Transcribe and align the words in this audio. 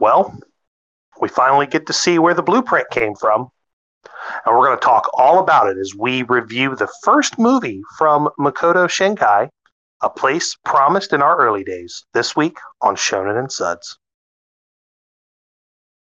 Well, 0.00 0.40
we 1.20 1.28
finally 1.28 1.66
get 1.66 1.86
to 1.86 1.92
see 1.92 2.18
where 2.18 2.34
the 2.34 2.42
blueprint 2.42 2.88
came 2.90 3.14
from. 3.14 3.50
And 4.46 4.56
we're 4.56 4.66
going 4.66 4.78
to 4.78 4.84
talk 4.84 5.08
all 5.12 5.38
about 5.38 5.68
it 5.68 5.76
as 5.76 5.94
we 5.94 6.22
review 6.22 6.74
the 6.74 6.88
first 7.04 7.38
movie 7.38 7.82
from 7.98 8.30
Makoto 8.38 8.86
Shinkai, 8.88 9.50
A 10.00 10.10
Place 10.10 10.56
Promised 10.64 11.12
in 11.12 11.22
Our 11.22 11.38
Early 11.38 11.64
Days, 11.64 12.06
this 12.14 12.34
week 12.34 12.56
on 12.80 12.96
Shonen 12.96 13.38
and 13.38 13.52
Suds. 13.52 13.98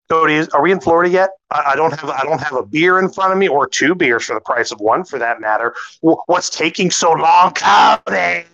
Cody, 0.09 0.49
are 0.53 0.63
we 0.63 0.73
in 0.73 0.81
Florida 0.81 1.11
yet? 1.11 1.31
I, 1.51 1.77
don't 1.77 1.99
have 1.99 2.11
I 2.11 2.25
don't 2.25 2.41
have 2.41 2.55
a 2.55 2.65
beer 2.65 2.99
in 2.99 3.11
front 3.11 3.33
of 3.33 3.39
me, 3.39 3.49
or 3.49 3.69
two 3.69 3.95
beers 3.95 4.25
for 4.25 4.35
the 4.35 4.41
price 4.41 4.73
of 4.73 4.81
one, 4.81 5.05
for 5.05 5.19
that 5.19 5.41
matter. 5.41 5.75
What's 6.01 6.51
taking 6.51 6.91
so 6.91 7.13
long, 7.13 7.53
Cody? 7.55 8.45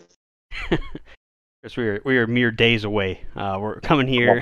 Because 1.67 1.79
we 1.79 1.89
are 1.89 2.01
we 2.05 2.17
are 2.19 2.29
mere 2.29 2.53
days 2.53 2.85
away. 2.85 3.23
Uh, 3.35 3.59
we're 3.61 3.80
coming 3.80 4.07
here 4.07 4.41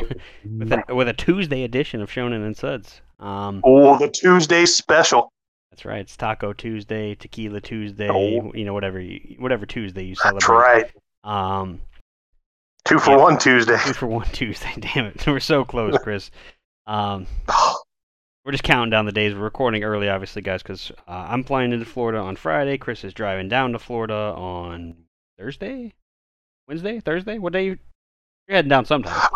with 0.59 0.70
a, 0.70 0.95
with 0.95 1.09
a 1.09 1.14
Tuesday 1.14 1.62
edition 1.62 2.02
of 2.02 2.11
Shonen 2.11 2.45
and 2.45 2.54
Suds. 2.54 3.00
Um, 3.19 3.62
oh, 3.64 3.97
the 3.97 4.10
Tuesday 4.10 4.66
special. 4.66 5.33
That's 5.70 5.87
right. 5.87 6.00
It's 6.00 6.19
Taco 6.19 6.52
Tuesday, 6.52 7.14
Tequila 7.14 7.62
Tuesday. 7.62 8.10
Oh. 8.10 8.52
You 8.52 8.66
know, 8.66 8.74
whatever 8.74 9.00
you, 9.00 9.37
whatever 9.38 9.64
Tuesday 9.64 10.05
you 10.05 10.14
celebrate. 10.16 10.41
That's 10.42 10.50
right. 10.50 10.92
Um, 11.24 11.80
two 12.84 12.98
for 12.98 13.12
yeah, 13.12 13.23
one 13.23 13.38
Tuesday. 13.38 13.78
Two 13.83 13.95
for 13.95 14.06
one 14.06 14.27
Tuesday. 14.33 14.75
Damn 14.78 15.06
it, 15.06 15.27
we're 15.27 15.41
so 15.41 15.64
close, 15.64 15.97
Chris. 16.02 16.30
Um, 16.86 17.27
we're 18.45 18.52
just 18.52 18.64
counting 18.64 18.91
down 18.91 19.06
the 19.06 19.12
days. 19.12 19.33
We're 19.33 19.41
recording 19.41 19.83
early, 19.83 20.11
obviously, 20.11 20.42
guys, 20.42 20.62
because 20.62 20.92
uh, 21.09 21.27
I'm 21.30 21.42
flying 21.42 21.72
into 21.72 21.86
Florida 21.86 22.19
on 22.19 22.36
Friday. 22.36 22.77
Chris 22.77 23.02
is 23.02 23.14
driving 23.14 23.48
down 23.48 23.72
to 23.72 23.78
Florida 23.78 24.34
on 24.36 24.95
Thursday, 25.38 25.95
Wednesday, 26.68 27.00
Thursday. 27.00 27.38
What 27.38 27.52
day? 27.52 27.66
You, 27.66 27.78
you're 28.48 28.56
heading 28.56 28.68
down 28.68 28.84
sometime. 28.84 29.28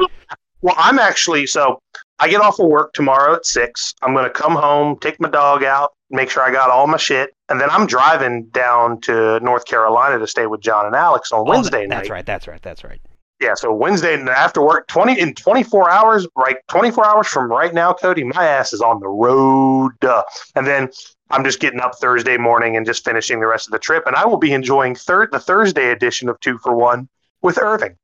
Well, 0.61 0.75
I'm 0.77 0.99
actually 0.99 1.47
so 1.47 1.79
I 2.19 2.29
get 2.29 2.41
off 2.41 2.59
of 2.59 2.67
work 2.67 2.93
tomorrow 2.93 3.37
at 3.37 3.47
six. 3.47 3.95
I'm 4.03 4.13
going 4.13 4.25
to 4.25 4.31
come 4.31 4.57
home, 4.57 4.99
take 5.01 5.21
my 5.21 5.29
dog 5.29 5.63
out, 5.63 5.93
make 6.11 6.31
sure 6.31 6.43
I 6.43 6.51
got 6.51 6.69
all 6.69 6.89
my 6.89 6.97
shit, 6.97 7.31
and 7.49 7.61
then 7.61 7.71
I'm 7.71 7.87
driving 7.87 8.47
down 8.47 9.01
to 9.03 9.39
North 9.41 9.67
Carolina 9.67 10.19
to 10.19 10.27
stay 10.27 10.47
with 10.47 10.61
John 10.61 10.87
and 10.87 10.97
Alex 10.97 11.31
on 11.31 11.41
oh, 11.41 11.45
Wednesday 11.45 11.83
that, 11.83 11.89
night. 11.89 11.97
That's 11.97 12.11
right. 12.11 12.27
That's 12.27 12.49
right. 12.49 12.63
That's 12.63 12.83
right 12.83 13.01
yeah, 13.41 13.55
so 13.55 13.73
Wednesday 13.73 14.21
after 14.29 14.61
work, 14.61 14.89
twenty 14.89 15.19
in 15.19 15.35
twenty 15.35 15.63
four 15.63 15.91
hours, 15.91 16.27
right? 16.37 16.57
Twenty 16.69 16.91
four 16.91 17.07
hours 17.07 17.29
from 17.29 17.51
right 17.51 17.73
now, 17.73 17.93
Cody, 17.93 18.25
my 18.25 18.45
ass 18.45 18.73
is 18.73 18.81
on 18.81 19.01
the 19.01 19.09
road, 19.09 19.93
uh, 20.03 20.23
and 20.57 20.67
then 20.67 20.89
I'm 21.31 21.45
just 21.45 21.61
getting 21.61 21.81
up 21.81 21.95
Thursday 21.97 22.37
morning 22.37 22.77
and 22.77 22.85
just 22.85 23.05
finishing 23.05 23.39
the 23.39 23.47
rest 23.47 23.69
of 23.69 23.73
the 23.73 23.79
trip, 23.79 24.05
and 24.07 24.17
I 24.17 24.27
will 24.27 24.39
be 24.39 24.53
enjoying 24.53 24.95
third 24.95 25.31
the 25.31 25.39
Thursday 25.39 25.91
edition 25.91 26.29
of 26.29 26.41
Two 26.41 26.59
for 26.59 26.75
One 26.75 27.09
with 27.43 27.59
Irving. 27.59 27.97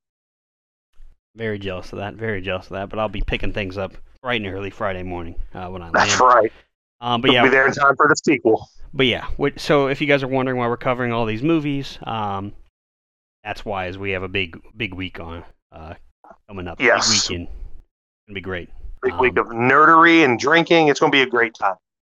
Very 1.37 1.59
jealous 1.59 1.93
of 1.93 1.99
that. 1.99 2.15
Very 2.15 2.41
jealous 2.41 2.67
of 2.67 2.73
that. 2.73 2.89
But 2.89 2.99
I'll 2.99 3.09
be 3.09 3.23
picking 3.23 3.53
things 3.53 3.77
up 3.77 3.95
right 4.23 4.41
and 4.41 4.53
early 4.53 4.71
Friday 4.71 5.03
morning 5.03 5.37
uh, 5.53 5.69
when 5.69 5.83
I 5.83 5.87
land. 5.87 5.95
That's 5.95 6.21
right. 6.21 6.53
Um, 7.01 7.21
but 7.21 7.29
You'll 7.29 7.37
yeah, 7.37 7.43
be 7.45 7.49
there 7.51 7.67
in 7.67 7.73
time 7.73 7.97
for 7.97 8.09
the 8.09 8.15
sequel. 8.15 8.69
But 8.93 9.07
yeah, 9.07 9.27
so 9.57 9.89
if 9.89 10.01
you 10.01 10.07
guys 10.07 10.23
are 10.23 10.29
wondering 10.29 10.57
why 10.57 10.69
we're 10.69 10.77
covering 10.77 11.13
all 11.13 11.27
these 11.27 11.43
movies, 11.43 11.99
um, 12.05 12.53
that's 13.43 13.65
why 13.65 13.89
is 13.89 13.99
we 13.99 14.13
have 14.13 14.23
a 14.23 14.29
big 14.29 14.61
big 14.77 14.95
week 14.95 15.19
on 15.19 15.43
uh, 15.73 15.95
coming 16.49 16.69
up. 16.69 16.81
Yes. 16.81 17.09
Big 17.09 17.31
weekend. 17.31 17.49
It's 17.49 18.29
gonna 18.29 18.35
be 18.35 18.41
great. 18.41 18.71
Big 19.03 19.13
um, 19.13 19.19
week 19.19 19.37
of 19.37 19.49
nerdery 19.49 20.25
and 20.25 20.39
drinking. 20.39 20.89
It's 20.89 21.01
gonna 21.01 21.11
be 21.11 21.23
a 21.23 21.27
great 21.27 21.55
time. 21.55 21.75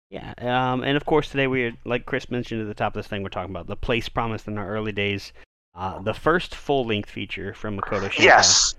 Yeah, 0.09 0.34
um, 0.40 0.84
and 0.84 0.97
of 0.97 1.06
course 1.06 1.30
today 1.30 1.45
we 1.47 1.66
are, 1.66 1.72
like 1.86 2.06
Chris 2.06 2.31
mentioned 2.31 2.62
at 2.62 2.67
the 2.67 2.73
top 2.73 2.95
of 2.95 3.00
this 3.00 3.08
thing, 3.08 3.22
we're 3.22 3.30
talking 3.30 3.52
about 3.52 3.67
the 3.67 3.75
place 3.75 4.09
promised 4.09 4.47
in 4.47 4.58
our 4.58 4.67
early 4.67 4.92
days, 4.92 5.34
uh, 5.80 6.02
the 6.02 6.13
first 6.13 6.53
full 6.53 6.85
length 6.85 7.09
feature 7.09 7.53
from 7.53 7.80
Makoto 7.80 8.09
Shinkai. 8.09 8.23
Yes. 8.23 8.75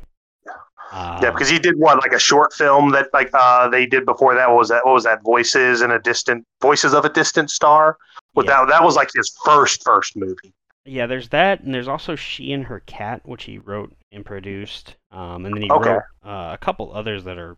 Uh, 0.93 1.19
yeah, 1.23 1.31
because 1.31 1.49
he 1.49 1.59
did 1.59 1.79
one 1.79 1.99
like 1.99 2.13
a 2.13 2.19
short 2.19 2.53
film 2.53 2.91
that 2.91 3.09
like 3.15 3.31
uh, 3.33 3.69
they 3.69 3.87
did 3.87 4.05
before 4.05 4.35
that. 4.35 4.49
What 4.49 4.59
was 4.59 4.69
that? 4.69 4.85
What 4.85 4.93
was 4.93 5.05
that? 5.05 5.23
Voices 5.23 5.81
in 5.81 5.93
a 5.93 5.99
distant 5.99 6.45
Voices 6.61 6.93
of 6.93 7.07
a 7.07 7.09
Distant 7.09 7.51
Star. 7.51 7.97
With 8.35 8.47
yeah. 8.47 8.61
that, 8.61 8.69
that 8.69 8.85
was 8.85 8.97
like 8.97 9.09
his 9.15 9.35
first 9.45 9.83
first 9.83 10.15
movie. 10.15 10.53
Yeah, 10.85 11.07
there's 11.07 11.29
that, 11.31 11.61
and 11.61 11.73
there's 11.73 11.89
also 11.89 12.17
She 12.17 12.53
and 12.53 12.65
Her 12.65 12.81
Cat, 12.81 13.23
which 13.25 13.45
he 13.45 13.59
wrote 13.59 13.95
and 14.13 14.25
produced. 14.25 14.97
Um, 15.11 15.47
and 15.47 15.55
then 15.55 15.63
he 15.63 15.71
okay. 15.71 15.91
wrote 15.91 16.03
uh, 16.25 16.51
a 16.53 16.59
couple 16.61 16.93
others 16.93 17.25
that 17.25 17.39
are 17.39 17.57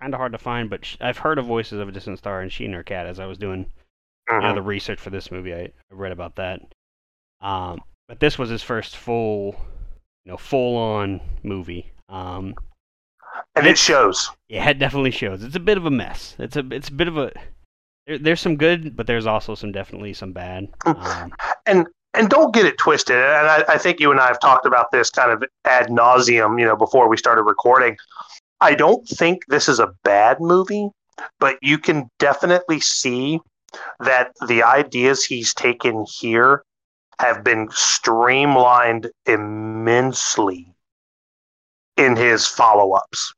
kind 0.00 0.14
of 0.14 0.18
hard 0.18 0.32
to 0.32 0.38
find, 0.38 0.70
but 0.70 0.84
sh- 0.84 0.96
I've 1.00 1.18
heard 1.18 1.38
of 1.38 1.46
Voices 1.46 1.78
of 1.78 1.88
a 1.88 1.92
Distant 1.92 2.18
Star 2.18 2.40
and 2.40 2.52
She 2.52 2.64
and 2.64 2.74
Her 2.74 2.84
Cat 2.84 3.06
as 3.06 3.18
I 3.18 3.26
was 3.26 3.38
doing 3.38 3.66
you 4.28 4.34
know, 4.34 4.40
mm-hmm. 4.40 4.54
the 4.54 4.62
research 4.62 5.00
for 5.00 5.10
this 5.10 5.30
movie. 5.30 5.54
I, 5.54 5.62
I 5.62 5.70
read 5.90 6.12
about 6.12 6.36
that. 6.36 6.60
Um, 7.40 7.80
but 8.08 8.20
this 8.20 8.38
was 8.38 8.50
his 8.50 8.62
first 8.62 8.96
full, 8.96 9.56
you 10.24 10.32
know, 10.32 10.36
full-on 10.36 11.20
movie. 11.42 11.92
Um, 12.08 12.54
and 13.54 13.66
it 13.66 13.78
shows. 13.78 14.30
Yeah, 14.48 14.68
it 14.70 14.78
definitely 14.78 15.10
shows. 15.10 15.42
It's 15.42 15.56
a 15.56 15.60
bit 15.60 15.78
of 15.78 15.86
a 15.86 15.90
mess. 15.90 16.36
It's 16.38 16.56
a 16.56 16.66
it's 16.70 16.88
a 16.88 16.92
bit 16.92 17.08
of 17.08 17.18
a 17.18 17.32
there, 18.06 18.18
there's 18.18 18.40
some 18.40 18.56
good, 18.56 18.96
but 18.96 19.06
there's 19.06 19.26
also 19.26 19.54
some 19.54 19.72
definitely 19.72 20.12
some 20.14 20.32
bad. 20.32 20.68
Um, 20.84 21.34
and 21.66 21.86
and 22.14 22.30
don't 22.30 22.54
get 22.54 22.64
it 22.64 22.78
twisted. 22.78 23.16
And 23.16 23.46
I, 23.46 23.64
I, 23.68 23.78
think 23.78 24.00
you 24.00 24.10
and 24.10 24.18
I 24.18 24.28
have 24.28 24.40
talked 24.40 24.64
about 24.64 24.90
this 24.90 25.10
kind 25.10 25.30
of 25.30 25.44
ad 25.66 25.88
nauseum, 25.88 26.58
you 26.58 26.64
know, 26.64 26.76
before 26.76 27.08
we 27.10 27.18
started 27.18 27.42
recording. 27.42 27.96
I 28.62 28.74
don't 28.74 29.06
think 29.06 29.42
this 29.48 29.68
is 29.68 29.78
a 29.80 29.92
bad 30.02 30.40
movie, 30.40 30.88
but 31.38 31.58
you 31.60 31.76
can 31.76 32.08
definitely 32.18 32.80
see 32.80 33.40
that 34.00 34.32
the 34.48 34.62
ideas 34.62 35.24
he's 35.24 35.52
taken 35.52 36.06
here 36.08 36.62
have 37.18 37.42
been 37.42 37.68
streamlined 37.70 39.10
immensely 39.26 40.74
in 41.96 42.16
his 42.16 42.46
follow-ups. 42.46 43.34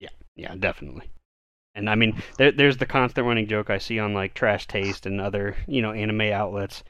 Yeah, 0.00 0.08
yeah, 0.34 0.54
definitely. 0.56 1.08
And 1.74 1.88
I 1.88 1.94
mean, 1.94 2.20
there, 2.36 2.52
there's 2.52 2.76
the 2.76 2.86
constant 2.86 3.26
running 3.26 3.46
joke 3.46 3.70
I 3.70 3.78
see 3.78 3.98
on 3.98 4.12
like 4.12 4.34
Trash 4.34 4.66
Taste 4.66 5.06
and 5.06 5.20
other, 5.20 5.56
you 5.66 5.80
know, 5.80 5.92
anime 5.92 6.32
outlets 6.32 6.82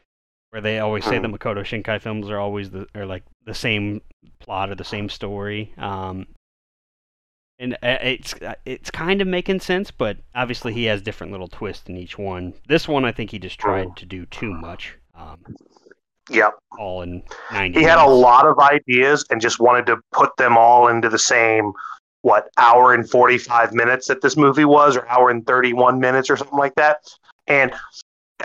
where 0.50 0.62
they 0.62 0.80
always 0.80 1.04
say 1.04 1.18
the 1.18 1.28
mm. 1.28 1.38
Makoto 1.38 1.60
Shinkai 1.60 2.00
films 2.00 2.28
are 2.28 2.38
always 2.38 2.70
the 2.70 2.86
are 2.94 3.06
like 3.06 3.22
the 3.46 3.54
same 3.54 4.02
plot 4.40 4.70
or 4.70 4.74
the 4.74 4.84
same 4.84 5.08
story. 5.08 5.72
Um, 5.78 6.26
and 7.58 7.74
uh, 7.74 7.98
it's 8.02 8.34
uh, 8.42 8.54
it's 8.66 8.90
kind 8.90 9.22
of 9.22 9.28
making 9.28 9.60
sense, 9.60 9.90
but 9.90 10.18
obviously 10.34 10.72
he 10.72 10.84
has 10.84 11.00
different 11.00 11.32
little 11.32 11.48
twists 11.48 11.88
in 11.88 11.96
each 11.96 12.18
one. 12.18 12.54
This 12.66 12.88
one, 12.88 13.04
I 13.04 13.12
think 13.12 13.30
he 13.30 13.38
just 13.38 13.60
tried 13.60 13.88
mm. 13.88 13.96
to 13.96 14.06
do 14.06 14.26
too 14.26 14.52
much. 14.52 14.96
Um, 15.14 15.38
yep. 16.30 16.54
All 16.78 17.02
in 17.02 17.22
ninety. 17.52 17.80
He 17.80 17.84
minutes. 17.84 18.00
had 18.00 18.06
a 18.06 18.10
lot 18.10 18.46
of 18.46 18.58
ideas 18.58 19.24
and 19.30 19.40
just 19.40 19.60
wanted 19.60 19.86
to 19.86 19.98
put 20.12 20.36
them 20.36 20.56
all 20.56 20.88
into 20.88 21.08
the 21.08 21.18
same 21.18 21.72
what 22.22 22.48
hour 22.56 22.94
and 22.94 23.08
forty 23.08 23.38
five 23.38 23.72
minutes 23.72 24.08
that 24.08 24.22
this 24.22 24.36
movie 24.36 24.64
was, 24.64 24.96
or 24.96 25.08
hour 25.08 25.30
and 25.30 25.46
thirty 25.46 25.72
one 25.72 26.00
minutes, 26.00 26.30
or 26.30 26.36
something 26.36 26.58
like 26.58 26.74
that. 26.76 26.98
And 27.46 27.72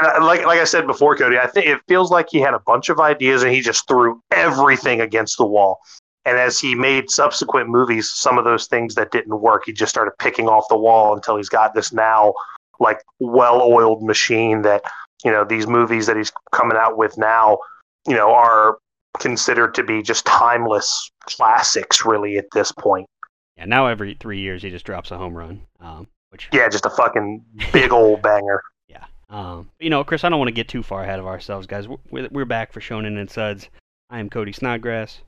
and 0.01 0.25
like 0.25 0.45
like 0.45 0.59
I 0.59 0.65
said 0.65 0.87
before, 0.87 1.15
Cody, 1.15 1.37
I 1.37 1.47
think 1.47 1.67
it 1.67 1.79
feels 1.87 2.11
like 2.11 2.27
he 2.29 2.39
had 2.39 2.53
a 2.53 2.59
bunch 2.59 2.89
of 2.89 2.99
ideas 2.99 3.43
and 3.43 3.51
he 3.51 3.61
just 3.61 3.87
threw 3.87 4.21
everything 4.31 5.01
against 5.01 5.37
the 5.37 5.45
wall. 5.45 5.79
And 6.25 6.37
as 6.37 6.59
he 6.59 6.75
made 6.75 7.09
subsequent 7.09 7.69
movies, 7.69 8.09
some 8.09 8.37
of 8.37 8.43
those 8.43 8.67
things 8.67 8.95
that 8.95 9.11
didn't 9.11 9.39
work, 9.39 9.63
he 9.65 9.71
just 9.71 9.89
started 9.89 10.11
picking 10.19 10.49
off 10.49 10.65
the 10.69 10.77
wall 10.77 11.15
until 11.15 11.37
he's 11.37 11.47
got 11.47 11.73
this 11.73 11.93
now 11.93 12.33
like 12.79 12.99
well-oiled 13.19 14.03
machine 14.03 14.61
that 14.63 14.83
you 15.23 15.31
know 15.31 15.43
these 15.43 15.67
movies 15.67 16.05
that 16.07 16.17
he's 16.17 16.31
coming 16.51 16.77
out 16.77 16.97
with 16.97 17.17
now, 17.17 17.59
you 18.07 18.15
know, 18.15 18.33
are 18.33 18.77
considered 19.19 19.73
to 19.75 19.83
be 19.83 20.01
just 20.01 20.25
timeless 20.25 21.11
classics, 21.21 22.05
really 22.05 22.37
at 22.37 22.45
this 22.53 22.71
point. 22.71 23.07
Yeah, 23.57 23.65
now 23.65 23.87
every 23.87 24.15
three 24.19 24.39
years 24.39 24.61
he 24.61 24.69
just 24.69 24.85
drops 24.85 25.11
a 25.11 25.17
home 25.17 25.35
run. 25.35 25.61
Um, 25.79 26.07
which 26.29 26.49
yeah, 26.51 26.69
just 26.69 26.85
a 26.85 26.89
fucking 26.89 27.43
big 27.71 27.91
old 27.91 28.21
banger. 28.23 28.61
Yeah 28.87 29.05
um, 29.29 29.69
you 29.79 29.89
know, 29.89 30.03
Chris, 30.03 30.23
I 30.23 30.29
don't 30.29 30.39
want 30.39 30.49
to 30.49 30.53
get 30.53 30.67
too 30.67 30.83
far 30.83 31.03
ahead 31.03 31.19
of 31.19 31.27
ourselves, 31.27 31.67
guys. 31.67 31.87
We're, 31.87 32.29
we're 32.31 32.45
back 32.45 32.71
for 32.71 32.79
Shonen 32.79 33.19
and 33.19 33.29
Suds. 33.29 33.69
I 34.09 34.19
am 34.19 34.29
Cody 34.29 34.53
Snodgrass. 34.53 35.19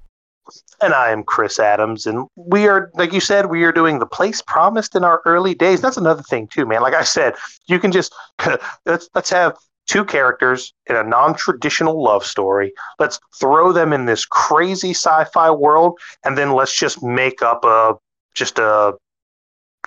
And 0.81 0.93
I 0.93 1.11
am 1.11 1.23
Chris 1.23 1.59
Adams. 1.59 2.07
And 2.07 2.27
we 2.35 2.67
are, 2.67 2.91
like 2.95 3.11
you 3.11 3.19
said, 3.19 3.47
we 3.47 3.63
are 3.63 3.71
doing 3.71 3.99
the 3.99 4.05
place 4.05 4.41
promised 4.41 4.95
in 4.95 5.03
our 5.03 5.21
early 5.25 5.53
days. 5.53 5.81
That's 5.81 5.97
another 5.97 6.23
thing, 6.23 6.47
too, 6.47 6.65
man. 6.65 6.81
Like 6.81 6.93
I 6.93 7.03
said, 7.03 7.35
you 7.67 7.77
can 7.77 7.91
just, 7.91 8.15
let's, 8.85 9.09
let's 9.13 9.29
have 9.29 9.57
two 9.89 10.05
characters 10.05 10.73
in 10.87 10.95
a 10.95 11.03
non-traditional 11.03 12.01
love 12.01 12.23
story. 12.23 12.71
Let's 12.99 13.19
throw 13.39 13.73
them 13.73 13.91
in 13.91 14.05
this 14.05 14.23
crazy 14.25 14.91
sci-fi 14.91 15.51
world, 15.51 15.99
and 16.23 16.37
then 16.37 16.53
let's 16.53 16.77
just 16.77 17.03
make 17.03 17.41
up 17.41 17.65
a 17.65 17.95
just 18.35 18.59
a 18.59 18.93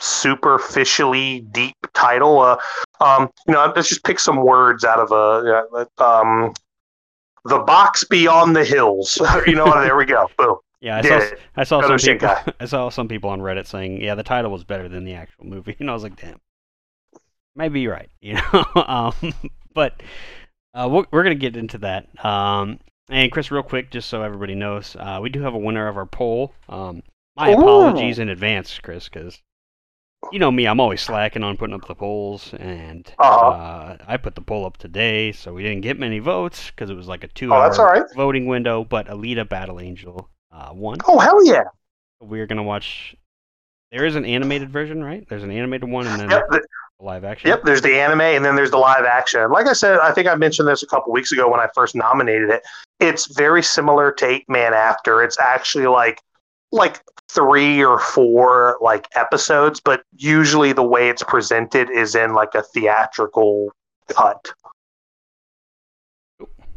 superficially 0.01 1.41
deep 1.53 1.77
title. 1.95 2.41
Uh, 2.41 2.59
um, 3.01 3.31
you 3.47 3.55
know, 3.55 3.73
let's 3.75 3.89
just 3.89 4.05
pick 4.05 4.19
some 4.19 4.45
words 4.45 4.85
out 4.85 4.99
of 4.99 5.13
a 5.13 5.87
um, 6.05 6.53
the 7.45 7.59
box 7.61 8.05
beyond 8.05 8.57
the 8.57 8.65
hills. 8.65 9.21
you 9.47 9.55
know, 9.55 9.73
there 9.83 9.97
we 9.97 10.05
go. 10.05 10.29
Boom. 10.37 10.57
Yeah, 10.81 10.99
I 10.99 11.03
saw, 11.03 11.37
I 11.57 11.65
saw 11.65 11.99
some 11.99 11.99
people. 11.99 12.37
I 12.61 12.65
saw 12.65 12.89
some 12.89 13.07
people 13.07 13.31
on 13.31 13.41
Reddit 13.41 13.69
saying, 13.69 14.01
"Yeah, 14.01 14.17
the 14.17 14.25
title 14.25 14.51
was 14.51 14.65
better 14.65 14.89
than 14.89 15.05
the 15.05 15.15
actual 15.15 15.47
movie," 15.47 15.77
and 15.81 15.89
I 15.89 15.95
was 15.95 16.03
like, 16.03 16.21
"Damn, 16.21 16.41
maybe 17.55 17.81
you're 17.81 17.93
right." 17.93 18.11
You 18.21 18.35
know, 18.35 18.65
um, 18.75 19.15
but 19.75 20.03
uh, 20.75 20.89
we're, 20.91 21.05
we're 21.11 21.23
gonna 21.23 21.35
get 21.35 21.57
into 21.57 21.79
that. 21.79 22.07
Um, 22.25 22.79
and 23.09 23.31
Chris, 23.31 23.51
real 23.51 23.63
quick, 23.63 23.91
just 23.91 24.09
so 24.09 24.23
everybody 24.23 24.55
knows, 24.55 24.97
uh, 24.99 25.19
we 25.23 25.29
do 25.29 25.43
have 25.43 25.55
a 25.55 25.59
winner 25.59 25.89
of 25.89 25.97
our 25.97 26.07
poll. 26.07 26.53
Um, 26.69 27.03
My 27.37 27.51
Ooh. 27.51 27.55
apologies 27.61 28.19
in 28.19 28.29
advance, 28.29 28.79
Chris, 28.79 29.09
because 29.09 29.43
you 30.31 30.39
know 30.39 30.51
me, 30.53 30.67
I'm 30.67 30.79
always 30.81 31.01
slacking 31.01 31.43
on 31.43 31.57
putting 31.57 31.75
up 31.75 31.87
the 31.89 31.95
polls, 31.97 32.55
and 32.55 33.13
Uh-huh. 33.19 33.49
uh, 33.49 33.97
I 34.07 34.17
put 34.17 34.35
the 34.37 34.41
poll 34.41 34.65
up 34.65 34.77
today, 34.77 35.33
so 35.33 35.53
we 35.53 35.63
didn't 35.63 35.81
get 35.83 35.99
many 35.99 36.21
votes 36.21 36.71
because 36.71 36.91
it 36.91 36.95
was 36.95 37.09
like 37.09 37.25
a 37.25 37.29
two-hour 37.29 37.65
that's 37.69 37.79
all 37.81 37.87
right. 37.87 38.05
voting 38.15 38.47
window. 38.47 38.85
But 38.85 39.09
Alita: 39.09 39.49
Battle 39.49 39.81
Angel 39.81 40.29
uh, 40.53 40.71
won. 40.73 40.99
Oh, 41.09 41.19
hell 41.19 41.45
yeah. 41.45 41.65
We're 42.21 42.47
gonna 42.47 42.63
watch. 42.63 43.17
There 43.91 44.07
is 44.07 44.15
an 44.17 44.25
animated 44.25 44.71
version, 44.71 45.03
right? 45.03 45.29
There's 45.29 45.43
an 45.43 45.51
animated 45.51 45.91
one, 45.91 46.07
and 46.07 46.21
then 46.21 46.31
Yep, 46.31 46.51
th- 46.51 46.63
a 46.63 46.82
live 47.03 47.25
action. 47.25 47.49
yep. 47.49 47.63
There's 47.65 47.83
the 47.83 47.95
anime, 47.95 48.21
and 48.21 48.45
then 48.45 48.57
there's 48.57 48.71
the 48.71 48.79
live 48.79 49.05
action. 49.05 49.51
Like 49.51 49.67
I 49.67 49.73
said, 49.73 49.99
I 49.99 50.13
think 50.13 50.29
I 50.29 50.35
mentioned 50.35 50.69
this 50.69 50.83
a 50.83 50.87
couple 50.87 51.13
weeks 51.13 51.33
ago 51.33 51.51
when 51.51 51.61
I 51.61 51.69
first 51.75 51.95
nominated 51.95 52.51
it. 52.51 52.63
It's 53.01 53.27
very 53.35 53.63
similar 53.63 54.13
to 54.13 54.27
Eight 54.27 54.49
Man 54.49 54.75
After. 54.75 55.23
It's 55.23 55.39
actually 55.39 55.87
like 55.87 56.21
like 56.71 57.03
three 57.29 57.85
or 57.85 57.99
four 57.99 58.79
like 58.81 59.07
episodes, 59.15 59.81
but 59.81 60.03
usually 60.17 60.73
the 60.73 60.83
way 60.83 61.09
it's 61.09 61.23
presented 61.23 61.91
is 61.91 62.15
in 62.15 62.35
like 62.35 62.55
a 62.55 62.63
theatrical 62.63 63.73
cut. 64.09 64.53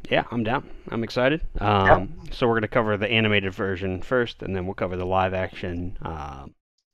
Yeah, 0.10 0.24
I'm 0.31 0.44
down. 0.44 0.69
I'm 0.89 1.04
excited. 1.04 1.42
Um, 1.60 2.13
So 2.31 2.48
we're 2.48 2.56
gonna 2.56 2.68
cover 2.68 2.98
the 2.98 3.07
animated 3.07 3.54
version 3.54 4.01
first, 4.01 4.44
and 4.44 4.56
then 4.56 4.66
we'll 4.66 4.75
cover 4.75 4.98
the 4.98 5.06
live 5.06 5.33
action 5.33 5.98
um, 6.01 6.13
Yeah, 6.16 6.45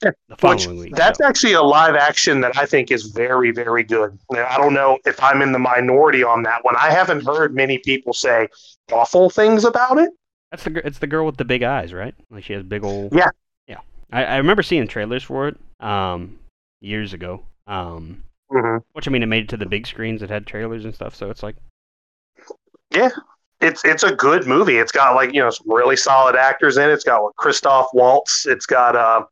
the 0.02 0.14
Which 0.42 0.68
week. 0.68 0.96
that's 0.96 1.20
so. 1.20 1.26
actually 1.26 1.54
a 1.54 1.62
live 1.62 1.96
action 1.96 2.42
that 2.42 2.58
I 2.58 2.66
think 2.66 2.92
is 2.92 3.04
very, 3.08 3.52
very 3.52 3.84
good. 3.84 4.18
Now, 4.32 4.48
I 4.48 4.58
don't 4.58 4.74
know 4.74 5.00
if 5.06 5.22
I'm 5.22 5.42
in 5.42 5.52
the 5.52 5.60
minority 5.60 6.24
on 6.24 6.44
that 6.44 6.64
one. 6.64 6.76
I 6.76 6.92
haven't 6.92 7.26
heard 7.26 7.54
many 7.56 7.78
people 7.78 8.14
say 8.14 8.48
awful 8.92 9.30
things 9.30 9.64
about 9.64 9.98
it. 9.98 10.12
That's 10.52 10.64
the 10.64 10.86
it's 10.86 11.00
the 11.00 11.08
girl 11.08 11.26
with 11.26 11.38
the 11.38 11.46
big 11.46 11.64
eyes, 11.64 11.94
right? 11.94 12.14
Like 12.30 12.44
she 12.44 12.54
has 12.54 12.64
big 12.64 12.84
old. 12.84 13.14
Yeah. 13.16 13.30
Yeah. 13.68 13.80
I, 14.12 14.26
I 14.26 14.38
remember 14.38 14.64
seeing 14.64 14.88
trailers 14.88 15.24
for 15.24 15.48
it 15.48 15.58
um, 15.80 16.40
years 16.82 17.14
ago. 17.14 17.44
Um, 17.68 18.24
hmm 18.50 18.78
which 18.94 19.08
I 19.08 19.12
mean, 19.12 19.24
it 19.24 19.28
made 19.28 19.44
it 19.44 19.50
to 19.50 19.58
the 19.58 19.66
big 19.66 19.88
screens. 19.88 20.22
It 20.22 20.30
had 20.30 20.46
trailers 20.46 20.84
and 20.84 20.94
stuff, 20.94 21.16
so 21.16 21.30
it's 21.30 21.44
like 21.44 21.56
yeah. 22.94 23.10
It's 23.62 23.86
it's 23.86 24.04
a 24.04 24.14
good 24.16 24.48
movie. 24.48 24.78
It's 24.78 24.92
got 24.92 25.14
like 25.14 25.34
you 25.34 25.40
know 25.40 25.52
some 25.52 25.72
really 25.72 25.96
solid 25.96 26.36
actors 26.36 26.78
in 26.78 26.90
it. 26.90 26.94
It's 26.94 27.04
got 27.04 27.24
like, 27.24 27.36
Christoph 27.36 27.88
Waltz. 27.94 28.48
It's 28.48 28.66
got 28.66 28.96
uh 28.96 29.24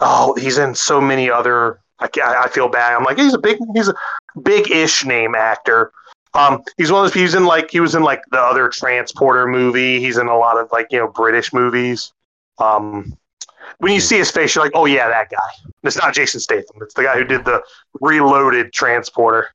oh 0.00 0.34
he's 0.34 0.58
in 0.58 0.74
so 0.74 1.00
many 1.00 1.30
other. 1.30 1.80
I 1.98 2.08
I 2.18 2.48
feel 2.48 2.68
bad. 2.68 2.94
I'm 2.94 3.04
like 3.04 3.18
he's 3.18 3.34
a 3.34 3.38
big 3.38 3.58
he's 3.74 3.88
a 3.88 3.94
big 4.42 4.70
ish 4.70 5.04
name 5.04 5.34
actor. 5.34 5.92
Um, 6.34 6.62
he's 6.76 6.92
one 6.92 7.04
of 7.06 7.12
those. 7.12 7.20
He's 7.20 7.34
in 7.34 7.46
like 7.46 7.70
he 7.70 7.80
was 7.80 7.94
in 7.94 8.02
like 8.02 8.22
the 8.30 8.38
other 8.38 8.68
Transporter 8.68 9.46
movie. 9.46 10.00
He's 10.00 10.18
in 10.18 10.26
a 10.26 10.36
lot 10.36 10.58
of 10.58 10.70
like 10.72 10.88
you 10.90 10.98
know 10.98 11.08
British 11.08 11.52
movies. 11.52 12.12
Um, 12.58 13.16
when 13.78 13.92
you 13.92 14.00
see 14.00 14.18
his 14.18 14.30
face, 14.30 14.54
you're 14.54 14.64
like, 14.64 14.72
oh 14.74 14.84
yeah, 14.84 15.08
that 15.08 15.30
guy. 15.30 15.70
It's 15.82 15.96
not 15.96 16.14
Jason 16.14 16.40
Statham. 16.40 16.76
It's 16.82 16.94
the 16.94 17.02
guy 17.02 17.16
who 17.16 17.24
did 17.24 17.44
the 17.44 17.62
Reloaded 18.00 18.72
Transporter. 18.72 19.48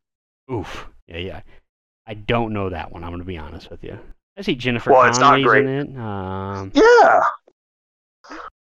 oof. 0.52 0.88
Yeah, 1.08 1.18
yeah. 1.18 1.42
I 2.08 2.16
don't 2.16 2.52
know 2.54 2.70
that 2.70 2.92
one. 2.92 3.04
I'm 3.04 3.12
gonna 3.12 3.24
be 3.24 3.38
honest 3.38 3.70
with 3.70 3.84
you. 3.84 3.98
I 4.38 4.42
see 4.42 4.56
Jennifer 4.56 4.92
Well, 4.92 5.12
Connelly's 5.12 5.54
in 5.54 5.68
it. 5.68 5.98
Um, 5.98 6.72
Yeah, 6.74 7.22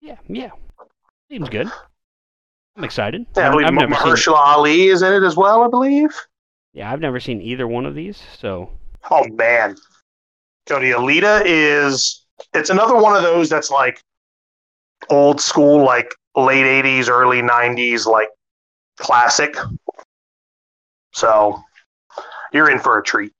yeah, 0.00 0.16
yeah. 0.28 0.50
Seems 1.32 1.48
good. 1.48 1.66
I'm 2.76 2.84
excited. 2.84 3.24
yeah 3.34 3.44
I 3.44 3.46
I've, 3.46 3.52
believe 3.52 3.66
I've 3.68 3.88
never 3.88 4.16
seen. 4.18 4.34
Ali 4.34 4.88
is 4.88 5.00
in 5.00 5.14
it 5.14 5.26
as 5.26 5.34
well. 5.34 5.62
I 5.62 5.68
believe. 5.68 6.10
Yeah, 6.74 6.92
I've 6.92 7.00
never 7.00 7.20
seen 7.20 7.40
either 7.40 7.66
one 7.66 7.86
of 7.86 7.94
these. 7.94 8.22
So 8.38 8.68
Oh 9.10 9.26
man, 9.30 9.76
Cody 10.66 10.90
Alita 10.90 11.42
is 11.46 12.26
it's 12.52 12.68
another 12.68 12.96
one 12.96 13.16
of 13.16 13.22
those 13.22 13.48
that's 13.48 13.70
like 13.70 14.02
old 15.08 15.40
school, 15.40 15.82
like 15.82 16.14
late 16.36 16.84
'80s, 16.84 17.08
early 17.08 17.40
'90s, 17.40 18.04
like 18.04 18.28
classic. 18.98 19.56
So 21.14 21.62
you're 22.52 22.70
in 22.70 22.78
for 22.78 22.98
a 22.98 23.02
treat. 23.02 23.32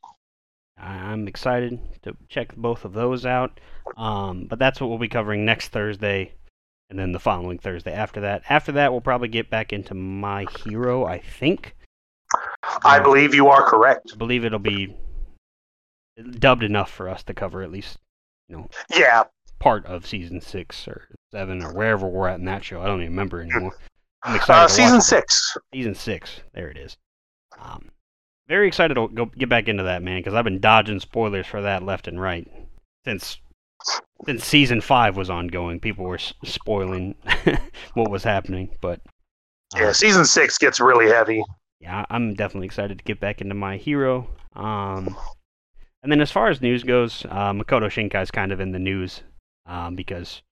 I'm 0.78 1.28
excited 1.28 1.78
to 2.04 2.16
check 2.30 2.56
both 2.56 2.86
of 2.86 2.94
those 2.94 3.26
out. 3.26 3.60
Um, 3.98 4.46
but 4.48 4.58
that's 4.58 4.80
what 4.80 4.88
we'll 4.88 4.98
be 4.98 5.08
covering 5.08 5.44
next 5.44 5.68
Thursday, 5.68 6.32
and 6.92 6.98
then 6.98 7.12
the 7.12 7.18
following 7.20 7.58
Thursday 7.58 7.92
after 7.92 8.20
that. 8.20 8.42
After 8.48 8.72
that, 8.72 8.92
we'll 8.92 9.00
probably 9.00 9.28
get 9.28 9.50
back 9.50 9.72
into 9.72 9.94
My 9.94 10.46
Hero. 10.64 11.04
I 11.04 11.18
think. 11.18 11.74
I 12.84 12.98
Um, 12.98 13.02
believe 13.02 13.34
you 13.34 13.48
are 13.48 13.68
correct. 13.68 14.12
I 14.14 14.16
believe 14.16 14.44
it'll 14.44 14.58
be 14.58 14.96
dubbed 16.38 16.62
enough 16.62 16.90
for 16.90 17.08
us 17.08 17.22
to 17.24 17.34
cover 17.34 17.62
at 17.62 17.70
least 17.70 17.98
you 18.48 18.56
know. 18.56 18.68
Yeah, 18.94 19.24
part 19.58 19.84
of 19.86 20.06
season 20.06 20.40
six 20.40 20.86
or 20.86 21.08
seven 21.32 21.62
or 21.62 21.72
wherever 21.74 22.06
we're 22.06 22.28
at 22.28 22.38
in 22.38 22.44
that 22.46 22.64
show. 22.64 22.80
I 22.80 22.86
don't 22.86 23.00
even 23.00 23.12
remember 23.12 23.40
anymore. 23.40 23.76
I'm 24.22 24.36
excited. 24.36 24.62
uh, 24.64 24.68
season 24.68 24.98
it. 24.98 25.02
six. 25.02 25.56
Season 25.74 25.94
six. 25.94 26.40
There 26.54 26.68
it 26.68 26.76
is. 26.76 26.96
Um, 27.58 27.90
very 28.48 28.68
excited 28.68 28.94
to 28.94 29.08
go 29.08 29.26
get 29.26 29.48
back 29.48 29.68
into 29.68 29.82
that, 29.84 30.02
man, 30.02 30.20
because 30.20 30.34
I've 30.34 30.44
been 30.44 30.60
dodging 30.60 31.00
spoilers 31.00 31.46
for 31.46 31.62
that 31.62 31.82
left 31.82 32.06
and 32.08 32.20
right 32.20 32.46
since 33.04 33.38
since 34.26 34.44
season 34.44 34.80
five 34.80 35.16
was 35.16 35.30
ongoing. 35.30 35.80
People 35.80 36.04
were 36.04 36.16
s- 36.16 36.32
spoiling 36.44 37.14
what 37.94 38.10
was 38.10 38.24
happening, 38.24 38.76
but 38.80 39.00
uh, 39.74 39.78
Yeah, 39.80 39.92
season 39.92 40.24
six 40.24 40.58
gets 40.58 40.80
really 40.80 41.08
heavy. 41.08 41.42
yeah, 41.80 42.04
I'm 42.10 42.34
definitely 42.34 42.66
excited 42.66 42.98
to 42.98 43.04
get 43.04 43.20
back 43.20 43.40
into 43.40 43.54
my 43.54 43.76
hero. 43.76 44.28
Um, 44.54 45.16
and 46.02 46.10
then 46.12 46.20
as 46.20 46.30
far 46.30 46.48
as 46.48 46.60
news 46.60 46.82
goes, 46.82 47.24
uh, 47.28 47.52
Makoto 47.52 47.90
Shinkai's 47.90 48.30
kind 48.30 48.52
of 48.52 48.60
in 48.60 48.72
the 48.72 48.78
news 48.78 49.22
um, 49.66 49.94
because 49.96 50.42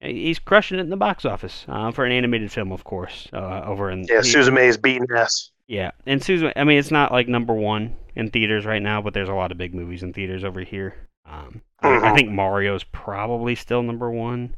he's 0.00 0.38
crushing 0.38 0.78
it 0.78 0.82
in 0.82 0.90
the 0.90 0.96
box 0.96 1.24
office 1.24 1.64
uh, 1.68 1.90
for 1.92 2.04
an 2.04 2.12
animated 2.12 2.50
film, 2.50 2.72
of 2.72 2.82
course. 2.84 3.28
Uh, 3.32 3.62
over 3.64 3.90
in 3.90 4.04
Yeah, 4.08 4.22
he- 4.22 4.30
Suzume's 4.30 4.76
beating 4.76 5.06
ass. 5.16 5.50
yeah, 5.68 5.92
and 6.06 6.22
Susan. 6.22 6.52
I 6.56 6.64
mean, 6.64 6.78
it's 6.78 6.90
not 6.90 7.12
like 7.12 7.28
number 7.28 7.54
one 7.54 7.96
in 8.16 8.30
theaters 8.30 8.66
right 8.66 8.82
now, 8.82 9.00
but 9.00 9.14
there's 9.14 9.28
a 9.28 9.34
lot 9.34 9.52
of 9.52 9.58
big 9.58 9.74
movies 9.74 10.02
in 10.02 10.12
theaters 10.12 10.42
over 10.44 10.60
here. 10.62 10.94
Um, 11.26 11.62
I, 11.80 12.10
I 12.10 12.12
think 12.12 12.30
Mario's 12.30 12.84
probably 12.84 13.54
still 13.54 13.82
number 13.82 14.10
one. 14.10 14.54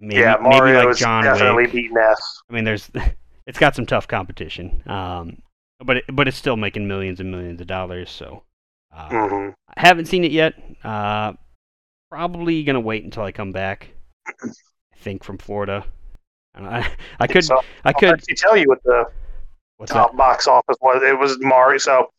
Maybe, 0.00 0.20
yeah, 0.20 0.36
maybe 0.40 0.42
Mario 0.42 0.72
like 0.72 0.90
is 0.90 0.98
John 0.98 1.22
definitely 1.22 1.66
Wick. 1.66 1.72
beating 1.72 1.96
ass. 1.96 2.42
I 2.50 2.52
mean, 2.54 2.64
there's 2.64 2.90
it's 3.46 3.58
got 3.58 3.74
some 3.74 3.86
tough 3.86 4.08
competition. 4.08 4.82
Um, 4.86 5.42
but 5.84 5.98
it, 5.98 6.04
but 6.12 6.28
it's 6.28 6.36
still 6.36 6.56
making 6.56 6.86
millions 6.88 7.20
and 7.20 7.30
millions 7.30 7.60
of 7.60 7.66
dollars. 7.66 8.10
So 8.10 8.42
uh, 8.94 9.08
hmm 9.08 9.50
I 9.76 9.80
haven't 9.80 10.06
seen 10.06 10.24
it 10.24 10.32
yet. 10.32 10.54
Uh, 10.82 11.34
probably 12.10 12.64
gonna 12.64 12.80
wait 12.80 13.04
until 13.04 13.22
I 13.24 13.32
come 13.32 13.52
back. 13.52 13.90
I 14.26 14.96
think 14.96 15.24
from 15.24 15.38
Florida. 15.38 15.84
I, 16.54 16.90
I 17.20 17.26
could 17.26 17.44
So, 17.44 17.60
I 17.84 17.92
could 17.92 18.22
tell 18.36 18.56
you 18.56 18.66
what 18.68 18.82
the 18.84 19.04
what's 19.76 19.92
that? 19.92 19.98
top 19.98 20.16
box 20.16 20.46
office 20.46 20.76
was. 20.80 21.02
It 21.02 21.18
was 21.18 21.38
Mario. 21.40 21.78
So 21.78 22.10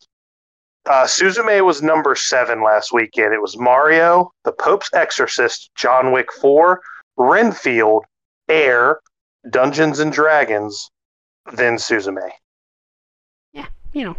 uh, 0.86 1.04
Suzume 1.04 1.64
was 1.64 1.82
number 1.82 2.14
seven 2.14 2.62
last 2.62 2.92
weekend. 2.92 3.34
It 3.34 3.40
was 3.42 3.56
Mario, 3.58 4.30
The 4.44 4.52
Pope's 4.52 4.90
Exorcist, 4.92 5.70
John 5.76 6.12
Wick 6.12 6.32
4, 6.40 6.80
Renfield, 7.16 8.04
Air, 8.48 9.00
Dungeons 9.50 9.98
and 10.00 10.12
Dragons, 10.12 10.90
then 11.54 11.76
Suzume. 11.76 12.28
Yeah, 13.52 13.66
you 13.92 14.04
know, 14.04 14.16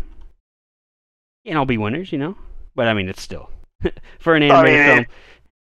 and 1.45 1.57
I'll 1.57 1.65
be 1.65 1.77
winners, 1.77 2.11
you 2.11 2.17
know. 2.17 2.35
But 2.75 2.87
I 2.87 2.93
mean, 2.93 3.09
it's 3.09 3.21
still 3.21 3.49
for 4.19 4.35
an 4.35 4.43
I 4.51 4.63
mean, 4.63 4.83
film, 4.83 4.99
it- 4.99 5.07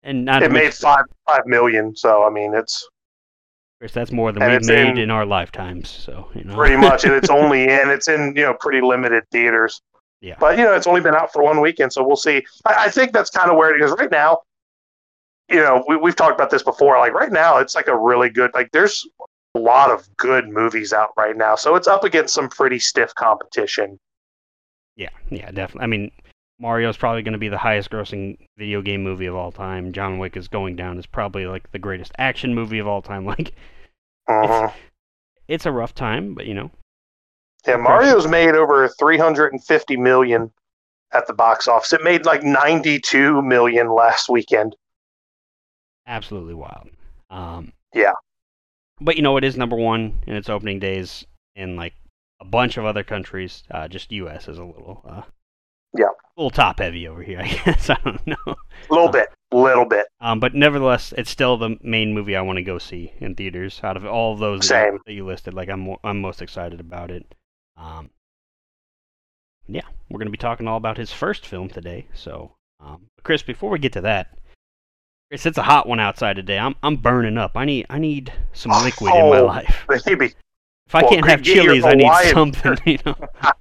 and 0.04 0.24
not 0.24 0.42
It 0.42 0.50
made 0.50 0.74
five 0.74 1.04
five 1.28 1.46
million. 1.46 1.94
So 1.94 2.24
I 2.24 2.30
mean, 2.30 2.54
it's 2.54 2.88
Chris, 3.78 3.92
that's 3.92 4.10
more 4.12 4.32
than 4.32 4.48
we've 4.48 4.64
made 4.64 4.88
in- 4.90 4.98
in 4.98 5.10
our 5.10 5.24
lifetimes. 5.24 5.88
So 5.88 6.28
you 6.34 6.44
know, 6.44 6.54
pretty 6.54 6.76
much, 6.76 7.04
and 7.04 7.14
it's 7.14 7.30
only 7.40 7.64
in 7.64 7.88
it's 7.90 8.08
in 8.08 8.34
you 8.36 8.42
know 8.42 8.54
pretty 8.54 8.80
limited 8.80 9.24
theaters. 9.30 9.80
Yeah. 10.22 10.36
But 10.40 10.56
you 10.56 10.64
know, 10.64 10.72
it's 10.74 10.86
only 10.86 11.00
been 11.02 11.14
out 11.14 11.32
for 11.32 11.42
one 11.42 11.60
weekend, 11.60 11.92
so 11.92 12.02
we'll 12.06 12.16
see. 12.16 12.44
I, 12.64 12.84
I 12.86 12.90
think 12.90 13.12
that's 13.12 13.28
kind 13.28 13.50
of 13.50 13.56
where 13.58 13.76
it 13.76 13.82
is 13.84 13.90
right 13.98 14.10
now. 14.10 14.38
You 15.50 15.56
know, 15.56 15.84
we, 15.88 15.96
we've 15.96 16.16
talked 16.16 16.34
about 16.34 16.48
this 16.50 16.62
before. 16.62 16.96
Like 16.98 17.12
right 17.12 17.32
now, 17.32 17.58
it's 17.58 17.74
like 17.74 17.88
a 17.88 17.96
really 17.96 18.30
good. 18.30 18.52
Like 18.54 18.70
there's 18.72 19.06
a 19.54 19.58
lot 19.58 19.90
of 19.90 20.08
good 20.16 20.48
movies 20.48 20.92
out 20.94 21.10
right 21.18 21.36
now, 21.36 21.56
so 21.56 21.74
it's 21.74 21.88
up 21.88 22.04
against 22.04 22.32
some 22.32 22.48
pretty 22.48 22.78
stiff 22.78 23.14
competition. 23.16 23.98
yeah, 24.96 25.10
yeah, 25.28 25.50
definitely. 25.50 25.82
I 25.82 25.86
mean, 25.88 26.10
Mario's 26.60 26.96
probably 26.96 27.22
going 27.22 27.32
to 27.32 27.38
be 27.38 27.48
the 27.48 27.58
highest-grossing 27.58 28.38
video 28.56 28.80
game 28.80 29.02
movie 29.02 29.26
of 29.26 29.34
all 29.34 29.50
time. 29.52 29.92
John 29.92 30.18
Wick 30.18 30.36
is 30.36 30.46
going 30.48 30.76
down 30.76 30.96
as 30.98 31.04
probably 31.06 31.46
like 31.46 31.70
the 31.72 31.78
greatest 31.80 32.12
action 32.18 32.54
movie 32.54 32.78
of 32.78 32.86
all 32.86 33.02
time. 33.02 33.24
Like, 33.26 33.54
Mhm. 34.28 34.72
it's 35.48 35.66
a 35.66 35.72
rough 35.72 35.94
time, 35.94 36.34
but 36.34 36.46
you 36.46 36.54
know, 36.54 36.70
Yeah, 37.66 37.76
Mario's 37.76 38.26
made 38.26 38.54
over 38.54 38.88
350 38.88 39.96
million 39.96 40.50
at 41.12 41.26
the 41.26 41.32
box 41.34 41.68
office. 41.68 41.92
It 41.92 42.02
made 42.02 42.24
like 42.24 42.42
92 42.42 43.40
million 43.42 43.94
last 43.94 44.28
weekend. 44.28 44.74
absolutely 46.06 46.54
wild. 46.54 46.88
Um, 47.30 47.72
Yeah. 47.94 48.12
But 49.00 49.16
you 49.16 49.22
know, 49.22 49.36
it 49.36 49.44
is 49.44 49.56
number 49.56 49.76
one 49.76 50.20
in 50.26 50.34
its 50.36 50.48
opening 50.48 50.78
days 50.80 51.24
in 51.56 51.76
like 51.76 51.94
a 52.40 52.44
bunch 52.44 52.76
of 52.76 52.84
other 52.84 53.02
countries. 53.04 53.62
Uh, 53.70 53.88
just 53.88 54.10
U.S. 54.12 54.48
is 54.48 54.58
a 54.58 54.64
little. 54.64 55.02
Uh, 55.08 55.22
Yeah. 55.96 56.06
little 56.36 56.50
top 56.50 56.78
heavy 56.80 57.06
over 57.06 57.22
here, 57.22 57.40
I 57.42 57.48
guess. 57.48 57.90
I 57.90 57.98
don't 58.04 58.26
know. 58.26 58.36
A 58.46 58.54
little 58.90 59.08
bit, 59.10 59.28
little 59.52 59.84
bit. 59.84 60.06
Um, 60.20 60.40
but 60.40 60.54
nevertheless, 60.54 61.12
it's 61.16 61.30
still 61.30 61.56
the 61.56 61.76
main 61.82 62.12
movie 62.14 62.34
I 62.36 62.42
want 62.42 62.56
to 62.56 62.62
go 62.62 62.78
see 62.78 63.12
in 63.18 63.34
theaters. 63.34 63.80
Out 63.82 63.96
of 63.96 64.04
all 64.04 64.32
of 64.32 64.38
those 64.40 64.60
that 64.60 64.66
Same. 64.66 64.92
you, 64.94 65.00
that 65.06 65.12
you 65.12 65.26
listed, 65.26 65.54
like 65.54 65.68
I'm 65.68 65.96
I'm 66.02 66.20
most 66.20 66.42
excited 66.42 66.80
about 66.80 67.10
it. 67.10 67.34
Um, 67.82 68.10
yeah, 69.66 69.82
we're 70.08 70.18
gonna 70.18 70.30
be 70.30 70.36
talking 70.36 70.68
all 70.68 70.76
about 70.76 70.96
his 70.96 71.12
first 71.12 71.46
film 71.46 71.68
today. 71.68 72.06
So, 72.14 72.52
um, 72.80 73.06
Chris, 73.22 73.42
before 73.42 73.70
we 73.70 73.78
get 73.78 73.92
to 73.94 74.00
that, 74.02 74.38
Chris, 75.30 75.46
it's 75.46 75.58
a 75.58 75.62
hot 75.62 75.88
one 75.88 75.98
outside 75.98 76.36
today. 76.36 76.58
I'm 76.58 76.76
I'm 76.82 76.96
burning 76.96 77.38
up. 77.38 77.52
I 77.56 77.64
need 77.64 77.86
I 77.90 77.98
need 77.98 78.32
some 78.52 78.70
liquid 78.84 79.14
in 79.14 79.30
my 79.30 79.38
Oh, 79.38 79.46
life. 79.46 79.84
Baby. 80.06 80.34
If 80.86 80.94
I 80.94 81.02
well, 81.02 81.10
can't 81.10 81.26
have 81.26 81.42
chilies, 81.42 81.84
I 81.84 81.94
need 81.94 82.12
something. 82.30 82.76
You 82.86 82.98
know. 83.04 83.16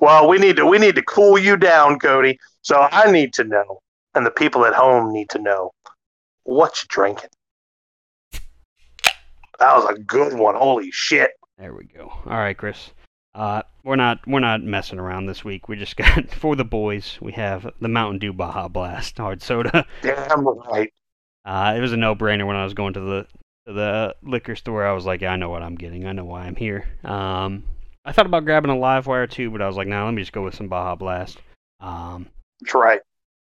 Well, 0.00 0.28
we 0.28 0.36
need 0.38 0.56
to 0.56 0.66
we 0.66 0.78
need 0.78 0.96
to 0.96 1.02
cool 1.02 1.38
you 1.38 1.56
down, 1.56 1.98
Cody. 1.98 2.38
So 2.60 2.88
I 2.92 3.10
need 3.10 3.32
to 3.34 3.44
know, 3.44 3.80
and 4.14 4.26
the 4.26 4.30
people 4.30 4.66
at 4.66 4.74
home 4.74 5.12
need 5.12 5.30
to 5.30 5.38
know, 5.38 5.70
what 6.42 6.82
you 6.82 6.88
drinking. 6.88 7.30
That 8.32 9.74
was 9.76 9.86
a 9.88 9.98
good 9.98 10.34
one. 10.34 10.56
Holy 10.56 10.90
shit! 10.90 11.30
There 11.62 11.74
we 11.74 11.84
go. 11.84 12.12
All 12.26 12.38
right, 12.38 12.58
Chris. 12.58 12.90
Uh, 13.36 13.62
we're 13.84 13.94
not 13.94 14.18
we're 14.26 14.40
not 14.40 14.64
messing 14.64 14.98
around 14.98 15.26
this 15.26 15.44
week. 15.44 15.68
We 15.68 15.76
just 15.76 15.96
got 15.96 16.28
for 16.28 16.56
the 16.56 16.64
boys. 16.64 17.18
We 17.20 17.30
have 17.34 17.70
the 17.80 17.86
Mountain 17.86 18.18
Dew 18.18 18.32
Baja 18.32 18.66
Blast 18.66 19.16
hard 19.18 19.40
soda. 19.40 19.86
Damn 20.02 20.44
right. 20.44 20.92
Uh, 21.44 21.74
it 21.76 21.80
was 21.80 21.92
a 21.92 21.96
no-brainer 21.96 22.44
when 22.48 22.56
I 22.56 22.64
was 22.64 22.74
going 22.74 22.94
to 22.94 23.00
the 23.00 23.26
to 23.68 23.72
the 23.74 24.16
liquor 24.24 24.56
store. 24.56 24.84
I 24.84 24.92
was 24.92 25.06
like, 25.06 25.20
yeah, 25.20 25.34
I 25.34 25.36
know 25.36 25.50
what 25.50 25.62
I'm 25.62 25.76
getting. 25.76 26.04
I 26.04 26.10
know 26.10 26.24
why 26.24 26.46
I'm 26.46 26.56
here. 26.56 26.84
Um, 27.04 27.62
I 28.04 28.10
thought 28.10 28.26
about 28.26 28.44
grabbing 28.44 28.72
a 28.72 28.76
live 28.76 29.06
wire 29.06 29.28
too, 29.28 29.48
but 29.52 29.62
I 29.62 29.68
was 29.68 29.76
like, 29.76 29.86
nah, 29.86 30.04
let 30.04 30.14
me 30.14 30.22
just 30.22 30.32
go 30.32 30.42
with 30.42 30.56
some 30.56 30.66
Baja 30.66 30.96
Blast. 30.96 31.38
Um, 31.78 32.26
That's 32.60 32.74
right. 32.74 33.00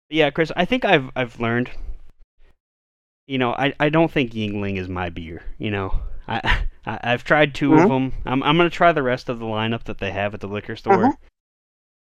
yeah, 0.10 0.30
Chris, 0.30 0.54
I 0.56 0.64
think 0.64 0.86
I've 0.86 1.10
I've 1.18 1.38
learned. 1.42 1.70
You 3.28 3.40
know, 3.40 3.52
I, 3.52 3.74
I 3.78 3.90
don't 3.90 4.10
think 4.10 4.32
Yuengling 4.32 4.78
is 4.78 4.88
my 4.88 5.10
beer. 5.10 5.44
You 5.58 5.72
know, 5.72 6.00
I, 6.30 6.68
I 6.86 7.00
I've 7.04 7.24
tried 7.24 7.54
2 7.56 7.76
of 7.76 7.86
Mhm. 7.86 7.90
them. 7.90 8.14
I'm 8.26 8.44
I'm 8.44 8.58
gonna 8.58 8.70
try 8.70 8.92
the 8.92 9.04
rest 9.04 9.30
of 9.30 9.40
the 9.40 9.46
lineup 9.46 9.84
that 9.86 10.00
they 10.00 10.12
have 10.12 10.34
at 10.34 10.40
the 10.42 10.48
liquor 10.48 10.76
store. 10.76 11.10
Mhm. 11.10 11.18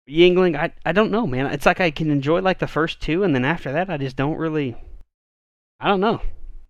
Yuengling, 0.09 0.57
I 0.57 0.73
I 0.85 0.91
don't 0.91 1.11
know, 1.11 1.27
man. 1.27 1.45
It's 1.47 1.65
like 1.65 1.79
I 1.79 1.91
can 1.91 2.09
enjoy 2.09 2.41
like 2.41 2.59
the 2.59 2.67
first 2.67 3.01
two, 3.01 3.23
and 3.23 3.35
then 3.35 3.45
after 3.45 3.71
that, 3.71 3.89
I 3.89 3.97
just 3.97 4.15
don't 4.15 4.37
really. 4.37 4.75
I 5.79 5.87
don't 5.87 5.99
know. 6.01 6.21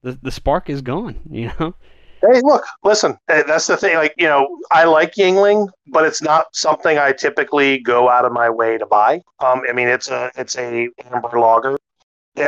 The 0.04 0.18
the 0.22 0.32
spark 0.32 0.70
is 0.70 0.82
gone. 0.82 1.20
You 1.30 1.52
know. 1.60 1.76
Hey, 2.22 2.42
look, 2.42 2.66
listen. 2.84 3.18
eh, 3.30 3.44
That's 3.44 3.68
the 3.68 3.78
thing. 3.78 3.96
Like 3.96 4.14
you 4.18 4.28
know, 4.28 4.58
I 4.72 4.84
like 4.84 5.14
Yuengling, 5.16 5.70
but 5.88 6.04
it's 6.06 6.22
not 6.22 6.48
something 6.54 6.98
I 6.98 7.14
typically 7.14 7.80
go 7.80 8.10
out 8.10 8.26
of 8.26 8.34
my 8.34 8.50
way 8.50 8.78
to 8.78 8.86
buy. 8.86 9.22
Um, 9.40 9.62
I 9.70 9.72
mean, 9.74 9.88
it's 9.88 10.10
a 10.10 10.30
it's 10.36 10.58
a 10.58 10.90
amber 11.12 11.40
lager. 11.40 11.78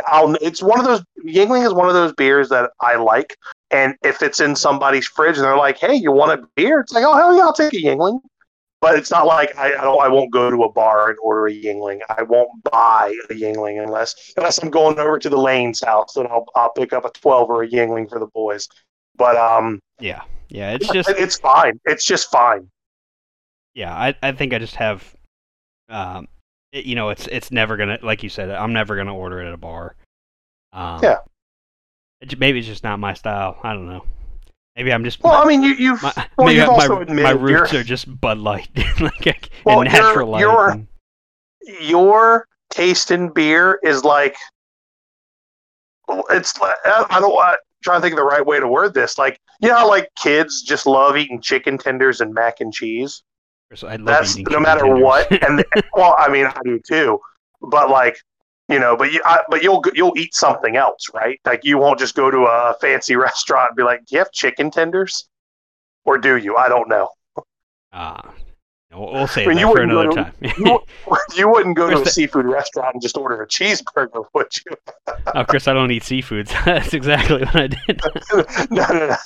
I'll. 0.06 0.34
It's 0.40 0.62
one 0.62 0.80
of 0.80 0.86
those. 0.86 1.02
Yuengling 1.24 1.66
is 1.66 1.72
one 1.74 1.88
of 1.88 1.94
those 1.94 2.12
beers 2.14 2.48
that 2.48 2.70
I 2.80 2.96
like, 2.96 3.36
and 3.70 3.94
if 4.02 4.22
it's 4.22 4.40
in 4.40 4.56
somebody's 4.56 5.06
fridge 5.06 5.36
and 5.36 5.44
they're 5.44 5.56
like, 5.56 5.78
"Hey, 5.78 5.94
you 5.94 6.12
want 6.12 6.38
a 6.38 6.46
beer?" 6.56 6.80
It's 6.80 6.92
like, 6.92 7.04
"Oh 7.06 7.14
hell 7.14 7.36
yeah, 7.36 7.42
I'll 7.42 7.52
take 7.52 7.72
a 7.72 7.76
Yuengling." 7.76 8.20
But 8.80 8.96
it's 8.98 9.12
not 9.12 9.26
like 9.26 9.56
I, 9.56 9.68
I 9.68 9.82
don't. 9.82 10.00
I 10.00 10.08
won't 10.08 10.32
go 10.32 10.50
to 10.50 10.64
a 10.64 10.72
bar 10.72 11.10
and 11.10 11.18
order 11.22 11.46
a 11.46 11.52
Yuengling. 11.52 12.00
I 12.08 12.22
won't 12.22 12.50
buy 12.64 13.14
a 13.30 13.34
Yuengling 13.34 13.82
unless 13.82 14.32
unless 14.36 14.58
I'm 14.58 14.70
going 14.70 14.98
over 14.98 15.18
to 15.20 15.28
the 15.28 15.36
Lane's 15.38 15.80
house, 15.82 16.14
then 16.14 16.26
I'll 16.26 16.46
I'll 16.56 16.72
pick 16.72 16.92
up 16.92 17.04
a 17.04 17.10
twelve 17.10 17.48
or 17.48 17.62
a 17.62 17.68
Yuengling 17.68 18.08
for 18.08 18.18
the 18.18 18.26
boys. 18.26 18.68
But 19.16 19.36
um, 19.36 19.80
Yeah. 20.00 20.22
Yeah. 20.48 20.72
It's 20.72 20.88
just 20.88 21.08
it's 21.10 21.38
fine. 21.38 21.78
It's 21.84 22.04
just 22.04 22.30
fine. 22.30 22.68
yeah. 23.74 23.94
I 23.94 24.14
I 24.22 24.32
think 24.32 24.52
I 24.52 24.58
just 24.58 24.74
have. 24.76 25.14
Um, 25.88 26.26
it, 26.72 26.84
you 26.86 26.94
know, 26.94 27.10
it's 27.10 27.26
it's 27.28 27.50
never 27.50 27.76
gonna 27.76 27.98
like 28.02 28.22
you 28.22 28.28
said. 28.28 28.50
I'm 28.50 28.72
never 28.72 28.96
gonna 28.96 29.14
order 29.14 29.40
it 29.42 29.46
at 29.48 29.54
a 29.54 29.58
bar. 29.58 29.94
Um, 30.72 31.00
Yeah. 31.02 31.18
it 32.20 32.38
maybe 32.38 32.58
it's 32.58 32.68
just 32.68 32.82
not 32.84 32.98
my 32.98 33.14
style. 33.14 33.58
I 33.62 33.72
don't 33.74 33.86
know. 33.86 34.04
Maybe 34.76 34.92
I'm 34.92 35.04
just. 35.04 35.22
Well, 35.22 35.34
I 35.34 35.44
mean, 35.44 35.62
you 35.62 35.74
you've 35.74 36.02
my, 36.02 36.12
well, 36.38 36.46
maybe 36.46 36.58
you've 36.60 36.66
my, 36.68 36.72
also 36.72 37.04
my 37.06 37.30
roots 37.32 37.74
are 37.74 37.82
just 37.84 38.20
Bud 38.20 38.38
Light, 38.38 38.68
like 39.00 39.50
Well, 39.66 39.82
and 39.82 39.92
natural 39.92 40.28
light. 40.30 40.40
you're- 40.40 40.72
and- 40.72 40.88
your 41.80 42.48
taste 42.70 43.10
in 43.12 43.28
beer 43.28 43.78
is 43.84 44.02
like 44.02 44.34
it's 46.30 46.58
like- 46.58 46.74
I 46.84 47.20
don't 47.20 47.32
want 47.32 47.58
trying 47.84 47.98
to 47.98 48.02
think 48.02 48.12
of 48.14 48.16
the 48.18 48.24
right 48.24 48.44
way 48.44 48.58
to 48.60 48.66
word 48.66 48.94
this. 48.94 49.18
Like 49.18 49.38
you 49.60 49.68
know 49.68 49.76
how 49.76 49.88
like 49.88 50.08
kids 50.20 50.62
just 50.62 50.86
love 50.86 51.16
eating 51.16 51.40
chicken 51.40 51.78
tenders 51.78 52.20
and 52.20 52.32
mac 52.34 52.60
and 52.60 52.72
cheese. 52.72 53.22
So 53.74 53.88
I 53.88 53.96
love 53.96 54.06
That's 54.06 54.36
no 54.36 54.60
matter 54.60 54.82
tenders. 54.84 55.02
what. 55.02 55.44
And 55.44 55.64
well, 55.94 56.14
I 56.18 56.28
mean, 56.30 56.46
I 56.46 56.58
do 56.64 56.80
too. 56.86 57.20
But 57.60 57.90
like 57.90 58.18
you 58.68 58.78
know, 58.78 58.96
but 58.96 59.12
you 59.12 59.20
I, 59.24 59.40
but 59.48 59.62
you'll 59.62 59.82
you'll 59.94 60.16
eat 60.16 60.34
something 60.34 60.76
else, 60.76 61.10
right? 61.12 61.40
Like 61.44 61.60
you 61.64 61.78
won't 61.78 61.98
just 61.98 62.14
go 62.14 62.30
to 62.30 62.44
a 62.44 62.74
fancy 62.80 63.16
restaurant 63.28 63.70
and 63.70 63.76
be 63.76 63.82
like, 63.82 64.06
"Do 64.06 64.16
you 64.16 64.18
have 64.20 64.32
chicken 64.32 64.70
tenders?" 64.70 65.28
Or 66.04 66.18
do 66.18 66.36
you? 66.36 66.56
I 66.56 66.68
don't 66.68 66.88
know. 66.88 67.10
Ah, 67.92 68.32
we'll, 68.92 69.12
we'll 69.12 69.26
save 69.28 69.46
I 69.46 69.54
mean, 69.54 69.58
that 69.58 69.72
for 69.72 69.82
another 69.82 70.08
go 70.08 70.14
time. 70.14 70.32
You, 70.58 70.80
you 71.36 71.48
wouldn't 71.48 71.76
go 71.76 71.90
to 71.90 72.00
a 72.02 72.06
seafood 72.06 72.46
restaurant 72.46 72.94
and 72.94 73.02
just 73.02 73.16
order 73.16 73.42
a 73.42 73.46
cheeseburger, 73.46 74.24
would 74.34 74.48
you? 74.66 74.76
oh, 75.34 75.44
Chris, 75.44 75.68
I 75.68 75.74
don't 75.74 75.90
eat 75.92 76.02
seafoods. 76.02 76.48
That's 76.64 76.94
exactly 76.94 77.40
what 77.44 77.54
I 77.54 77.66
did. 77.68 78.00
no, 78.70 78.86
no, 78.86 79.08
no. 79.08 79.16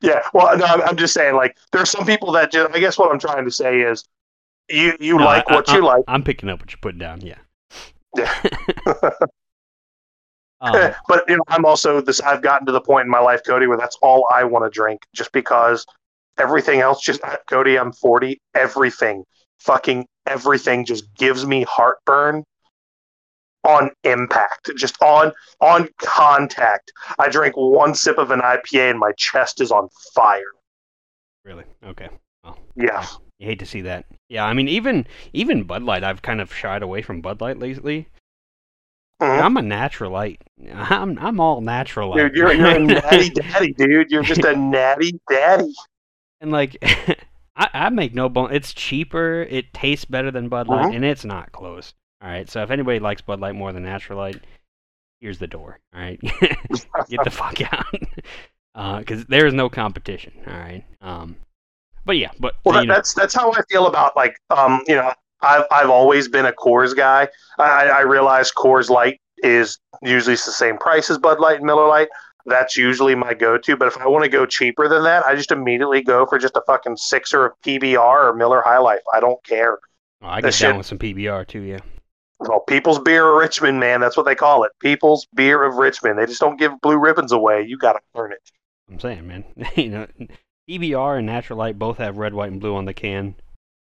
Yeah, 0.00 0.22
well, 0.34 0.56
no, 0.56 0.64
I'm, 0.64 0.96
just 0.96 1.14
saying, 1.14 1.36
like, 1.36 1.56
there 1.72 1.82
are 1.82 1.86
some 1.86 2.04
people 2.06 2.32
that 2.32 2.50
just, 2.52 2.74
I 2.74 2.78
guess 2.78 2.98
what 2.98 3.12
I'm 3.12 3.18
trying 3.18 3.44
to 3.44 3.50
say 3.50 3.80
is 3.80 4.04
you, 4.68 4.96
you 5.00 5.16
No, 5.16 5.24
like 5.24 5.44
I- 5.48 5.54
what 5.54 5.68
I- 5.68 5.76
you 5.76 5.84
like. 5.84 6.04
I'm 6.08 6.22
picking 6.22 6.48
up 6.48 6.60
what 6.60 6.70
you're 6.72 6.78
putting 6.80 6.98
down. 6.98 7.20
Yeah. 7.20 7.38
Yeah. 8.16 8.42
Um, 10.60 10.92
but, 11.06 11.22
you 11.28 11.36
know, 11.36 11.44
I'm 11.46 11.64
also 11.64 12.00
this, 12.00 12.20
I've 12.20 12.42
gotten 12.42 12.66
to 12.66 12.72
the 12.72 12.80
point 12.80 13.04
in 13.04 13.10
my 13.10 13.20
life, 13.20 13.42
Cody, 13.46 13.68
where 13.68 13.78
that's 13.78 13.96
all 14.02 14.26
I 14.32 14.42
want 14.42 14.64
to 14.64 14.70
drink 14.70 15.02
just 15.14 15.30
because 15.30 15.86
everything 16.36 16.80
else 16.80 17.00
just, 17.00 17.20
Cody, 17.48 17.78
I'm 17.78 17.92
40. 17.92 18.40
Everything, 18.56 19.22
fucking 19.60 20.04
everything 20.26 20.84
just 20.84 21.14
gives 21.14 21.46
me 21.46 21.62
heartburn 21.62 22.42
on 23.64 23.90
impact, 24.04 24.70
just 24.76 25.00
on, 25.02 25.32
on 25.60 25.88
contact. 26.00 26.92
I 27.18 27.28
drink 27.28 27.54
one 27.56 27.94
sip 27.94 28.18
of 28.18 28.30
an 28.30 28.40
IPA 28.40 28.90
and 28.90 28.98
my 28.98 29.12
chest 29.16 29.60
is 29.60 29.70
on 29.70 29.88
fire. 30.14 30.42
really? 31.44 31.64
Okay. 31.84 32.08
Yeah. 32.76 33.04
You 33.38 33.46
hate 33.46 33.58
to 33.60 33.66
see 33.66 33.82
that. 33.82 34.04
Yeah, 34.28 34.44
I 34.44 34.52
mean, 34.52 34.68
even 34.68 35.06
even 35.32 35.62
Bud 35.64 35.82
Light, 35.82 36.02
I've 36.04 36.22
kind 36.22 36.40
of 36.40 36.52
shied 36.54 36.82
away 36.82 37.02
from 37.02 37.20
Bud 37.20 37.40
Light 37.40 37.58
lately. 37.58 38.08
Mhm. 39.20 39.42
I'm 39.42 39.56
a 39.56 39.62
natural 39.62 40.12
light. 40.12 40.40
I'm 40.72 41.18
I'm 41.18 41.40
all 41.40 41.60
natural 41.60 42.10
light. 42.10 42.18
Dude, 42.18 42.36
you're, 42.36 42.52
you're 42.52 42.68
a 42.76 42.78
natty 42.84 43.30
daddy, 43.30 43.72
dude. 43.74 44.10
You're 44.10 44.22
just 44.22 44.44
a 44.44 44.54
natty 44.56 45.18
daddy. 45.28 45.72
and 46.40 46.50
like, 46.52 46.76
I, 47.56 47.68
I 47.74 47.88
make 47.90 48.14
no 48.14 48.28
bone. 48.28 48.52
It's 48.52 48.72
cheaper. 48.72 49.42
It 49.50 49.72
tastes 49.74 50.04
better 50.04 50.30
than 50.30 50.48
Bud 50.48 50.68
Light, 50.68 50.86
Mhm. 50.86 50.96
and 50.96 51.04
it's 51.04 51.24
not 51.24 51.50
close. 51.52 51.94
All 52.22 52.28
right. 52.28 52.48
So 52.48 52.62
if 52.62 52.70
anybody 52.70 52.98
likes 52.98 53.20
Bud 53.22 53.40
Light 53.40 53.54
more 53.54 53.72
than 53.72 53.84
Natural 53.84 54.18
Light, 54.18 54.40
here's 55.20 55.38
the 55.38 55.46
door. 55.46 55.78
All 55.94 56.00
right. 56.00 56.20
Get 57.08 57.24
the 57.24 57.30
fuck 57.30 57.60
out. 57.72 58.98
Because 59.00 59.24
there 59.26 59.46
is 59.46 59.54
no 59.54 59.68
competition. 59.68 60.32
All 60.46 60.54
right. 60.58 60.84
Um. 61.00 61.36
But 62.04 62.16
yeah. 62.16 62.30
But 62.40 62.54
Well, 62.64 62.74
that, 62.74 62.86
that's 62.86 63.14
that's 63.14 63.34
how 63.34 63.52
I 63.52 63.60
feel 63.70 63.86
about 63.86 64.16
like 64.16 64.36
um, 64.50 64.82
you 64.86 64.94
know, 64.94 65.12
I've 65.42 65.64
I've 65.70 65.90
always 65.90 66.28
been 66.28 66.46
a 66.46 66.52
Coors 66.52 66.96
guy. 66.96 67.28
I, 67.58 67.88
I 67.88 68.00
realize 68.00 68.50
Coors 68.52 68.88
Light 68.88 69.20
is 69.38 69.78
usually 70.02 70.34
the 70.34 70.38
same 70.40 70.78
price 70.78 71.10
as 71.10 71.18
Bud 71.18 71.38
Light 71.40 71.56
and 71.56 71.66
Miller 71.66 71.86
Light. 71.86 72.08
That's 72.46 72.76
usually 72.78 73.14
my 73.14 73.34
go-to. 73.34 73.76
But 73.76 73.88
if 73.88 73.98
I 73.98 74.06
want 74.08 74.24
to 74.24 74.30
go 74.30 74.46
cheaper 74.46 74.88
than 74.88 75.02
that, 75.04 75.26
I 75.26 75.34
just 75.34 75.52
immediately 75.52 76.02
go 76.02 76.24
for 76.24 76.38
just 76.38 76.56
a 76.56 76.62
fucking 76.66 76.96
sixer 76.96 77.44
of 77.44 77.52
PBR 77.62 78.30
or 78.30 78.34
Miller 78.34 78.62
High 78.64 78.78
Life. 78.78 79.02
I 79.12 79.20
don't 79.20 79.42
care. 79.44 79.78
oh, 80.22 80.26
I 80.26 80.40
that 80.40 80.46
get 80.48 80.54
shit- 80.54 80.68
down 80.70 80.78
with 80.78 80.86
some 80.86 80.98
PBR 80.98 81.46
too. 81.46 81.60
Yeah. 81.60 81.80
Well, 82.40 82.60
People's 82.60 83.00
Beer 83.00 83.28
of 83.28 83.36
Richmond, 83.36 83.80
man, 83.80 84.00
that's 84.00 84.16
what 84.16 84.26
they 84.26 84.34
call 84.34 84.64
it. 84.64 84.72
People's 84.80 85.26
Beer 85.34 85.64
of 85.64 85.76
Richmond. 85.76 86.18
They 86.18 86.26
just 86.26 86.40
don't 86.40 86.58
give 86.58 86.80
blue 86.80 86.98
ribbons 86.98 87.32
away. 87.32 87.64
You 87.66 87.76
got 87.76 87.94
to 87.94 88.00
earn 88.14 88.32
it. 88.32 88.38
I'm 88.90 89.00
saying, 89.00 89.26
man. 89.26 89.44
you 89.76 89.88
know, 89.88 90.06
PBR 90.68 91.18
and 91.18 91.26
Natural 91.26 91.58
Light 91.58 91.78
both 91.78 91.98
have 91.98 92.18
red, 92.18 92.34
white, 92.34 92.52
and 92.52 92.60
blue 92.60 92.76
on 92.76 92.84
the 92.84 92.94
can. 92.94 93.34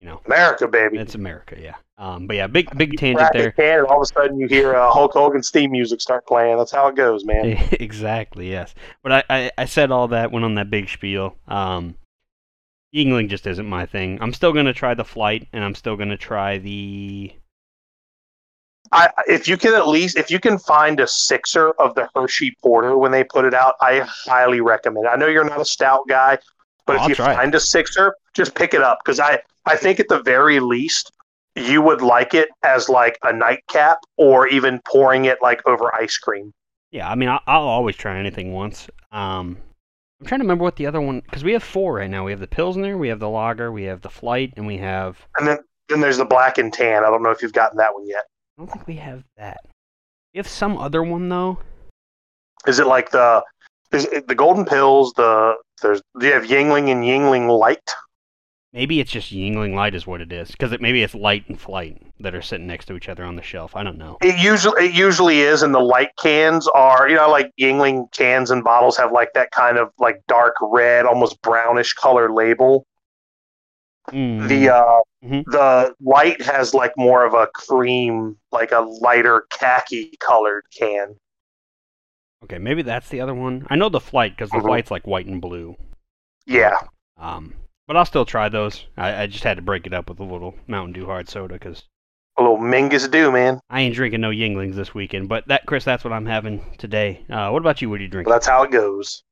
You 0.00 0.08
know, 0.08 0.20
America, 0.26 0.68
baby. 0.68 0.98
it's 0.98 1.16
America, 1.16 1.56
yeah. 1.60 1.74
Um, 1.98 2.28
but 2.28 2.36
yeah, 2.36 2.46
big 2.46 2.70
big 2.78 2.96
tangent 2.96 3.30
there. 3.32 3.50
can, 3.50 3.80
and 3.80 3.86
all 3.88 3.96
of 3.96 4.02
a 4.02 4.06
sudden 4.06 4.38
you 4.38 4.46
hear 4.46 4.76
uh, 4.76 4.92
Hulk 4.92 5.12
Hogan's 5.12 5.50
theme 5.50 5.72
music 5.72 6.00
start 6.00 6.24
playing. 6.24 6.56
That's 6.56 6.70
how 6.70 6.86
it 6.86 6.94
goes, 6.94 7.24
man. 7.24 7.46
exactly, 7.72 8.48
yes. 8.48 8.72
But 9.02 9.12
I, 9.12 9.24
I, 9.28 9.50
I 9.58 9.64
said 9.64 9.90
all 9.90 10.06
that, 10.08 10.30
went 10.30 10.44
on 10.44 10.54
that 10.54 10.70
big 10.70 10.88
spiel. 10.88 11.34
Um, 11.48 11.96
Yuengling 12.94 13.28
just 13.28 13.48
isn't 13.48 13.66
my 13.66 13.84
thing. 13.84 14.18
I'm 14.22 14.32
still 14.32 14.52
gonna 14.52 14.72
try 14.72 14.94
the 14.94 15.04
flight, 15.04 15.48
and 15.52 15.64
I'm 15.64 15.74
still 15.74 15.96
gonna 15.96 16.16
try 16.16 16.58
the. 16.58 17.32
I, 18.92 19.10
if 19.26 19.46
you 19.48 19.56
can 19.56 19.74
at 19.74 19.86
least 19.88 20.16
if 20.16 20.30
you 20.30 20.38
can 20.40 20.58
find 20.58 21.00
a 21.00 21.06
sixer 21.06 21.70
of 21.72 21.94
the 21.94 22.08
Hershey 22.14 22.54
Porter 22.62 22.96
when 22.96 23.12
they 23.12 23.24
put 23.24 23.44
it 23.44 23.54
out, 23.54 23.74
I 23.80 24.00
highly 24.06 24.60
recommend. 24.60 25.06
it. 25.06 25.08
I 25.10 25.16
know 25.16 25.26
you're 25.26 25.44
not 25.44 25.60
a 25.60 25.64
stout 25.64 26.02
guy, 26.08 26.38
but 26.86 26.92
Oh, 26.92 26.96
if 26.96 27.02
I'll 27.02 27.08
you 27.10 27.14
try 27.14 27.34
find 27.34 27.54
a 27.54 27.60
sixer, 27.60 28.14
just 28.34 28.54
pick 28.54 28.74
it 28.74 28.82
up 28.82 28.98
because 29.04 29.20
I 29.20 29.40
I 29.66 29.76
think 29.76 30.00
at 30.00 30.08
the 30.08 30.22
very 30.22 30.60
least 30.60 31.12
you 31.54 31.82
would 31.82 32.00
like 32.02 32.34
it 32.34 32.48
as 32.62 32.88
like 32.88 33.18
a 33.24 33.32
nightcap 33.32 33.98
or 34.16 34.46
even 34.48 34.80
pouring 34.86 35.24
it 35.26 35.38
like 35.42 35.60
over 35.66 35.94
ice 35.94 36.16
cream. 36.16 36.52
Yeah, 36.90 37.10
I 37.10 37.14
mean, 37.16 37.28
I'll, 37.28 37.40
I'll 37.46 37.62
always 37.68 37.96
try 37.96 38.18
anything 38.18 38.52
once. 38.52 38.88
Um, 39.12 39.58
I'm 40.20 40.26
trying 40.26 40.40
to 40.40 40.44
remember 40.44 40.64
what 40.64 40.76
the 40.76 40.86
other 40.86 41.00
one 41.00 41.20
because 41.20 41.44
we 41.44 41.52
have 41.52 41.62
four 41.62 41.94
right 41.94 42.08
now. 42.08 42.24
We 42.24 42.30
have 42.30 42.40
the 42.40 42.46
Pilsner, 42.46 42.96
we 42.96 43.08
have 43.08 43.18
the 43.18 43.28
Lager, 43.28 43.70
we 43.70 43.84
have 43.84 44.00
the 44.00 44.08
Flight, 44.08 44.54
and 44.56 44.66
we 44.66 44.78
have. 44.78 45.18
And 45.36 45.46
then 45.46 45.58
then 45.88 46.00
there's 46.00 46.16
the 46.18 46.24
black 46.24 46.58
and 46.58 46.72
tan. 46.72 47.04
I 47.04 47.10
don't 47.10 47.22
know 47.22 47.30
if 47.30 47.42
you've 47.42 47.52
gotten 47.52 47.76
that 47.78 47.92
one 47.92 48.06
yet. 48.06 48.24
I 48.58 48.60
don't 48.60 48.72
think 48.72 48.88
we 48.88 48.96
have 48.96 49.22
that. 49.36 49.60
We 50.34 50.38
have 50.38 50.48
some 50.48 50.76
other 50.78 51.04
one 51.04 51.28
though. 51.28 51.58
Is 52.66 52.80
it 52.80 52.88
like 52.88 53.12
the 53.12 53.44
is 53.92 54.06
it 54.06 54.26
the 54.26 54.34
Golden 54.34 54.64
Pills? 54.64 55.12
The 55.12 55.54
there's 55.80 56.02
do 56.18 56.26
you 56.26 56.32
have 56.32 56.42
Yuengling 56.42 56.90
and 56.90 57.04
Yuengling 57.04 57.56
Light? 57.56 57.88
Maybe 58.72 58.98
it's 58.98 59.12
just 59.12 59.32
Yuengling 59.32 59.74
Light 59.74 59.94
is 59.94 60.08
what 60.08 60.20
it 60.20 60.32
is 60.32 60.50
because 60.50 60.72
it, 60.72 60.80
maybe 60.80 61.04
it's 61.04 61.14
Light 61.14 61.48
and 61.48 61.58
Flight 61.58 62.02
that 62.18 62.34
are 62.34 62.42
sitting 62.42 62.66
next 62.66 62.86
to 62.86 62.96
each 62.96 63.08
other 63.08 63.22
on 63.22 63.36
the 63.36 63.42
shelf. 63.42 63.76
I 63.76 63.84
don't 63.84 63.96
know. 63.96 64.18
It 64.22 64.36
usually 64.42 64.86
it 64.86 64.92
usually 64.92 65.42
is, 65.42 65.62
and 65.62 65.72
the 65.72 65.78
light 65.78 66.10
cans 66.18 66.66
are 66.66 67.08
you 67.08 67.14
know 67.14 67.30
like 67.30 67.52
Yuengling 67.60 68.10
cans 68.10 68.50
and 68.50 68.64
bottles 68.64 68.96
have 68.96 69.12
like 69.12 69.32
that 69.34 69.52
kind 69.52 69.78
of 69.78 69.90
like 70.00 70.20
dark 70.26 70.54
red, 70.60 71.06
almost 71.06 71.40
brownish 71.42 71.92
color 71.92 72.32
label. 72.32 72.84
Mm. 74.10 74.48
The 74.48 74.74
uh, 74.74 74.98
Mhm. 75.24 75.44
the 75.46 75.94
light 76.00 76.40
has 76.42 76.74
like 76.74 76.92
more 76.96 77.24
of 77.24 77.34
a 77.34 77.48
cream, 77.48 78.36
like 78.52 78.70
a 78.72 78.80
lighter 78.80 79.46
khaki 79.50 80.16
colored 80.20 80.64
can. 80.76 81.16
okay, 82.44 82.58
maybe 82.58 82.82
that's 82.82 83.08
the 83.08 83.20
other 83.20 83.34
one. 83.34 83.66
I 83.68 83.74
know 83.74 83.88
the 83.88 83.98
Flight 83.98 84.36
because 84.36 84.50
the 84.50 84.58
Mhm. 84.58 84.62
Flight's 84.62 84.90
like 84.92 85.06
white 85.08 85.26
and 85.26 85.40
blue. 85.40 85.76
Yeah, 86.46 86.78
Um, 87.16 87.54
but 87.88 87.96
I'll 87.96 88.04
still 88.06 88.24
try 88.24 88.48
those. 88.48 88.86
I, 88.96 89.22
I 89.22 89.26
just 89.26 89.42
had 89.42 89.56
to 89.56 89.62
break 89.62 89.86
it 89.88 89.92
up 89.92 90.08
with 90.08 90.20
a 90.20 90.24
little 90.24 90.54
Mountain 90.68 90.92
Dew 90.92 91.06
hard 91.06 91.28
soda 91.28 91.54
because 91.54 91.84
a 92.36 92.42
little 92.42 92.58
Mingus 92.58 93.10
Dew, 93.10 93.32
man. 93.32 93.58
I 93.68 93.80
ain't 93.80 93.96
drinking 93.96 94.20
no 94.20 94.30
Yuenglings 94.30 94.76
this 94.76 94.94
weekend. 94.94 95.28
But 95.28 95.48
that, 95.48 95.66
Chris, 95.66 95.82
that's 95.84 96.04
what 96.04 96.12
I'm 96.12 96.26
having 96.26 96.62
today. 96.78 97.24
Uh, 97.28 97.50
what 97.50 97.58
about 97.60 97.82
you? 97.82 97.90
What 97.90 97.98
are 97.98 98.04
you 98.04 98.08
drinking? 98.08 98.30
That's 98.30 98.46
how 98.46 98.62
it 98.62 98.70
goes. 98.70 99.24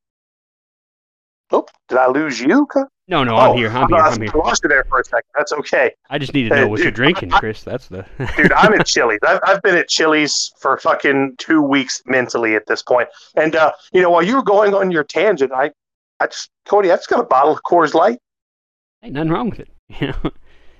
Oh, 1.52 1.64
did 1.88 1.98
I 1.98 2.08
lose 2.08 2.40
you? 2.40 2.66
No, 3.08 3.22
no, 3.22 3.36
oh, 3.36 3.52
I'm 3.52 3.56
here. 3.56 3.68
I'm 3.68 3.88
here. 3.88 3.98
I 3.98 4.08
I'm 4.08 4.20
here. 4.20 4.32
lost 4.34 4.64
you 4.64 4.68
there 4.68 4.84
for 4.88 4.98
a 4.98 5.04
second. 5.04 5.30
That's 5.36 5.52
okay. 5.52 5.92
I 6.10 6.18
just 6.18 6.34
need 6.34 6.48
to 6.48 6.56
know 6.56 6.66
what 6.66 6.80
you're 6.80 6.90
drinking, 6.90 7.32
I- 7.32 7.38
Chris. 7.38 7.62
That's 7.62 7.86
the. 7.88 8.04
dude 8.36 8.52
i'm 8.52 8.72
at 8.74 8.86
chili's 8.86 9.20
I've, 9.22 9.40
I've 9.44 9.62
been 9.62 9.76
at 9.76 9.88
chili's 9.88 10.52
for 10.60 10.76
fucking 10.78 11.34
two 11.38 11.62
weeks 11.62 12.02
mentally 12.06 12.54
at 12.56 12.66
this 12.66 12.82
point. 12.82 13.08
point 13.34 13.44
and 13.44 13.56
uh 13.56 13.72
you 13.92 14.00
know 14.02 14.10
while 14.10 14.22
you 14.22 14.36
were 14.36 14.42
going 14.42 14.74
on 14.74 14.90
your 14.90 15.04
tangent 15.04 15.52
i 15.52 15.70
i 16.20 16.26
just 16.26 16.50
cody 16.66 16.90
i 16.90 16.96
just 16.96 17.08
got 17.08 17.20
a 17.20 17.24
bottle 17.24 17.52
of 17.52 17.60
coors 17.62 17.94
light 17.94 18.18
Ain't 19.02 19.14
nothing 19.14 19.30
wrong 19.30 19.50
with 19.50 19.60
it. 19.60 19.68
You 20.00 20.08
know. 20.08 20.30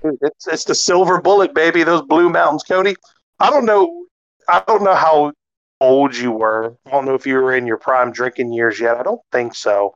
Dude, 0.03 0.17
it's, 0.21 0.47
it's 0.47 0.63
the 0.65 0.75
silver 0.75 1.21
bullet 1.21 1.53
baby 1.53 1.83
those 1.83 2.01
blue 2.01 2.29
mountains 2.29 2.63
cody 2.63 2.95
i 3.39 3.49
don't 3.49 3.65
know 3.65 4.05
i 4.49 4.61
don't 4.67 4.83
know 4.83 4.95
how 4.95 5.31
old 5.79 6.15
you 6.15 6.31
were 6.31 6.75
i 6.85 6.91
don't 6.91 7.05
know 7.05 7.13
if 7.15 7.25
you 7.25 7.35
were 7.35 7.55
in 7.55 7.65
your 7.65 7.77
prime 7.77 8.11
drinking 8.11 8.51
years 8.51 8.79
yet 8.79 8.97
i 8.97 9.03
don't 9.03 9.21
think 9.31 9.55
so 9.55 9.93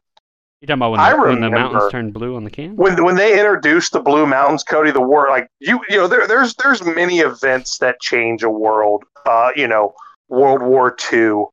You 0.62 0.68
talking 0.68 0.80
about 0.80 0.92
when 0.92 1.00
I 1.00 1.12
the, 1.12 1.22
when 1.24 1.42
the 1.42 1.50
mountains 1.50 1.92
turned 1.92 2.14
blue 2.14 2.36
on 2.36 2.44
the 2.44 2.52
can? 2.52 2.76
when 2.76 3.04
when 3.04 3.16
they 3.16 3.40
introduced 3.40 3.94
the 3.94 4.00
Blue 4.00 4.28
Mountains, 4.28 4.64
Cody, 4.64 4.92
the 4.92 5.02
war 5.02 5.28
like 5.30 5.48
you 5.60 5.80
you 5.90 5.98
know 5.98 6.08
there 6.08 6.28
there's 6.28 6.54
there's 6.56 6.84
many 6.84 7.20
events 7.20 7.80
that 7.80 8.00
change 8.00 8.44
a 8.44 8.50
world. 8.50 9.04
Uh, 9.26 9.50
you 9.56 9.68
know, 9.68 9.94
World 10.30 10.62
War 10.62 10.96
II, 11.12 11.46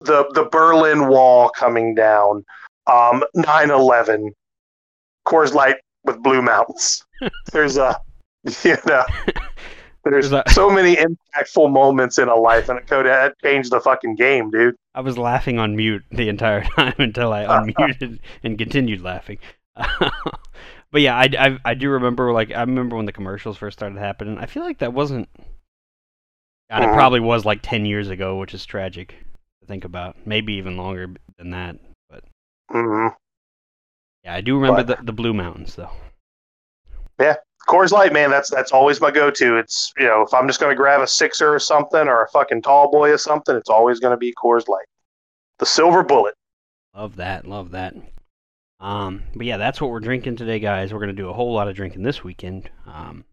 the 0.00 0.24
the 0.32 0.48
Berlin 0.50 1.08
Wall 1.08 1.50
coming 1.50 1.94
down, 1.94 2.42
um, 2.86 3.22
9/11, 3.36 4.30
Coors 5.26 5.52
Light 5.52 5.76
with 6.04 6.22
Blue 6.22 6.40
Mountains. 6.40 7.04
There's 7.52 7.76
a 7.76 8.00
you 8.62 8.76
know. 8.86 9.04
There's 10.04 10.30
There's 10.30 10.32
a- 10.32 10.50
so 10.52 10.70
many 10.70 10.96
impactful 10.96 11.70
moments 11.70 12.18
in 12.18 12.28
a 12.28 12.34
life, 12.34 12.70
and 12.70 12.86
Cody 12.86 13.08
that 13.10 13.34
changed 13.42 13.70
the 13.72 13.80
fucking 13.80 14.16
game, 14.16 14.50
dude. 14.50 14.74
I 14.94 15.00
was 15.00 15.18
laughing 15.18 15.58
on 15.58 15.76
mute 15.76 16.04
the 16.10 16.28
entire 16.28 16.62
time 16.76 16.94
until 16.98 17.32
I 17.32 17.44
unmuted 17.44 18.20
and 18.42 18.58
continued 18.58 19.00
laughing. 19.02 19.38
but 19.76 21.00
yeah, 21.00 21.16
I, 21.16 21.28
I, 21.38 21.58
I 21.64 21.74
do 21.74 21.90
remember 21.90 22.32
like 22.32 22.52
I 22.52 22.60
remember 22.60 22.96
when 22.96 23.06
the 23.06 23.12
commercials 23.12 23.56
first 23.56 23.78
started 23.78 23.98
happening. 23.98 24.38
I 24.38 24.46
feel 24.46 24.62
like 24.62 24.78
that 24.78 24.92
wasn't. 24.92 25.28
God, 26.70 26.82
it 26.82 26.86
Mhm. 26.88 26.94
probably 26.94 27.20
was 27.20 27.44
like 27.44 27.60
ten 27.62 27.84
years 27.86 28.08
ago, 28.08 28.38
which 28.38 28.54
is 28.54 28.64
tragic 28.64 29.08
to 29.60 29.66
think 29.66 29.84
about. 29.84 30.16
Maybe 30.26 30.54
even 30.54 30.76
longer 30.76 31.08
than 31.38 31.50
that. 31.50 31.76
But 32.08 32.24
hmm 32.70 33.08
yeah, 34.24 34.34
I 34.34 34.40
do 34.40 34.54
remember 34.58 34.84
But- 34.84 34.98
the 34.98 35.04
the 35.06 35.12
Blue 35.12 35.34
Mountains 35.34 35.74
though. 35.74 35.90
Coors 37.64 37.90
Light, 37.92 38.12
man, 38.12 38.30
that's 38.30 38.50
that's 38.50 38.72
always 38.72 39.00
my 39.00 39.10
go-to. 39.10 39.56
It's 39.56 39.92
you 39.98 40.06
know, 40.06 40.22
if 40.22 40.32
I'm 40.34 40.46
just 40.46 40.60
gonna 40.60 40.74
grab 40.74 41.00
a 41.00 41.06
sixer 41.06 41.54
or 41.54 41.58
something 41.58 42.08
or 42.08 42.22
a 42.22 42.28
fucking 42.28 42.62
tall 42.62 42.90
boy 42.90 43.10
or 43.10 43.18
something, 43.18 43.54
it's 43.56 43.70
always 43.70 44.00
gonna 44.00 44.16
be 44.16 44.32
Coors 44.42 44.68
Light. 44.68 44.86
The 45.58 45.66
silver 45.66 46.02
bullet. 46.02 46.34
Love 46.94 47.16
that, 47.16 47.46
love 47.46 47.70
that. 47.72 47.94
Um, 48.80 49.22
but 49.34 49.46
yeah, 49.46 49.56
that's 49.56 49.80
what 49.80 49.90
we're 49.90 50.00
drinking 50.00 50.36
today, 50.36 50.58
guys. 50.58 50.92
We're 50.92 51.00
gonna 51.00 51.12
do 51.12 51.28
a 51.30 51.32
whole 51.32 51.52
lot 51.54 51.68
of 51.68 51.74
drinking 51.76 52.02
this 52.02 52.22
weekend. 52.24 52.70
Um, 52.86 53.24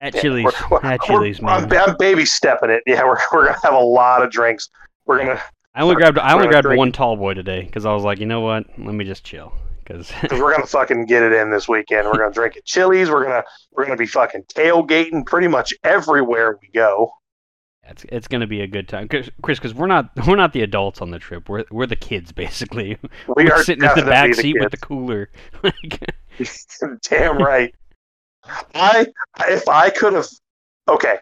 at 0.00 0.14
Yeah, 0.14 0.20
Chili's, 0.20 0.44
we're- 0.44 0.56
we're- 0.70 0.88
at 0.94 1.00
Chili's, 1.02 1.38
I'm, 1.42 1.68
man. 1.68 1.88
I'm 1.90 1.96
baby 1.98 2.24
stepping 2.24 2.70
it. 2.70 2.82
Yeah, 2.86 3.04
we're 3.04 3.18
we're 3.32 3.46
gonna 3.46 3.58
have 3.62 3.74
a 3.74 3.78
lot 3.78 4.22
of 4.22 4.30
drinks. 4.30 4.68
We're 5.06 5.18
gonna 5.18 5.40
I 5.74 5.82
only 5.82 5.94
grabbed 5.94 6.18
I 6.18 6.34
only 6.34 6.48
grabbed 6.48 6.64
drinking- 6.64 6.78
one 6.78 6.92
tall 6.92 7.16
boy 7.16 7.34
today 7.34 7.62
because 7.62 7.86
I 7.86 7.94
was 7.94 8.02
like, 8.04 8.18
you 8.18 8.26
know 8.26 8.40
what? 8.40 8.66
Let 8.78 8.94
me 8.94 9.04
just 9.04 9.24
chill. 9.24 9.52
Because 10.22 10.40
we're 10.40 10.52
gonna 10.52 10.66
fucking 10.66 11.06
get 11.06 11.22
it 11.22 11.32
in 11.32 11.50
this 11.50 11.68
weekend. 11.68 12.06
We're 12.06 12.18
gonna 12.18 12.32
drink 12.32 12.56
at 12.56 12.64
Chili's. 12.64 13.10
We're 13.10 13.24
gonna 13.24 13.44
we're 13.72 13.84
gonna 13.84 13.96
be 13.96 14.06
fucking 14.06 14.44
tailgating 14.44 15.26
pretty 15.26 15.48
much 15.48 15.74
everywhere 15.84 16.58
we 16.62 16.68
go. 16.68 17.10
it's 17.84 18.04
it's 18.08 18.28
gonna 18.28 18.46
be 18.46 18.60
a 18.62 18.66
good 18.66 18.88
time, 18.88 19.08
'Cause- 19.08 19.30
Chris. 19.42 19.58
Because 19.58 19.74
we're 19.74 19.86
not 19.86 20.10
we're 20.26 20.36
not 20.36 20.52
the 20.52 20.62
adults 20.62 21.00
on 21.02 21.10
the 21.10 21.18
trip. 21.18 21.48
We're 21.48 21.64
we're 21.70 21.86
the 21.86 21.96
kids 21.96 22.32
basically. 22.32 22.98
We 23.36 23.44
We're 23.44 23.52
are 23.54 23.62
sitting 23.64 23.84
in 23.84 23.94
the 23.96 24.02
back 24.10 24.30
the 24.30 24.42
seat 24.42 24.56
with 24.58 24.70
the 24.70 24.76
cooler. 24.78 25.30
Damn 27.08 27.38
right. 27.38 27.74
I 28.74 29.06
if 29.48 29.68
I 29.68 29.90
could 29.90 30.14
have 30.14 30.26
okay. 30.88 31.16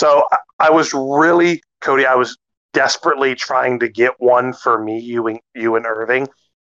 So 0.00 0.24
I, 0.32 0.36
I 0.58 0.70
was 0.70 0.92
really 0.94 1.62
Cody. 1.80 2.06
I 2.06 2.14
was 2.14 2.36
desperately 2.72 3.34
trying 3.34 3.78
to 3.80 3.88
get 3.88 4.12
one 4.18 4.52
for 4.52 4.82
me, 4.82 4.98
you 4.98 5.26
and 5.26 5.38
you 5.54 5.76
and 5.76 5.84
Irving, 5.84 6.28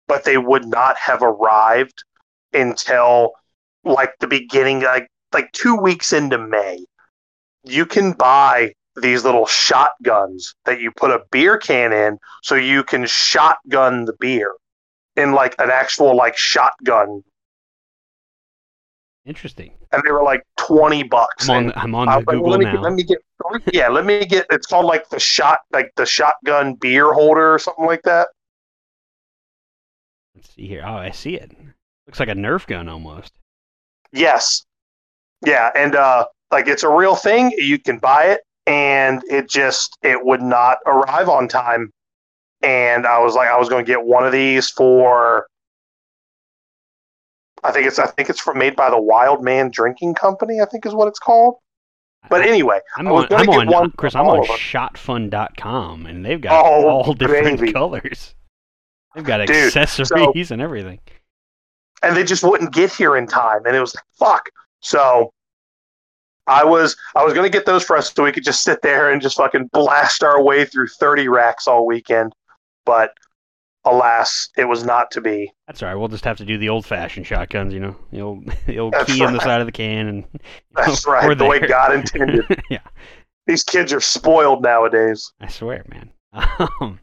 but 0.08 0.24
they 0.24 0.38
would 0.38 0.66
not 0.66 0.96
have 0.96 1.22
arrived 1.22 2.04
until 2.52 3.32
like 3.84 4.12
the 4.20 4.26
beginning, 4.26 4.82
like 4.82 5.08
like 5.32 5.52
two 5.52 5.76
weeks 5.76 6.12
into 6.12 6.38
May. 6.38 6.84
You 7.64 7.86
can 7.86 8.12
buy 8.12 8.72
these 8.96 9.24
little 9.24 9.46
shotguns 9.46 10.54
that 10.64 10.80
you 10.80 10.90
put 10.90 11.10
a 11.10 11.22
beer 11.30 11.58
can 11.58 11.92
in, 11.92 12.18
so 12.42 12.54
you 12.54 12.82
can 12.82 13.06
shotgun 13.06 14.04
the 14.06 14.14
beer 14.18 14.54
in 15.16 15.32
like 15.32 15.54
an 15.58 15.70
actual 15.70 16.16
like 16.16 16.36
shotgun 16.36 17.22
interesting. 19.26 19.72
and 19.92 20.02
they 20.06 20.12
were 20.12 20.22
like 20.22 20.42
20 20.58 21.02
bucks. 21.04 21.48
I'm 21.48 21.68
on 21.68 21.72
I'm 21.76 21.94
on 21.94 22.06
the 22.06 22.16
was 22.16 22.26
like, 22.26 22.36
Google 22.36 22.50
let 22.50 22.58
me, 22.60 22.64
now. 22.64 22.80
Let 22.80 22.92
me 22.92 23.02
get, 23.02 23.18
yeah, 23.72 23.88
let 23.88 24.06
me 24.06 24.24
get, 24.24 24.46
it's 24.50 24.66
called 24.66 24.86
like 24.86 25.08
the 25.08 25.18
shot, 25.18 25.60
like 25.72 25.90
the 25.96 26.06
shotgun 26.06 26.74
beer 26.74 27.12
holder 27.12 27.54
or 27.54 27.58
something 27.58 27.86
like 27.86 28.02
that. 28.04 28.28
Let's 30.46 30.54
see 30.54 30.68
here. 30.68 30.85
Oh, 30.87 30.94
I 30.94 31.11
see 31.11 31.35
it. 31.35 31.50
Looks 32.06 32.20
like 32.20 32.28
a 32.28 32.35
Nerf 32.35 32.66
gun 32.68 32.88
almost. 32.88 33.32
Yes. 34.12 34.64
Yeah. 35.44 35.70
And, 35.74 35.96
uh, 35.96 36.26
like 36.52 36.68
it's 36.68 36.85
a 36.85 36.88
real 36.88 37.16
thing. 37.16 37.50
You 37.56 37.78
can 37.80 37.98
buy 37.98 38.26
it 38.26 38.42
and 38.66 39.22
it 39.28 39.48
just, 39.50 39.98
it 40.02 40.24
would 40.24 40.40
not 40.40 40.78
arrive 40.87 41.28
on 41.28 41.48
time. 41.48 41.90
And 42.62 43.06
I 43.06 43.18
was 43.18 43.35
like, 43.35 43.48
I 43.48 43.59
was 43.59 43.68
going 43.68 43.85
to 43.85 43.90
get 43.90 44.04
one 44.04 44.24
of 44.24 44.30
these 44.32 44.70
for, 44.70 45.46
I 47.64 47.72
think 47.72 47.87
it's, 47.88 47.98
I 47.98 48.06
think 48.06 48.30
it's 48.30 48.40
from 48.40 48.59
made 48.59 48.76
by 48.76 48.88
the 48.88 49.00
Wild 49.00 49.42
Man 49.42 49.70
Drinking 49.72 50.14
Company, 50.14 50.61
I 50.61 50.66
think 50.66 50.87
is 50.87 50.94
what 50.94 51.09
it's 51.09 51.18
called. 51.18 51.56
But 52.30 52.42
anyway, 52.42 52.78
I'm 52.96 53.09
I 53.09 53.11
was 53.12 53.24
on, 53.24 53.28
gonna 53.28 53.40
I'm 53.42 53.46
get 53.46 53.59
on 53.59 53.66
one 53.82 53.90
Chris. 53.96 54.14
I'm 54.14 54.26
on 54.26 54.44
shotfun.com 54.46 56.06
and 56.06 56.24
they've 56.24 56.40
got 56.40 56.64
Oh, 56.64 56.88
all 56.88 57.12
different 57.14 57.59
baby. 57.61 57.72
colors. 57.72 58.35
They've 59.16 59.24
got 59.24 59.44
Dude, 59.46 59.74
accessories 59.74 60.50
and 60.52 60.62
everything. 60.62 61.00
and 62.05 62.16
they 62.16 62.22
just 62.22 62.44
wouldn't 62.44 62.72
get 62.72 62.92
here 62.92 63.16
in 63.16 63.26
time 63.26 63.66
and 63.66 63.74
it 63.74 63.81
was 63.81 63.94
like 63.94 64.05
fuck. 64.18 64.48
So 64.81 65.33
i 66.48 66.62
was 66.62 66.94
i 67.16 67.24
was 67.24 67.35
going 67.35 67.42
to 67.44 67.50
get 67.50 67.66
those 67.66 67.83
for 67.83 67.96
us 67.96 68.12
so 68.14 68.22
we 68.22 68.31
could 68.31 68.44
just 68.44 68.62
sit 68.62 68.81
there 68.83 69.11
and 69.11 69.20
just 69.20 69.37
fucking 69.37 69.68
blast 69.72 70.22
our 70.22 70.40
way 70.40 70.64
through 70.64 70.87
30 70.87 71.26
racks 71.26 71.66
all 71.66 71.85
weekend 71.85 72.33
but 72.85 73.11
alas 73.85 74.48
it 74.57 74.64
was 74.64 74.85
not 74.85 75.11
to 75.11 75.20
be. 75.20 75.52
That's 75.66 75.83
all 75.83 75.88
right. 75.88 75.94
We'll 75.96 76.09
just 76.09 76.24
have 76.24 76.37
to 76.38 76.44
do 76.44 76.59
the 76.59 76.68
old-fashioned 76.68 77.26
shotguns, 77.26 77.72
you 77.72 77.81
know, 77.81 77.96
the 78.12 78.20
old, 78.20 78.52
the 78.66 78.79
old 78.79 78.92
That's 78.92 79.12
key 79.12 79.24
on 79.24 79.33
the 79.33 79.40
side 79.40 79.61
of 79.61 79.66
the 79.66 79.72
can, 79.72 80.07
and 80.09 80.24
you 80.33 80.40
that's 80.74 81.07
know, 81.07 81.12
right 81.12 81.38
the 81.38 81.44
way 81.44 81.61
god 81.61 81.92
intended. 81.94 82.44
Yeah, 82.70 82.81
these 83.46 83.62
kids 83.62 83.92
are 83.92 84.00
spoiled 84.00 84.62
nowadays. 84.62 85.33
I 85.40 85.48
swear, 85.48 85.85
man. 85.88 86.11
Um, 86.33 86.98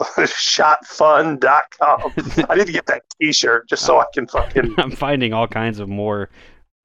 shotfun.com 0.00 2.12
i 2.50 2.54
need 2.54 2.66
to 2.66 2.72
get 2.72 2.86
that 2.86 3.02
t-shirt 3.20 3.68
just 3.68 3.84
so 3.84 3.98
i 3.98 4.04
can 4.12 4.26
fucking 4.26 4.74
I'm 4.78 4.90
finding 4.90 5.32
all 5.32 5.48
kinds 5.48 5.78
of 5.78 5.88
more 5.88 6.28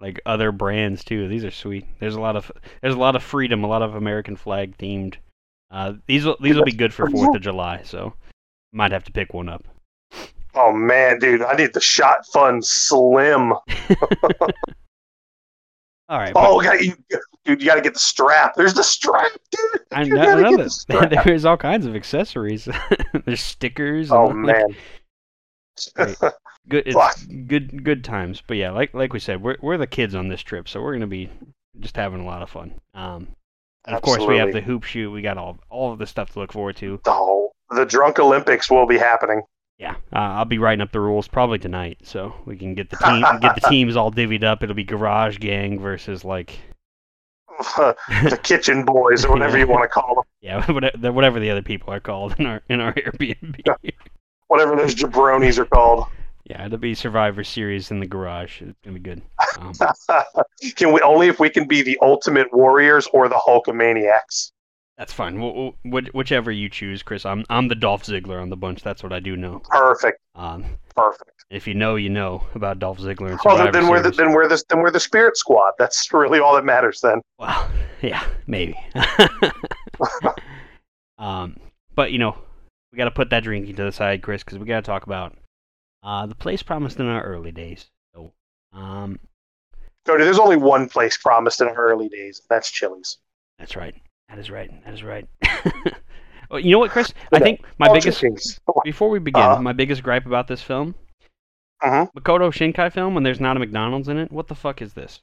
like 0.02 0.20
other 0.26 0.52
brands 0.52 1.04
too. 1.04 1.28
These 1.28 1.46
are 1.46 1.52
sweet. 1.52 1.86
There's 2.00 2.16
a 2.16 2.20
lot 2.20 2.36
of 2.36 2.52
there's 2.82 2.96
a 2.96 3.00
lot 3.00 3.16
of 3.16 3.24
freedom, 3.24 3.64
a 3.64 3.68
lot 3.68 3.84
of 3.84 3.96
American 3.96 4.36
flag 4.36 4.78
themed. 4.78 5.16
Uh, 5.70 5.94
these 6.08 6.26
will 6.26 6.38
these 6.42 6.56
will 6.56 6.66
be 6.66 6.74
good 6.74 6.94
for 6.94 7.10
Fourth 7.10 7.36
of 7.36 7.42
July, 7.42 7.82
so 7.84 8.14
might 8.74 8.92
have 8.92 9.04
to 9.06 9.12
pick 9.12 9.34
one 9.34 9.48
up. 9.48 9.66
Oh 10.56 10.74
man, 10.74 11.20
dude, 11.20 11.44
I 11.44 11.54
need 11.54 11.74
the 11.74 11.80
shot 11.80 12.26
fun 12.34 12.62
slim. 12.62 13.54
All 16.12 16.20
right. 16.20 16.34
Oh, 16.36 16.62
got 16.62 16.84
you, 16.84 16.94
dude, 17.46 17.62
you 17.62 17.66
got 17.66 17.76
to 17.76 17.82
get 17.82 17.94
the 17.94 18.00
strap. 18.00 18.54
There's 18.56 18.74
the 18.74 18.84
strap, 18.84 19.32
dude. 19.50 19.82
I 19.94 20.04
know, 20.04 20.22
I 20.22 20.42
know 20.42 20.58
the 20.58 21.22
There's 21.26 21.46
all 21.46 21.56
kinds 21.56 21.86
of 21.86 21.96
accessories. 21.96 22.68
There's 23.26 23.40
stickers. 23.40 24.12
Oh 24.12 24.30
man. 24.34 24.76
good 26.68 26.94
good 27.48 27.84
good 27.86 28.04
times. 28.04 28.44
But 28.46 28.58
yeah, 28.58 28.72
like 28.72 28.94
like 28.94 29.14
we 29.14 29.20
said, 29.20 29.42
we're 29.42 29.56
we're 29.62 29.78
the 29.78 29.88
kids 29.88 30.14
on 30.14 30.28
this 30.28 30.42
trip, 30.42 30.68
so 30.68 30.82
we're 30.82 30.92
gonna 30.92 31.08
be 31.08 31.30
just 31.80 31.96
having 31.96 32.20
a 32.20 32.26
lot 32.26 32.42
of 32.42 32.50
fun. 32.50 32.74
Um, 32.94 33.30
and 33.86 33.96
of 33.96 34.02
course 34.02 34.26
we 34.26 34.36
have 34.36 34.52
the 34.52 34.60
hoop 34.60 34.84
shoot. 34.84 35.12
We 35.12 35.22
got 35.22 35.38
all 35.38 35.60
all 35.70 35.94
of 35.94 36.00
the 36.00 36.08
stuff 36.08 36.32
to 36.32 36.40
look 36.40 36.52
forward 36.52 36.76
to. 36.78 37.00
Oh, 37.06 37.54
the 37.70 37.86
drunk 37.86 38.20
Olympics 38.20 38.70
will 38.70 38.86
be 38.86 38.98
happening. 38.98 39.44
Yeah, 39.82 39.96
uh, 40.14 40.20
I'll 40.38 40.46
be 40.46 40.60
writing 40.60 40.82
up 40.82 40.92
the 40.92 41.00
rules 41.00 41.28
probably 41.28 41.58
tonight, 41.58 41.98
so 42.04 42.36
we 42.46 42.56
can 42.56 42.76
get 42.76 42.92
the 42.92 42.98
team 42.98 43.22
get 43.42 43.56
the 43.56 43.62
teams 43.70 43.96
all 43.96 44.12
divvied 44.12 44.44
up. 44.44 44.62
It'll 44.62 44.76
be 44.76 44.84
Garage 44.84 45.40
Gang 45.40 45.80
versus 45.80 46.24
like 46.24 46.60
the 47.78 48.40
kitchen 48.44 48.86
boys, 48.86 49.26
or 49.26 49.32
whatever 49.32 49.58
you 49.58 49.66
want 49.68 49.84
to 49.84 49.88
call 50.00 50.14
them. 50.16 50.24
yeah 50.40 50.72
whatever 50.72 51.12
whatever 51.12 51.40
the 51.40 51.50
other 51.50 51.64
people 51.64 51.92
are 51.92 52.00
called 52.00 52.36
in 52.38 52.46
our 52.46 52.62
in 52.70 52.80
our 52.80 52.94
Airbnb. 52.94 53.68
Whatever 54.50 54.76
those 54.76 54.94
jabronis 54.94 55.58
are 55.58 55.66
called. 55.66 56.06
yeah, 56.46 56.64
it'll 56.66 56.78
be 56.78 56.94
Survivor 56.94 57.44
Series 57.44 57.90
in 57.90 58.00
the 58.00 58.06
garage. 58.06 58.62
It's 58.62 58.78
gonna 58.84 59.00
be 59.00 59.00
good. 59.00 59.24
Um, 59.60 59.74
can 60.76 60.94
we 60.94 61.02
only 61.02 61.28
if 61.28 61.40
we 61.40 61.50
can 61.50 61.68
be 61.68 61.82
the 61.82 61.98
ultimate 62.04 62.54
warriors 62.54 63.08
or 63.14 63.28
the 63.30 63.36
Hulkamaniacs? 63.36 64.52
That's 65.02 65.14
fine. 65.14 65.40
Wh- 65.40 65.74
wh- 65.74 65.86
which- 65.88 66.10
whichever 66.14 66.52
you 66.52 66.70
choose, 66.70 67.02
Chris. 67.02 67.26
I'm 67.26 67.44
I'm 67.50 67.70
the 67.70 67.74
Dolph 67.74 68.04
Ziggler 68.04 68.40
on 68.40 68.52
the 68.52 68.56
bunch. 68.56 68.84
That's 68.84 69.02
what 69.02 69.12
I 69.12 69.20
do 69.20 69.36
know. 69.36 69.58
Perfect. 69.68 70.20
Um, 70.36 70.78
Perfect. 70.96 71.44
if 71.50 71.66
you 71.66 71.74
know, 71.74 71.96
you 71.96 72.12
know 72.12 72.46
about 72.54 72.78
Dolph 72.78 73.00
Ziggler 73.00 73.32
and 73.32 73.42
Survivor 73.42 73.72
then, 73.72 73.82
then 73.82 73.88
we're 73.88 74.04
the 74.04 74.12
then 74.12 74.32
we're 74.32 74.48
the 74.48 74.64
then 74.70 74.80
we're 74.80 74.92
the 74.92 75.00
Spirit 75.00 75.38
Squad. 75.38 75.74
That's 75.80 76.08
really 76.14 76.38
all 76.38 76.54
that 76.54 76.66
matters. 76.66 77.02
Then. 77.02 77.20
Well, 77.40 77.68
yeah, 78.04 78.24
maybe. 78.46 78.78
um, 81.18 81.58
but 81.96 82.12
you 82.12 82.20
know, 82.20 82.38
we 82.92 82.98
got 82.98 83.06
to 83.06 83.12
put 83.12 83.32
that 83.32 83.42
drinking 83.42 83.78
to 83.78 83.86
the 83.86 83.92
side, 83.92 84.22
Chris, 84.22 84.44
because 84.44 84.60
we 84.60 84.68
got 84.68 84.82
to 84.82 84.84
talk 84.84 85.08
about 85.08 85.36
uh, 86.04 86.28
the 86.28 86.36
place 86.36 86.62
promised 86.62 87.00
in 87.00 87.08
our 87.08 87.24
early 87.24 87.52
days. 87.52 87.88
So, 88.14 88.34
um, 88.72 89.18
Cody, 90.06 90.26
there's 90.26 90.38
only 90.38 90.58
one 90.58 90.88
place 90.88 91.18
promised 91.18 91.60
in 91.60 91.70
our 91.70 91.74
early 91.74 92.08
days. 92.08 92.44
That's 92.52 92.70
Chili's. 92.70 93.18
that's 93.58 93.76
right. 93.76 93.96
That 94.32 94.40
is 94.40 94.50
right. 94.50 94.72
That 94.86 94.94
is 94.94 95.04
right. 95.04 95.28
well, 96.50 96.60
you 96.60 96.72
know 96.72 96.80
what, 96.80 96.90
Chris? 96.92 97.14
I 97.34 97.40
think 97.40 97.62
my 97.78 97.88
Oh, 97.90 97.94
biggest 97.94 98.24
before 98.84 99.10
we 99.10 99.20
begin, 99.20 99.42
Uh-huh. 99.44 99.62
my 99.62 99.74
biggest 99.74 100.02
gripe 100.04 100.26
about 100.26 100.48
this 100.48 100.62
film, 100.62 100.96
Mhm. 101.84 102.10
Makoto 102.18 102.50
Shinkai 102.52 102.92
film, 102.94 103.14
when 103.14 103.24
there's 103.24 103.42
not 103.42 103.58
a 103.58 103.60
McDonald's 103.60 104.08
in 104.08 104.18
it. 104.18 104.32
What 104.32 104.48
the 104.48 104.56
fuck 104.56 104.82
is 104.82 104.94
this? 104.94 105.20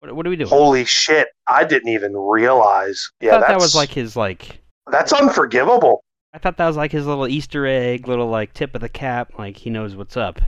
What, 0.00 0.14
what 0.14 0.26
are 0.26 0.30
we 0.30 0.36
doing? 0.36 0.48
Holy 0.50 0.84
shit! 0.84 1.28
I 1.46 1.64
didn't 1.64 1.88
even 1.88 2.14
realize. 2.14 3.08
I 3.20 3.24
Yeah, 3.24 3.30
thought 3.32 3.40
that's 3.40 3.52
that 3.52 3.60
was 3.60 3.74
like 3.74 3.90
his 3.90 4.14
like. 4.14 4.60
that's 4.90 5.12
unforgivable. 5.12 6.04
I 6.34 6.38
thought 6.38 6.58
that 6.58 6.66
was 6.66 6.76
like 6.76 6.92
his 6.92 7.06
little 7.06 7.26
Easter 7.26 7.66
egg, 7.66 8.06
little 8.06 8.28
like 8.28 8.52
tip 8.52 8.74
of 8.74 8.82
the 8.82 8.88
cap, 8.90 9.32
like 9.38 9.56
he 9.56 9.70
knows 9.70 9.96
what's 9.96 10.16
up. 10.18 10.40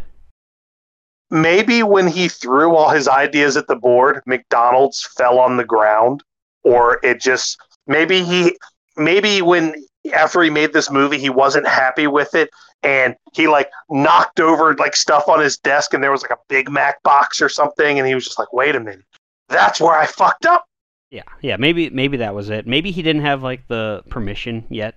Maybe 1.30 1.82
when 1.82 2.08
he 2.08 2.28
threw 2.28 2.74
all 2.74 2.90
his 2.90 3.06
ideas 3.08 3.56
at 3.56 3.66
the 3.68 3.76
board, 3.76 4.20
McDonald's 4.26 5.08
fell 5.16 5.38
on 5.38 5.56
the 5.56 5.64
ground, 5.64 6.22
or 6.64 6.98
it 7.04 7.20
just 7.20 7.56
maybe 7.90 8.24
he 8.24 8.56
maybe 8.96 9.42
when 9.42 9.74
after 10.14 10.42
he 10.42 10.48
made 10.48 10.72
this 10.72 10.90
movie 10.90 11.18
he 11.18 11.28
wasn't 11.28 11.66
happy 11.66 12.06
with 12.06 12.34
it 12.34 12.48
and 12.82 13.14
he 13.34 13.46
like 13.46 13.70
knocked 13.90 14.40
over 14.40 14.74
like 14.76 14.96
stuff 14.96 15.28
on 15.28 15.40
his 15.40 15.58
desk 15.58 15.92
and 15.92 16.02
there 16.02 16.10
was 16.10 16.22
like 16.22 16.30
a 16.30 16.38
Big 16.48 16.70
Mac 16.70 17.02
box 17.02 17.42
or 17.42 17.48
something 17.48 17.98
and 17.98 18.08
he 18.08 18.14
was 18.14 18.24
just 18.24 18.38
like, 18.38 18.52
wait 18.52 18.74
a 18.74 18.80
minute, 18.80 19.04
that's 19.48 19.80
where 19.80 19.94
I 19.98 20.06
fucked 20.06 20.46
up. 20.46 20.64
Yeah, 21.10 21.24
yeah, 21.42 21.56
maybe 21.56 21.90
maybe 21.90 22.18
that 22.18 22.34
was 22.34 22.50
it. 22.50 22.66
Maybe 22.66 22.92
he 22.92 23.02
didn't 23.02 23.22
have 23.22 23.42
like 23.42 23.66
the 23.66 24.04
permission 24.08 24.64
yet, 24.70 24.94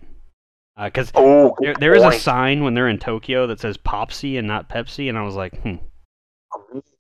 because 0.82 1.12
Oh, 1.16 1.56
there 1.60 1.74
there 1.74 1.96
is 1.96 2.04
a 2.04 2.12
sign 2.20 2.64
when 2.64 2.76
they're 2.76 2.88
in 2.88 3.00
Tokyo 3.00 3.48
that 3.48 3.60
says 3.60 3.78
Popsy 3.78 4.38
and 4.38 4.48
not 4.48 4.70
Pepsi, 4.70 5.10
and 5.10 5.18
I 5.18 5.24
was 5.24 5.36
like, 5.36 5.60
hmm. 5.64 5.78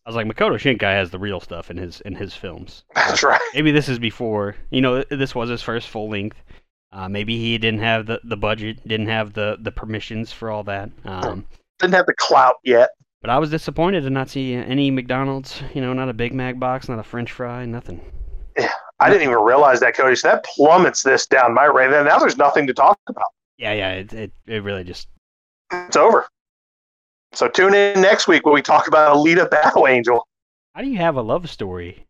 I 0.06 0.10
was 0.10 0.16
like, 0.16 0.28
Makoto 0.28 0.56
Shinkai 0.56 0.82
has 0.82 1.12
the 1.12 1.20
real 1.20 1.40
stuff 1.40 1.72
in 1.72 1.78
his 1.78 2.02
in 2.02 2.16
his 2.16 2.34
films. 2.34 2.84
That's 2.96 3.24
right. 3.24 3.40
Maybe 3.54 3.72
this 3.72 3.88
is 3.88 4.00
before, 4.00 4.56
you 4.70 4.82
know, 4.82 5.04
this 5.04 5.34
was 5.34 5.50
his 5.50 5.62
first 5.62 5.88
full 5.88 6.10
length. 6.10 6.38
Uh, 6.92 7.08
maybe 7.10 7.38
he 7.38 7.58
didn't 7.58 7.80
have 7.80 8.06
the, 8.06 8.20
the 8.24 8.38
budget, 8.38 8.86
didn't 8.88 9.08
have 9.08 9.34
the, 9.34 9.58
the 9.62 9.72
permissions 9.72 10.32
for 10.32 10.52
all 10.52 10.64
that. 10.64 10.92
Um, 11.06 11.44
Didn't 11.80 11.96
have 11.96 12.06
the 12.06 12.14
clout 12.14 12.58
yet. 12.64 12.90
but 13.22 13.32
I 13.32 13.40
was 13.40 13.50
disappointed 13.50 14.02
to 14.02 14.12
not 14.12 14.30
see 14.30 14.54
any 14.54 14.92
McDonald's, 14.92 15.64
you 15.74 15.82
know, 15.82 15.92
not 15.94 16.10
a 16.10 16.14
Big 16.14 16.36
Mac 16.36 16.60
box, 16.60 16.88
not 16.88 17.00
a 17.00 17.04
French 17.04 17.32
fry, 17.32 17.66
nothing. 17.66 18.00
Yeah, 18.56 18.70
I 19.00 19.10
didn't 19.10 19.24
even 19.24 19.42
realize 19.44 19.80
that, 19.80 19.96
Cody. 19.96 20.16
So 20.16 20.28
that 20.28 20.44
plummets 20.44 21.02
this 21.02 21.26
down 21.26 21.56
my 21.56 21.66
rate. 21.66 21.90
Now 21.90 22.20
there's 22.20 22.38
nothing 22.38 22.68
to 22.68 22.74
talk 22.76 23.00
about. 23.08 23.26
Yeah, 23.58 23.74
yeah, 23.74 23.92
it, 23.94 24.14
it, 24.14 24.32
it 24.46 24.62
really 24.64 24.84
just 24.84 25.08
It's 25.72 25.96
over. 25.98 26.28
So 27.34 27.48
tune 27.48 27.74
in 27.74 28.02
next 28.02 28.28
week 28.28 28.46
when 28.46 28.54
we 28.54 28.62
talk 28.62 28.88
about 28.88 29.16
Alita 29.16 29.50
Battle 29.50 29.88
Angel. 29.88 30.28
How 30.76 30.82
do 30.82 30.88
you 30.88 30.98
have 30.98 31.16
a 31.16 31.22
love 31.22 31.50
story 31.50 32.06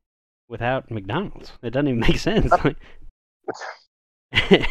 without 0.50 0.92
McDonald's? 0.92 1.52
It 1.62 1.72
doesn't 1.72 1.88
even 1.88 2.00
make 2.02 2.18
sense. 2.18 2.52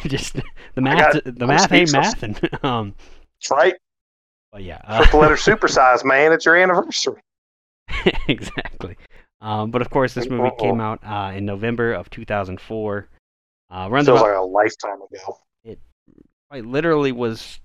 Just 0.07 0.35
the 0.75 0.81
math, 0.81 1.15
got- 1.15 1.25
the 1.25 1.45
I'm 1.45 1.49
math 1.49 1.73
ain't 1.73 1.91
mathing. 1.91 2.65
um, 2.65 2.95
That's 3.39 3.51
right. 3.51 3.75
but 4.51 4.63
yeah, 4.63 4.81
uh, 4.85 4.99
Triple 5.03 5.21
letter 5.21 5.35
supersize, 5.37 6.05
man. 6.05 6.33
It's 6.33 6.45
your 6.45 6.57
anniversary. 6.57 7.21
exactly. 8.29 8.97
Um, 9.41 9.71
but 9.71 9.83
of 9.83 9.91
course, 9.91 10.15
this 10.15 10.29
movie 10.29 10.51
came 10.59 10.81
out 10.81 11.01
uh, 11.05 11.33
in 11.35 11.45
November 11.45 11.93
of 11.95 12.11
2004. 12.11 13.09
Uh, 13.71 13.89
runs 13.91 14.07
Feels 14.07 14.21
like 14.21 14.37
a 14.37 14.41
lifetime 14.41 14.99
ago. 15.03 15.39
It 15.65 15.81
quite 16.51 16.67
literally 16.67 17.13
was 17.13 17.61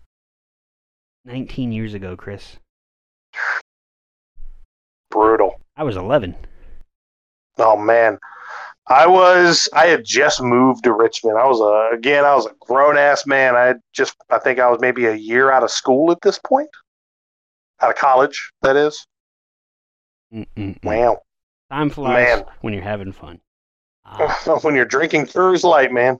19 1.26 1.71
years 1.71 1.93
ago, 1.93 2.15
Chris. 2.15 2.58
Brutal. 5.10 5.60
I 5.76 5.84
was 5.84 5.95
11. 5.95 6.36
Oh 7.58 7.78
man. 7.78 8.19
I 8.89 9.06
was 9.06 9.67
I 9.73 9.88
had 9.88 10.06
just 10.06 10.41
moved 10.41 10.84
to 10.86 10.93
Richmond. 10.93 11.38
I 11.38 11.45
was 11.45 11.60
a 11.60 11.95
again, 11.95 12.23
I 12.23 12.36
was 12.36 12.45
a 12.45 12.56
grown 12.60 12.97
ass 12.97 13.26
man. 13.26 13.56
I 13.56 13.65
had 13.65 13.80
just 13.93 14.15
I 14.30 14.39
think 14.39 14.60
I 14.60 14.69
was 14.69 14.80
maybe 14.80 15.06
a 15.06 15.15
year 15.15 15.52
out 15.52 15.63
of 15.63 15.71
school 15.71 16.12
at 16.12 16.21
this 16.21 16.39
point. 16.39 16.69
Out 17.82 17.89
of 17.89 17.95
college, 17.95 18.52
that 18.62 18.76
is. 18.76 19.06
Mm-mm-mm. 20.34 20.84
Wow. 20.84 21.19
Time 21.71 21.89
flies 21.89 22.38
Man. 22.38 22.45
when 22.62 22.73
you're 22.73 22.82
having 22.84 23.12
fun. 23.12 23.39
Uh, 24.06 24.60
when 24.62 24.76
you're 24.76 24.86
drinking 24.86 25.26
Coors 25.28 25.63
Light, 25.63 25.91
man. 25.91 26.17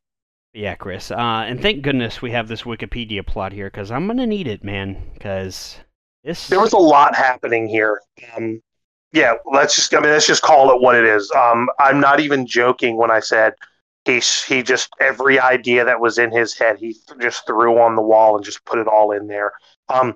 Yeah, 0.54 0.76
Chris. 0.76 1.12
Uh, 1.12 1.46
and 1.48 1.62
thank 1.62 1.84
goodness 1.84 2.22
we 2.22 2.32
have 2.32 2.48
this 2.48 2.64
Wikipedia 2.64 3.26
plot 3.26 3.54
here 3.54 3.68
because 3.68 3.92
I'm 3.92 4.08
gonna 4.08 4.26
need 4.26 4.48
it, 4.48 4.64
man. 4.64 5.02
Because 5.14 5.78
this. 6.28 6.48
there 6.48 6.60
was 6.60 6.74
a 6.74 6.78
lot 6.78 7.16
happening 7.16 7.68
here. 7.68 8.02
Um, 8.36 8.62
yeah, 9.14 9.36
let's 9.52 9.76
just 9.76 9.94
I 9.96 10.00
mean 10.00 10.12
let's 10.12 10.28
just 10.28 10.44
call 10.44 10.72
it 10.72 10.82
what 10.82 10.96
it 10.96 11.06
is. 11.06 11.32
Um, 11.32 11.70
I'm 11.80 12.00
not 12.00 12.20
even 12.20 12.46
joking 12.46 12.98
when 12.98 13.10
I 13.10 13.20
said 13.20 13.54
he 14.06 14.22
he 14.48 14.62
just 14.62 14.90
every 15.00 15.40
idea 15.40 15.86
that 15.86 16.00
was 16.00 16.18
in 16.18 16.32
his 16.32 16.58
head 16.58 16.78
he 16.78 16.94
th- 16.94 17.20
just 17.20 17.48
threw 17.48 17.80
on 17.80 17.96
the 17.96 18.02
wall 18.02 18.36
and 18.36 18.46
just 18.46 18.64
put 18.66 18.80
it 18.80 18.88
all 18.88 19.12
in 19.12 19.28
there. 19.28 19.54
Um, 19.90 20.16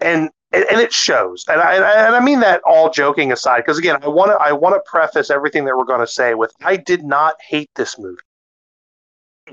and 0.00 0.30
and 0.52 0.80
it 0.80 0.92
shows, 0.92 1.44
and 1.48 1.60
I 1.60 1.76
and 1.76 2.14
I 2.14 2.20
mean 2.20 2.40
that 2.40 2.60
all 2.66 2.90
joking 2.90 3.32
aside, 3.32 3.60
because 3.60 3.78
again, 3.78 3.96
I 4.02 4.08
want 4.08 4.32
to 4.32 4.36
I 4.36 4.52
want 4.52 4.74
to 4.74 4.90
preface 4.90 5.30
everything 5.30 5.64
that 5.64 5.76
we're 5.76 5.84
going 5.84 6.00
to 6.00 6.06
say 6.06 6.34
with 6.34 6.52
I 6.62 6.76
did 6.76 7.04
not 7.04 7.36
hate 7.46 7.70
this 7.74 7.98
movie. 7.98 8.20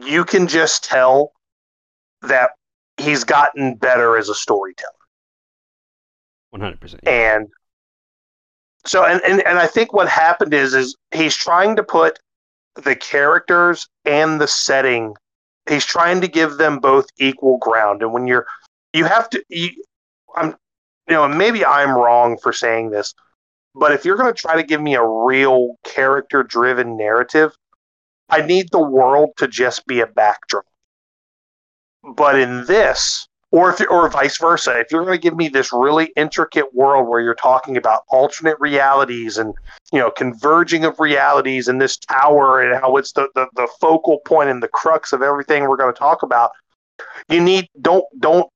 You 0.02 0.26
can 0.26 0.48
just 0.48 0.84
tell 0.84 1.32
that 2.22 2.52
he's 2.98 3.24
gotten 3.24 3.76
better 3.76 4.18
as 4.18 4.28
a 4.28 4.36
storyteller. 4.36 4.99
100%. 6.54 7.08
and 7.08 7.48
so 8.86 9.06
and, 9.06 9.22
and 9.24 9.46
and 9.46 9.60
i 9.60 9.68
think 9.68 9.94
what 9.94 10.08
happened 10.08 10.54
is 10.54 10.74
is 10.74 10.96
he's 11.14 11.36
trying 11.36 11.76
to 11.76 11.84
put 11.84 12.20
the 12.76 12.96
characters 12.96 13.88
and 14.06 14.40
the 14.40 14.48
setting 14.48 15.14
he's 15.68 15.86
trying 15.86 16.22
to 16.22 16.28
give 16.28 16.58
them 16.58 16.80
both 16.80 17.06
equal 17.20 17.58
ground 17.58 18.02
and 18.02 18.14
when 18.14 18.26
you're 18.26 18.46
you 18.94 19.06
have 19.06 19.30
to 19.30 19.44
you, 19.50 19.70
i'm 20.36 20.56
you 21.08 21.16
know 21.16 21.28
maybe 21.28 21.66
i'm 21.66 21.92
wrong 21.92 22.38
for 22.42 22.52
saying 22.52 22.90
this 22.90 23.14
but 23.76 23.92
if 23.92 24.04
you're 24.04 24.18
going 24.18 24.34
to 24.34 24.42
try 24.42 24.56
to 24.56 24.64
give 24.64 24.82
me 24.82 24.96
a 24.96 25.06
real 25.06 25.76
character 25.84 26.44
driven 26.44 26.98
narrative 26.98 27.52
i 28.30 28.42
need 28.42 28.68
the 28.72 28.82
world 28.82 29.30
to 29.38 29.48
just 29.48 29.86
be 29.86 30.00
a 30.00 30.08
backdrop 30.08 30.66
but 32.16 32.40
in 32.40 32.66
this 32.66 33.28
or 33.52 33.72
if 33.72 33.82
or 33.90 34.10
vice 34.10 34.38
versa. 34.38 34.80
If 34.80 34.92
you're 34.92 35.04
going 35.04 35.18
to 35.18 35.22
give 35.22 35.36
me 35.36 35.50
this 35.50 35.74
really 35.74 36.12
intricate 36.16 36.74
world 36.74 37.08
where 37.08 37.22
you're 37.22 37.34
talking 37.34 37.78
about 37.78 38.04
alternate 38.10 38.58
realities 38.60 39.38
and 39.38 39.54
you 39.92 40.00
know 40.00 40.12
converging 40.12 40.86
of 40.86 41.00
realities 41.00 41.68
and 41.68 41.82
this 41.82 41.98
tower 41.98 42.62
and 42.62 42.80
how 42.80 42.98
it's 42.98 43.14
the, 43.14 43.28
the, 43.36 43.48
the 43.56 43.68
focal 43.80 44.20
point 44.26 44.50
and 44.50 44.62
the 44.62 44.68
crux 44.68 45.14
of 45.14 45.22
everything 45.22 45.64
we're 45.64 45.78
going 45.78 45.94
to 45.94 46.00
talk 46.00 46.24
about, 46.24 46.52
you 47.30 47.42
need 47.42 47.68
don't 47.82 48.06
don't 48.20 48.50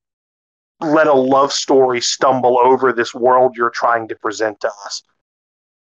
let 0.79 1.07
a 1.07 1.13
love 1.13 1.51
story 1.51 2.01
stumble 2.01 2.59
over 2.59 2.91
this 2.91 3.13
world 3.13 3.55
you're 3.55 3.69
trying 3.69 4.07
to 4.09 4.15
present 4.15 4.59
to 4.59 4.67
us. 4.85 5.01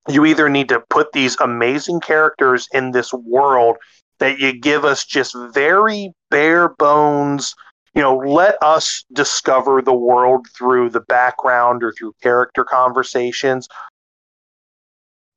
You 0.09 0.25
either 0.25 0.49
need 0.49 0.69
to 0.69 0.81
put 0.89 1.13
these 1.13 1.37
amazing 1.41 2.01
characters 2.01 2.69
in 2.73 2.93
this 2.93 3.13
world 3.13 3.77
that 4.21 4.39
you 4.39 4.59
give 4.59 4.85
us 4.85 5.05
just 5.05 5.37
very 5.53 6.13
bare 6.31 6.69
bones 6.69 7.55
you 7.97 8.03
know, 8.03 8.15
let 8.15 8.63
us 8.63 9.05
discover 9.15 9.81
the 9.81 9.95
world 9.95 10.47
through 10.55 10.91
the 10.91 11.01
background 11.01 11.83
or 11.83 11.93
through 11.93 12.13
character 12.23 12.63
conversations, 12.63 13.69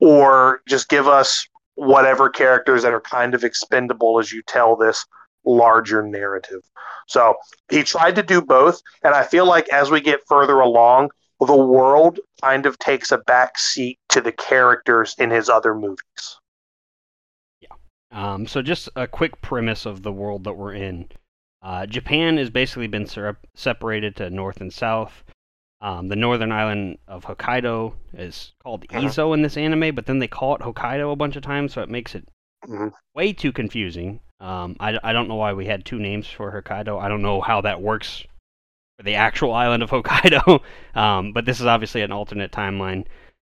or 0.02 0.62
just 0.68 0.90
give 0.90 1.08
us 1.08 1.48
whatever 1.76 2.30
characters 2.30 2.84
that 2.84 2.94
are 2.94 3.00
kind 3.00 3.34
of 3.34 3.46
expendable 3.46 4.20
as 4.20 4.34
you 4.34 4.42
tell 4.46 4.76
this 4.76 5.06
larger 5.46 6.04
narrative. 6.04 6.60
So 7.08 7.36
he 7.72 7.82
tried 7.82 8.16
to 8.16 8.24
do 8.24 8.42
both, 8.42 8.82
and 9.04 9.16
I 9.16 9.24
feel 9.24 9.48
like 9.48 9.70
as 9.70 9.90
we 9.90 10.02
get 10.02 10.20
further 10.28 10.60
along, 10.60 11.12
the 11.40 11.56
world 11.56 12.20
kind 12.42 12.66
of 12.66 12.78
takes 12.80 13.14
a 13.14 13.20
back 13.20 13.58
seat 13.58 13.98
to 14.10 14.20
the 14.20 14.34
characters 14.34 15.16
in 15.18 15.30
his 15.30 15.48
other 15.48 15.74
movies. 15.74 16.38
Yeah. 17.62 17.70
Um, 18.12 18.46
so 18.46 18.62
just 18.62 18.90
a 18.98 19.08
quick 19.08 19.42
premise 19.42 19.86
of 19.86 20.04
the 20.04 20.12
world 20.12 20.44
that 20.44 20.58
we're 20.58 20.74
in. 20.74 21.08
Uh, 21.62 21.86
Japan 21.86 22.38
has 22.38 22.50
basically 22.50 22.88
been 22.88 23.06
ser- 23.06 23.40
separated 23.54 24.16
to 24.16 24.30
north 24.30 24.62
and 24.62 24.72
south. 24.72 25.24
Um, 25.82 26.10
the 26.10 26.16
northern 26.16 26.52
island 26.52 26.98
of 27.08 27.26
Hokkaido 27.26 27.94
is 28.14 28.54
called 28.62 28.86
uh-huh. 28.90 29.02
Ezo 29.02 29.34
in 29.34 29.42
this 29.42 29.58
anime, 29.58 29.96
but 29.96 30.06
then 30.06 30.20
they 30.20 30.28
call 30.28 30.56
it 30.56 30.62
Hokkaido 30.62 31.12
a 31.12 31.16
bunch 31.16 31.36
of 31.36 31.44
times, 31.44 31.74
so 31.74 31.82
it 31.82 31.90
makes 31.90 32.16
it 32.16 32.28
mm-hmm. 32.66 32.90
way 33.16 33.32
too 33.34 33.52
confusing. 33.52 34.20
Um, 34.42 34.76
I, 34.80 34.98
I 35.04 35.14
don't 35.14 35.28
know 35.28 35.36
why 35.36 35.54
we 35.54 35.66
had 35.66 35.86
two 35.86 36.00
names 36.00 36.28
for 36.28 36.52
Hokkaido. 36.52 37.00
I 37.02 37.08
don't 37.08 37.22
know 37.22 37.42
how 37.42 37.62
that 37.62 37.82
works 37.82 38.26
for 38.98 39.04
the 39.04 39.16
actual 39.16 39.54
island 39.54 39.84
of 39.84 39.90
Hokkaido, 39.90 40.62
um, 40.96 41.32
but 41.32 41.46
this 41.46 41.60
is 41.60 41.66
obviously 41.66 42.02
an 42.02 42.12
alternate 42.12 42.52
timeline. 42.52 43.06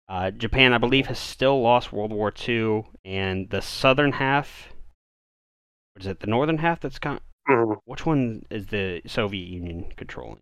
Uh, 0.08 0.32
Japan, 0.32 0.74
I 0.74 0.78
believe, 0.78 1.08
has 1.08 1.20
still 1.20 1.62
lost 1.62 1.92
World 1.92 2.12
War 2.12 2.34
II, 2.48 2.86
and 3.04 3.50
the 3.50 3.62
southern 3.62 4.13
half, 4.13 4.70
what 5.94 6.04
is 6.04 6.08
it, 6.08 6.20
the 6.20 6.28
northern 6.28 6.58
half 6.58 6.80
that's 6.82 7.00
kind 7.00 7.18
of, 7.18 7.24
Mm-hmm. 7.49 7.73
Which 7.86 8.06
one 8.06 8.45
is 8.49 8.67
the 8.67 9.01
Soviet 9.06 9.47
Union 9.47 9.91
controlling? 9.97 10.39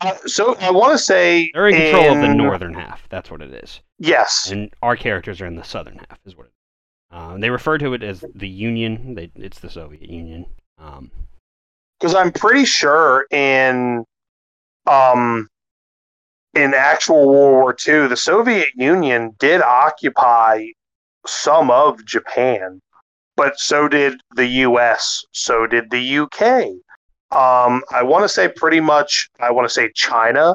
Uh, 0.00 0.14
so 0.26 0.56
I 0.56 0.70
want 0.70 0.92
to 0.92 0.98
say 0.98 1.50
they're 1.54 1.68
in 1.68 1.76
control 1.76 2.12
in... 2.12 2.22
of 2.22 2.28
the 2.28 2.34
northern 2.34 2.74
half. 2.74 3.08
That's 3.08 3.30
what 3.30 3.40
it 3.40 3.52
is. 3.52 3.80
Yes, 3.98 4.50
and 4.50 4.70
our 4.82 4.96
characters 4.96 5.40
are 5.40 5.46
in 5.46 5.56
the 5.56 5.64
southern 5.64 5.98
half. 6.08 6.18
Is 6.26 6.36
what 6.36 6.46
it 6.46 6.48
is. 6.48 6.54
Uh, 7.10 7.38
they 7.38 7.48
refer 7.48 7.78
to 7.78 7.94
it 7.94 8.02
as 8.02 8.24
the 8.34 8.48
Union. 8.48 9.14
They, 9.14 9.30
it's 9.36 9.60
the 9.60 9.70
Soviet 9.70 10.02
Union. 10.02 10.46
Because 10.76 12.14
um, 12.14 12.16
I'm 12.16 12.32
pretty 12.32 12.64
sure 12.64 13.26
in 13.30 14.04
um 14.86 15.48
in 16.54 16.74
actual 16.74 17.28
World 17.28 17.52
War 17.52 17.76
II, 17.86 18.08
the 18.08 18.16
Soviet 18.16 18.68
Union 18.74 19.34
did 19.38 19.62
occupy 19.62 20.66
some 21.26 21.70
of 21.70 22.04
Japan 22.04 22.80
but 23.36 23.58
so 23.58 23.88
did 23.88 24.20
the 24.36 24.46
US, 24.46 25.24
so 25.32 25.66
did 25.66 25.90
the 25.90 26.18
UK. 26.18 26.66
Um, 27.30 27.82
I 27.90 28.02
want 28.02 28.22
to 28.24 28.28
say 28.28 28.48
pretty 28.48 28.80
much, 28.80 29.28
I 29.40 29.50
want 29.50 29.68
to 29.68 29.72
say 29.72 29.90
China 29.94 30.54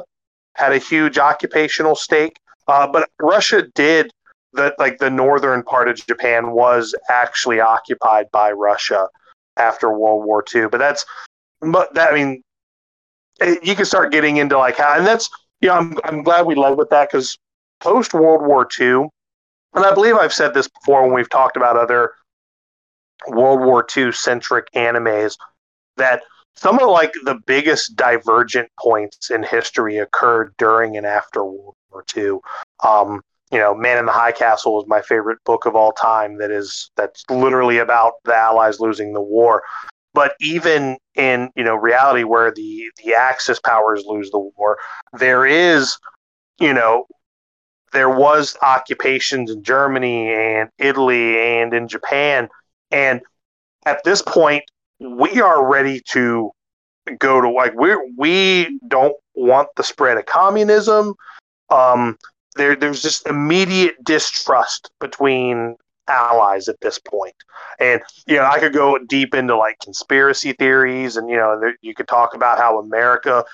had 0.54 0.72
a 0.72 0.78
huge 0.78 1.18
occupational 1.18 1.94
stake, 1.94 2.36
uh, 2.68 2.86
but 2.86 3.10
Russia 3.20 3.64
did 3.74 4.10
that. 4.54 4.74
Like 4.78 4.98
the 4.98 5.10
northern 5.10 5.62
part 5.62 5.88
of 5.88 5.96
Japan 6.06 6.52
was 6.52 6.94
actually 7.10 7.60
occupied 7.60 8.26
by 8.32 8.52
Russia 8.52 9.08
after 9.56 9.92
World 9.92 10.24
War 10.24 10.44
II. 10.54 10.68
But 10.68 10.78
that's, 10.78 11.04
but 11.60 11.92
that 11.94 12.12
I 12.12 12.14
mean, 12.14 12.42
it, 13.40 13.64
you 13.64 13.74
can 13.74 13.84
start 13.84 14.12
getting 14.12 14.38
into 14.38 14.56
like 14.56 14.76
how, 14.76 14.96
and 14.96 15.06
that's 15.06 15.28
you 15.60 15.68
know, 15.68 15.74
I'm 15.74 15.98
I'm 16.04 16.22
glad 16.22 16.46
we 16.46 16.54
led 16.54 16.78
with 16.78 16.88
that 16.90 17.10
because 17.10 17.38
post 17.80 18.14
World 18.14 18.46
War 18.46 18.66
II, 18.78 19.08
and 19.74 19.84
I 19.84 19.92
believe 19.92 20.16
I've 20.16 20.32
said 20.32 20.54
this 20.54 20.68
before 20.68 21.02
when 21.02 21.12
we've 21.12 21.30
talked 21.30 21.56
about 21.56 21.76
other 21.76 22.12
World 23.28 23.60
War 23.60 23.86
II 23.96 24.12
centric 24.12 24.66
animes 24.74 25.36
that 25.96 26.22
some 26.56 26.78
of 26.78 26.88
like 26.88 27.12
the 27.24 27.38
biggest 27.46 27.96
divergent 27.96 28.70
points 28.78 29.30
in 29.30 29.42
history 29.42 29.98
occurred 29.98 30.54
during 30.58 30.96
and 30.96 31.06
after 31.06 31.44
World 31.44 31.74
War 31.90 32.04
II. 32.16 32.38
Um, 32.84 33.22
you 33.50 33.58
know, 33.58 33.74
Man 33.74 33.98
in 33.98 34.06
the 34.06 34.12
High 34.12 34.32
Castle 34.32 34.80
is 34.80 34.88
my 34.88 35.02
favorite 35.02 35.38
book 35.44 35.66
of 35.66 35.74
all 35.74 35.92
time. 35.92 36.38
That 36.38 36.50
is 36.50 36.90
that's 36.96 37.24
literally 37.28 37.78
about 37.78 38.14
the 38.24 38.34
Allies 38.34 38.78
losing 38.78 39.12
the 39.12 39.20
war. 39.20 39.62
But 40.12 40.34
even 40.40 40.98
in 41.14 41.50
you 41.56 41.64
know 41.64 41.74
reality, 41.74 42.24
where 42.24 42.52
the 42.52 42.90
the 43.02 43.14
Axis 43.14 43.60
powers 43.60 44.04
lose 44.06 44.30
the 44.30 44.50
war, 44.56 44.78
there 45.18 45.46
is 45.46 45.96
you 46.60 46.74
know 46.74 47.06
there 47.92 48.10
was 48.10 48.56
occupations 48.62 49.50
in 49.50 49.62
Germany 49.62 50.32
and 50.32 50.68
Italy 50.78 51.38
and 51.38 51.74
in 51.74 51.88
Japan 51.88 52.48
and 52.90 53.20
at 53.86 54.02
this 54.04 54.22
point, 54.22 54.64
we 54.98 55.40
are 55.40 55.66
ready 55.66 56.00
to 56.10 56.50
go 57.18 57.40
to 57.40 57.50
like 57.50 57.74
we 57.74 57.96
we 58.16 58.78
don't 58.88 59.16
want 59.34 59.68
the 59.76 59.82
spread 59.82 60.18
of 60.18 60.26
communism. 60.26 61.14
Um, 61.70 62.18
there 62.56 62.76
there's 62.76 63.02
just 63.02 63.26
immediate 63.26 64.02
distrust 64.04 64.90
between 65.00 65.76
allies 66.08 66.68
at 66.68 66.80
this 66.80 66.98
point. 66.98 67.34
And 67.78 68.02
you 68.26 68.36
know, 68.36 68.44
I 68.44 68.58
could 68.58 68.72
go 68.72 68.98
deep 68.98 69.34
into 69.34 69.56
like 69.56 69.78
conspiracy 69.82 70.52
theories, 70.52 71.16
and 71.16 71.30
you 71.30 71.36
know, 71.36 71.58
there, 71.58 71.76
you 71.80 71.94
could 71.94 72.08
talk 72.08 72.34
about 72.34 72.58
how 72.58 72.78
America 72.78 73.44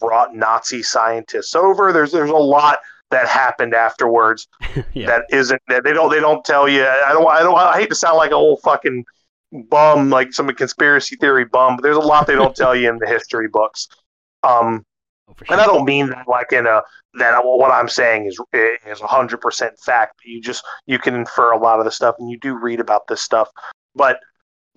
brought 0.00 0.34
Nazi 0.34 0.82
scientists 0.82 1.54
over. 1.54 1.92
There's 1.92 2.12
there's 2.12 2.30
a 2.30 2.34
lot 2.34 2.78
that 3.10 3.26
happened 3.26 3.74
afterwards 3.74 4.48
yeah. 4.94 5.06
that 5.06 5.24
isn't 5.30 5.60
that 5.68 5.84
they 5.84 5.92
don't 5.92 6.10
they 6.10 6.20
don't 6.20 6.44
tell 6.44 6.68
you. 6.68 6.84
I 6.84 7.12
don't 7.12 7.28
I 7.28 7.40
don't 7.40 7.56
I 7.56 7.78
hate 7.78 7.90
to 7.90 7.94
sound 7.94 8.16
like 8.16 8.30
a 8.30 8.36
whole 8.36 8.56
fucking 8.58 9.04
bum 9.68 10.10
like 10.10 10.32
some 10.32 10.48
conspiracy 10.54 11.16
theory 11.16 11.44
bum, 11.44 11.76
but 11.76 11.82
there's 11.82 11.96
a 11.96 12.00
lot 12.00 12.26
they 12.26 12.34
don't 12.34 12.54
tell 12.54 12.74
you 12.74 12.88
in 12.88 12.98
the 12.98 13.06
history 13.06 13.48
books. 13.48 13.88
Um, 14.42 14.84
oh, 15.28 15.34
sure. 15.36 15.52
and 15.52 15.60
I 15.60 15.66
don't 15.66 15.84
mean 15.84 16.08
that 16.10 16.28
like 16.28 16.52
in 16.52 16.66
a 16.66 16.82
that 17.14 17.40
what 17.44 17.72
I'm 17.72 17.88
saying 17.88 18.26
is 18.26 18.38
is 18.86 19.00
hundred 19.00 19.40
percent 19.40 19.78
fact. 19.80 20.16
but 20.18 20.26
You 20.26 20.40
just 20.40 20.64
you 20.86 20.98
can 20.98 21.14
infer 21.14 21.52
a 21.52 21.58
lot 21.58 21.78
of 21.78 21.84
the 21.84 21.90
stuff, 21.90 22.14
and 22.18 22.30
you 22.30 22.38
do 22.38 22.56
read 22.58 22.80
about 22.80 23.06
this 23.08 23.20
stuff. 23.20 23.48
But 23.94 24.20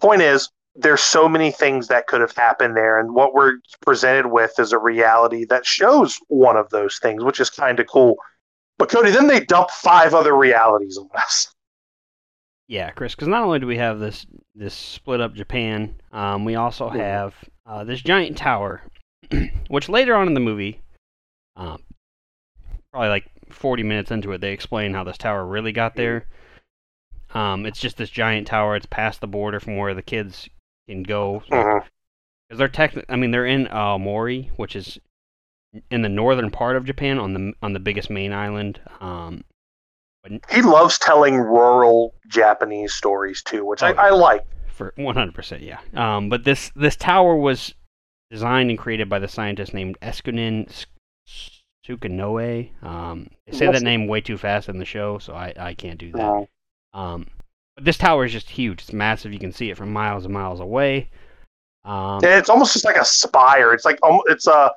point 0.02 0.22
is, 0.22 0.50
there's 0.76 1.02
so 1.02 1.30
many 1.30 1.52
things 1.52 1.88
that 1.88 2.08
could 2.08 2.22
have 2.22 2.36
happened 2.36 2.76
there 2.76 3.00
and 3.00 3.14
what 3.14 3.34
we're 3.34 3.58
presented 3.82 4.28
with 4.28 4.58
is 4.60 4.72
a 4.72 4.78
reality 4.78 5.46
that 5.46 5.66
shows 5.66 6.20
one 6.28 6.58
of 6.58 6.70
those 6.70 6.98
things 7.00 7.24
which 7.24 7.40
is 7.40 7.50
kind 7.50 7.80
of 7.80 7.88
cool. 7.88 8.16
But 8.78 8.90
cody 8.90 9.12
then 9.12 9.28
they 9.28 9.42
dump 9.42 9.70
five 9.70 10.14
other 10.14 10.36
realities 10.36 10.98
on 10.98 11.10
us. 11.16 11.54
Yeah 12.68 12.92
chris 12.92 13.14
because 13.14 13.28
not 13.28 13.44
only 13.44 13.60
do 13.60 13.68
we 13.68 13.78
have 13.78 14.00
this 14.00 14.26
this 14.56 14.74
split 14.74 15.22
up 15.22 15.34
japan 15.34 15.96
um, 16.12 16.46
we 16.46 16.56
also 16.56 16.90
have 16.90 17.36
uh, 17.66 17.84
this 17.84 18.02
giant 18.02 18.38
tower 18.38 18.82
which 19.68 19.90
later 19.90 20.16
on 20.16 20.28
in 20.28 20.34
the 20.34 20.40
movie 20.40 20.82
um, 21.56 21.82
probably 22.92 23.10
like 23.10 23.26
40 23.50 23.84
minutes 23.84 24.12
into 24.12 24.32
it 24.32 24.42
they 24.42 24.52
explain 24.52 24.94
how 24.94 25.04
this 25.04 25.18
tower 25.18 25.46
really 25.46 25.72
got 25.72 25.96
there. 25.96 26.26
Um, 27.34 27.66
it's 27.66 27.80
just 27.80 27.98
this 27.98 28.10
giant 28.10 28.48
tower. 28.48 28.76
It's 28.76 28.86
past 28.86 29.22
the 29.22 29.28
border 29.28 29.60
from 29.60 29.78
where 29.78 29.94
the 29.94 30.04
kids 30.04 30.48
can 30.88 31.04
go. 31.04 31.44
Because 31.46 31.66
uh-huh. 31.66 32.58
they're 32.58 32.68
tech. 32.68 32.96
I 33.10 33.16
mean, 33.16 33.32
they're 33.32 33.46
in 33.46 33.68
Aomori, 33.68 34.50
which 34.58 34.76
is 34.76 35.00
in 35.90 36.02
the 36.02 36.10
northern 36.10 36.52
part 36.52 36.76
of 36.76 36.86
Japan 36.86 37.20
on 37.20 37.34
the 37.34 37.54
on 37.62 37.74
the 37.74 37.80
biggest 37.80 38.10
main 38.10 38.32
island. 38.34 38.80
Um, 39.00 39.44
but, 40.24 40.32
he 40.50 40.62
loves 40.62 40.98
telling 40.98 41.36
rural 41.36 42.14
Japanese 42.28 42.94
stories 42.94 43.44
too, 43.44 43.66
which 43.66 43.84
oh, 43.84 43.88
I, 43.88 44.08
I, 44.08 44.10
like. 44.12 44.46
For 44.68 44.94
100%, 44.98 45.62
yeah. 45.62 45.80
Um, 45.94 46.30
but 46.30 46.46
this 46.46 46.72
this 46.76 46.96
tower 46.96 47.36
was 47.36 47.76
designed 48.32 48.70
and 48.70 48.80
created 48.80 49.10
by 49.10 49.20
the 49.20 49.28
scientist 49.28 49.74
named 49.74 49.98
Eskunin 50.02 50.86
Sukanoe. 51.86 52.72
Um, 52.84 53.28
they 53.46 53.58
say 53.58 53.72
that 53.72 53.82
name 53.82 54.08
way 54.08 54.22
too 54.22 54.38
fast 54.38 54.70
in 54.70 54.80
the 54.80 54.86
show, 54.86 55.20
so 55.20 55.34
I, 55.34 55.54
I 55.58 55.74
can't 55.74 56.00
do 56.00 56.12
that. 56.14 56.22
Uh-huh. 56.22 57.00
Um, 57.00 57.28
but 57.76 57.86
this 57.86 57.98
tower 57.98 58.26
is 58.26 58.32
just 58.32 58.50
huge. 58.50 58.82
It's 58.82 58.94
massive. 58.94 59.34
You 59.34 59.40
can 59.40 59.52
see 59.52 59.70
it 59.70 59.78
from 59.78 59.92
miles 59.92 60.26
and 60.26 60.34
miles 60.34 60.60
away. 60.60 61.10
Um, 61.86 62.20
it's 62.24 62.50
almost 62.50 62.74
just 62.74 62.86
like 62.86 62.96
a 62.96 63.06
spire. 63.06 63.74
It's 63.74 63.86
like 63.86 64.00
it's 64.28 64.48
a. 64.48 64.72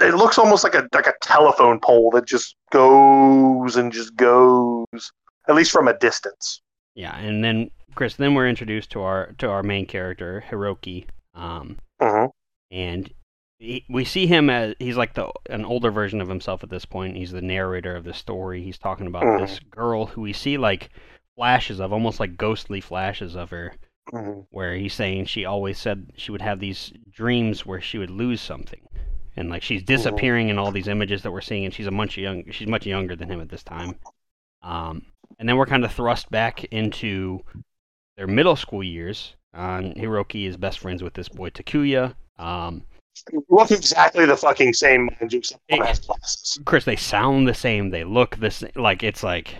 It 0.00 0.14
looks 0.14 0.38
almost 0.38 0.64
like 0.64 0.74
a 0.74 0.88
like 0.94 1.06
a 1.06 1.14
telephone 1.22 1.78
pole 1.78 2.10
that 2.12 2.26
just 2.26 2.56
goes 2.72 3.76
and 3.76 3.92
just 3.92 4.16
goes, 4.16 4.86
at 5.48 5.54
least 5.54 5.70
from 5.70 5.88
a 5.88 5.98
distance. 5.98 6.62
Yeah, 6.94 7.16
and 7.18 7.44
then 7.44 7.70
Chris, 7.94 8.16
then 8.16 8.34
we're 8.34 8.48
introduced 8.48 8.90
to 8.92 9.02
our 9.02 9.32
to 9.38 9.48
our 9.48 9.62
main 9.62 9.86
character 9.86 10.42
Hiroki, 10.50 11.04
um, 11.34 11.78
uh-huh. 12.00 12.28
and 12.70 13.12
he, 13.58 13.84
we 13.90 14.04
see 14.06 14.26
him 14.26 14.48
as 14.48 14.74
he's 14.78 14.96
like 14.96 15.14
the 15.14 15.30
an 15.50 15.64
older 15.66 15.90
version 15.90 16.20
of 16.20 16.28
himself 16.28 16.64
at 16.64 16.70
this 16.70 16.86
point. 16.86 17.16
He's 17.16 17.30
the 17.30 17.42
narrator 17.42 17.94
of 17.94 18.04
the 18.04 18.14
story. 18.14 18.62
He's 18.62 18.78
talking 18.78 19.06
about 19.06 19.24
Mhm. 19.24 19.40
this 19.40 19.58
girl 19.70 20.06
who 20.06 20.22
we 20.22 20.32
see 20.32 20.56
like 20.56 20.88
flashes 21.36 21.80
of, 21.80 21.92
almost 21.92 22.20
like 22.20 22.36
ghostly 22.36 22.80
flashes 22.80 23.36
of 23.36 23.50
her, 23.50 23.72
Mhm. 24.12 24.46
where 24.50 24.74
he's 24.74 24.94
saying 24.94 25.26
she 25.26 25.44
always 25.44 25.78
said 25.78 26.10
she 26.16 26.32
would 26.32 26.42
have 26.42 26.58
these 26.60 26.92
dreams 27.10 27.64
where 27.64 27.80
she 27.80 27.98
would 27.98 28.10
lose 28.10 28.40
something, 28.40 28.80
and 29.36 29.48
like 29.50 29.62
she's 29.62 29.82
disappearing 29.82 30.48
in 30.48 30.58
all 30.58 30.72
these 30.72 30.88
images 30.88 31.22
that 31.22 31.30
we're 31.30 31.40
seeing, 31.40 31.64
and 31.64 31.72
she's 31.74 31.86
a 31.86 31.90
much 31.92 32.16
young, 32.16 32.42
she's 32.50 32.68
much 32.68 32.86
younger 32.86 33.14
than 33.14 33.30
him 33.30 33.40
at 33.40 33.48
this 33.48 33.62
time. 33.62 33.94
Um, 34.62 35.06
and 35.38 35.48
then 35.48 35.56
we're 35.56 35.66
kind 35.66 35.84
of 35.84 35.92
thrust 35.92 36.30
back 36.30 36.64
into 36.64 37.40
their 38.16 38.26
middle 38.26 38.56
school 38.56 38.82
years. 38.82 39.36
Uh, 39.54 39.80
and 39.82 39.94
Hiroki 39.96 40.46
is 40.46 40.56
best 40.56 40.78
friends 40.78 41.02
with 41.02 41.14
this 41.14 41.28
boy 41.28 41.50
Takuya. 41.50 42.14
Um, 42.38 42.84
Look 43.48 43.70
exactly 43.70 44.24
the 44.24 44.36
fucking 44.36 44.72
same, 44.72 45.10
mind 45.20 45.32
you, 45.32 45.40
except 45.40 45.62
one 45.68 45.86
has 45.86 45.98
glasses. 45.98 46.58
Chris, 46.64 46.84
they 46.84 46.96
sound 46.96 47.46
the 47.48 47.54
same. 47.54 47.90
They 47.90 48.04
look 48.04 48.36
the 48.36 48.50
same. 48.50 48.70
Like 48.76 49.02
it's 49.02 49.22
like, 49.22 49.56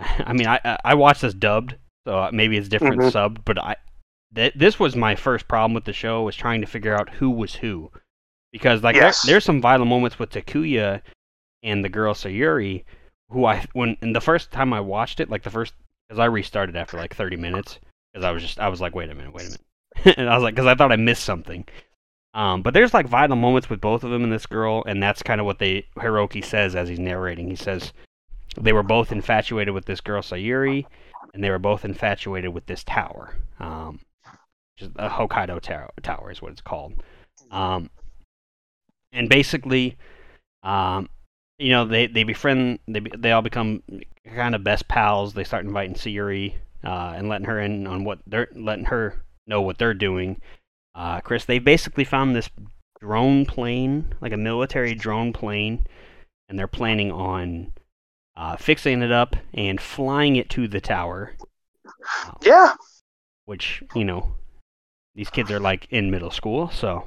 I 0.26 0.32
mean, 0.32 0.46
I 0.46 0.78
I- 0.84 0.94
watched 0.94 1.22
this 1.22 1.34
dubbed, 1.34 1.76
so 2.06 2.28
maybe 2.32 2.56
it's 2.56 2.68
different 2.68 3.00
Mhm. 3.00 3.12
subbed. 3.12 3.38
But 3.44 3.58
I, 3.58 3.76
th- 4.34 4.54
this 4.54 4.78
was 4.78 4.96
my 4.96 5.14
first 5.14 5.46
problem 5.48 5.74
with 5.74 5.84
the 5.84 5.92
show 5.92 6.22
was 6.22 6.36
trying 6.36 6.60
to 6.62 6.66
figure 6.66 6.94
out 6.94 7.10
who 7.10 7.30
was 7.30 7.54
who, 7.56 7.90
because 8.52 8.82
like 8.82 8.94
there- 8.94 9.04
Yes. 9.04 9.22
there's 9.22 9.44
some 9.44 9.60
violent 9.60 9.88
moments 9.88 10.18
with 10.18 10.30
Takuya 10.30 11.02
and 11.62 11.84
the 11.84 11.88
girl 11.88 12.14
Sayuri, 12.14 12.84
who 13.30 13.44
I 13.44 13.64
when 13.74 13.96
and 14.02 14.14
the 14.16 14.20
first 14.20 14.50
time 14.50 14.72
I 14.72 14.80
watched 14.80 15.20
it, 15.20 15.30
like 15.30 15.42
the 15.42 15.50
first 15.50 15.74
because 16.08 16.18
I 16.18 16.24
restarted 16.26 16.74
after 16.76 16.96
like 16.96 17.14
30 17.14 17.36
minutes 17.36 17.78
because 18.12 18.24
I 18.24 18.30
was 18.32 18.42
just 18.42 18.58
I 18.58 18.68
was 18.68 18.80
like, 18.80 18.94
wait 18.94 19.10
a 19.10 19.14
minute, 19.14 19.32
wait 19.34 19.46
a 19.46 19.58
minute, 20.04 20.18
and 20.18 20.28
I 20.28 20.34
was 20.34 20.42
like, 20.42 20.54
because 20.54 20.66
I 20.66 20.74
thought 20.74 20.92
I 20.92 20.96
missed 20.96 21.24
something. 21.24 21.64
Um, 22.32 22.62
but 22.62 22.74
there's 22.74 22.94
like 22.94 23.06
vital 23.08 23.34
moments 23.36 23.68
with 23.68 23.80
both 23.80 24.04
of 24.04 24.10
them 24.12 24.22
and 24.22 24.32
this 24.32 24.46
girl, 24.46 24.84
and 24.86 25.02
that's 25.02 25.20
kind 25.22 25.40
of 25.40 25.46
what 25.46 25.58
they 25.58 25.86
Hiroki 25.96 26.44
says 26.44 26.76
as 26.76 26.88
he's 26.88 27.00
narrating. 27.00 27.48
He 27.50 27.56
says 27.56 27.92
they 28.58 28.72
were 28.72 28.82
both 28.82 29.12
infatuated 29.12 29.74
with 29.74 29.84
this 29.84 30.00
girl 30.00 30.22
Sayuri, 30.22 30.86
and 31.34 31.42
they 31.42 31.50
were 31.50 31.58
both 31.58 31.84
infatuated 31.84 32.52
with 32.52 32.66
this 32.66 32.84
tower. 32.84 33.36
Um, 33.58 34.00
the 34.78 35.08
Hokkaido 35.08 35.60
tower, 35.60 35.90
tower 36.02 36.30
is 36.30 36.40
what 36.40 36.52
it's 36.52 36.62
called. 36.62 37.02
Um, 37.50 37.90
and 39.12 39.28
basically, 39.28 39.96
um, 40.62 41.08
you 41.58 41.70
know, 41.70 41.84
they 41.84 42.06
they 42.06 42.24
befriend, 42.24 42.78
they 42.88 43.00
they 43.00 43.32
all 43.32 43.42
become 43.42 43.82
kind 44.34 44.54
of 44.54 44.64
best 44.64 44.88
pals. 44.88 45.34
They 45.34 45.44
start 45.44 45.64
inviting 45.64 45.94
Sayuri 45.94 46.54
uh, 46.84 47.14
and 47.16 47.28
letting 47.28 47.46
her 47.46 47.60
in 47.60 47.86
on 47.86 48.04
what 48.04 48.20
they're 48.26 48.48
letting 48.54 48.86
her 48.86 49.22
know 49.46 49.60
what 49.60 49.78
they're 49.78 49.94
doing. 49.94 50.40
Uh, 50.94 51.20
Chris, 51.20 51.44
they 51.44 51.58
basically 51.58 52.04
found 52.04 52.34
this 52.34 52.50
drone 53.00 53.46
plane, 53.46 54.14
like 54.20 54.32
a 54.32 54.36
military 54.36 54.94
drone 54.94 55.32
plane, 55.32 55.86
and 56.48 56.58
they're 56.58 56.66
planning 56.66 57.12
on 57.12 57.72
uh, 58.36 58.56
fixing 58.56 59.02
it 59.02 59.12
up 59.12 59.36
and 59.54 59.80
flying 59.80 60.36
it 60.36 60.48
to 60.50 60.68
the 60.68 60.80
tower. 60.80 61.34
Uh, 62.26 62.32
Yeah, 62.42 62.72
which 63.44 63.82
you 63.94 64.04
know, 64.04 64.32
these 65.14 65.30
kids 65.30 65.50
are 65.50 65.60
like 65.60 65.86
in 65.90 66.10
middle 66.10 66.30
school, 66.30 66.70
so 66.70 67.06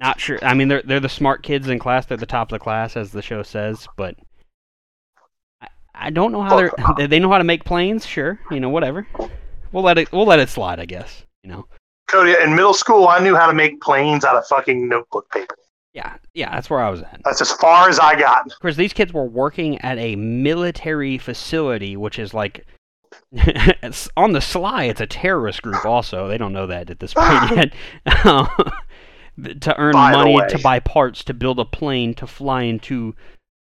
not 0.00 0.20
sure. 0.20 0.38
I 0.42 0.54
mean, 0.54 0.68
they're 0.68 0.82
they're 0.82 1.00
the 1.00 1.08
smart 1.08 1.42
kids 1.42 1.68
in 1.68 1.78
class. 1.78 2.06
They're 2.06 2.16
the 2.16 2.26
top 2.26 2.48
of 2.52 2.58
the 2.58 2.62
class, 2.62 2.96
as 2.96 3.10
the 3.12 3.22
show 3.22 3.42
says, 3.42 3.86
but. 3.96 4.14
I- 5.60 5.68
I 6.00 6.10
don't 6.10 6.30
know 6.30 6.42
how 6.42 6.56
they're. 6.56 6.72
They 6.96 7.06
they 7.08 7.18
know 7.18 7.30
how 7.30 7.38
to 7.38 7.44
make 7.44 7.64
planes, 7.64 8.06
sure. 8.06 8.38
You 8.52 8.60
know, 8.60 8.68
whatever. 8.68 9.06
We'll 9.72 9.82
let 9.82 9.98
it. 9.98 10.12
We'll 10.12 10.26
let 10.26 10.38
it 10.38 10.48
slide, 10.48 10.78
I 10.78 10.86
guess. 10.86 11.24
You 11.42 11.50
know. 11.50 11.66
Cody. 12.06 12.34
In 12.42 12.54
middle 12.54 12.72
school, 12.72 13.08
I 13.08 13.18
knew 13.18 13.34
how 13.34 13.48
to 13.48 13.52
make 13.52 13.80
planes 13.80 14.24
out 14.24 14.36
of 14.36 14.46
fucking 14.46 14.88
notebook 14.88 15.28
paper. 15.30 15.56
Yeah, 15.94 16.16
yeah, 16.34 16.54
that's 16.54 16.70
where 16.70 16.80
I 16.80 16.90
was 16.90 17.02
at. 17.02 17.20
That's 17.24 17.40
as 17.40 17.52
far 17.52 17.88
as 17.88 17.98
I 17.98 18.18
got. 18.18 18.46
Of 18.46 18.60
course, 18.60 18.76
these 18.76 18.92
kids 18.92 19.12
were 19.12 19.26
working 19.26 19.78
at 19.80 19.98
a 19.98 20.16
military 20.16 21.18
facility, 21.18 21.96
which 21.96 22.18
is 22.18 22.34
like 22.34 22.66
it's 23.32 24.08
on 24.16 24.32
the 24.32 24.40
sly. 24.40 24.84
It's 24.84 25.00
a 25.00 25.06
terrorist 25.06 25.62
group. 25.62 25.84
Also, 25.84 26.28
they 26.28 26.38
don't 26.38 26.52
know 26.52 26.66
that 26.66 26.90
at 26.90 27.00
this 27.00 27.14
point 27.14 27.72
yet. 28.06 28.54
To 29.60 29.78
earn 29.78 29.92
By 29.92 30.10
money 30.10 30.36
to 30.48 30.58
buy 30.58 30.80
parts 30.80 31.22
to 31.22 31.32
build 31.32 31.60
a 31.60 31.64
plane 31.64 32.12
to 32.14 32.26
fly 32.26 32.62
into 32.62 33.14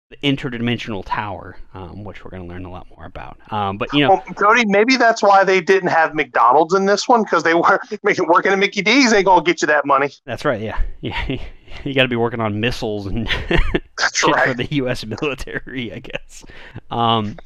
the 0.10 0.18
interdimensional 0.18 1.04
tower, 1.06 1.58
um, 1.74 2.04
which 2.06 2.24
we're 2.24 2.32
going 2.32 2.44
to 2.44 2.48
learn 2.48 2.64
a 2.64 2.72
lot 2.72 2.88
more 2.96 3.06
about. 3.06 3.38
Um, 3.52 3.78
but 3.78 3.92
you 3.94 4.02
know, 4.02 4.10
Well, 4.10 4.24
Cody, 4.36 4.66
maybe 4.66 4.96
that's 4.96 5.22
why 5.22 5.44
they 5.44 5.60
didn't 5.60 5.90
have 5.90 6.16
McDonald's 6.16 6.74
in 6.74 6.86
this 6.86 7.10
one 7.10 7.24
because 7.24 7.44
they 7.44 7.54
were 7.54 7.80
making 8.04 8.28
working 8.28 8.54
at 8.54 8.60
Mickey 8.60 8.82
D's 8.82 9.12
ain't 9.12 9.26
gonna 9.26 9.44
get 9.44 9.62
you 9.62 9.68
that 9.68 9.86
money. 9.86 10.12
that's 10.26 10.46
right. 10.46 10.62
Yeah, 10.62 10.82
yeah. 11.02 11.40
You 11.84 11.94
got 11.94 12.04
to 12.04 12.08
be 12.08 12.16
working 12.16 12.40
on 12.40 12.62
missiles 12.62 13.06
and 13.08 13.30
shit 14.14 14.40
for 14.40 14.54
the 14.54 14.68
U.S. 14.72 15.06
military, 15.06 15.92
I 15.94 16.00
guess. 16.00 16.46
Um, 16.90 17.38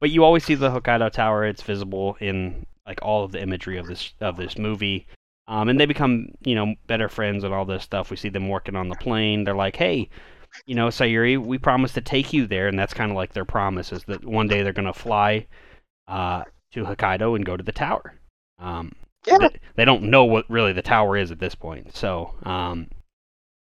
but 0.00 0.10
you 0.10 0.24
always 0.24 0.44
see 0.44 0.56
the 0.56 0.68
Hokkaido 0.70 1.12
Tower. 1.12 1.44
It's 1.44 1.62
visible 1.62 2.16
in 2.20 2.66
like 2.86 2.98
all 3.02 3.24
of 3.24 3.30
the 3.32 3.40
imagery 3.40 3.78
of 3.78 3.86
this 3.86 4.12
of 4.20 4.36
this 4.36 4.58
movie. 4.58 5.06
Um, 5.46 5.68
and 5.68 5.78
they 5.80 5.86
become, 5.86 6.28
you 6.42 6.54
know, 6.56 6.74
better 6.88 7.08
friends 7.08 7.44
and 7.44 7.54
all 7.54 7.64
this 7.64 7.84
stuff. 7.84 8.10
We 8.10 8.16
see 8.16 8.28
them 8.28 8.48
working 8.48 8.74
on 8.76 8.88
the 8.88 8.96
plane. 8.96 9.44
They're 9.44 9.54
like, 9.54 9.76
"Hey, 9.76 10.10
you 10.66 10.74
know, 10.74 10.88
Sayuri, 10.88 11.38
we 11.38 11.58
promised 11.58 11.94
to 11.94 12.00
take 12.00 12.32
you 12.32 12.46
there," 12.46 12.68
and 12.68 12.78
that's 12.78 12.94
kind 12.94 13.10
of 13.10 13.16
like 13.16 13.32
their 13.32 13.44
promise 13.44 13.92
is 13.92 14.04
that 14.04 14.24
one 14.24 14.48
day 14.48 14.62
they're 14.62 14.72
gonna 14.72 14.92
fly 14.92 15.46
uh, 16.08 16.44
to 16.72 16.84
Hokkaido 16.84 17.36
and 17.36 17.44
go 17.44 17.56
to 17.56 17.62
the 17.64 17.72
tower. 17.72 18.14
Um, 18.58 18.92
Yeah. 19.26 19.38
they, 19.38 19.48
they 19.76 19.84
don't 19.84 20.04
know 20.04 20.24
what 20.24 20.48
really 20.50 20.72
the 20.72 20.82
tower 20.82 21.16
is 21.16 21.30
at 21.30 21.38
this 21.38 21.54
point. 21.54 21.94
So, 21.94 22.34
um, 22.44 22.88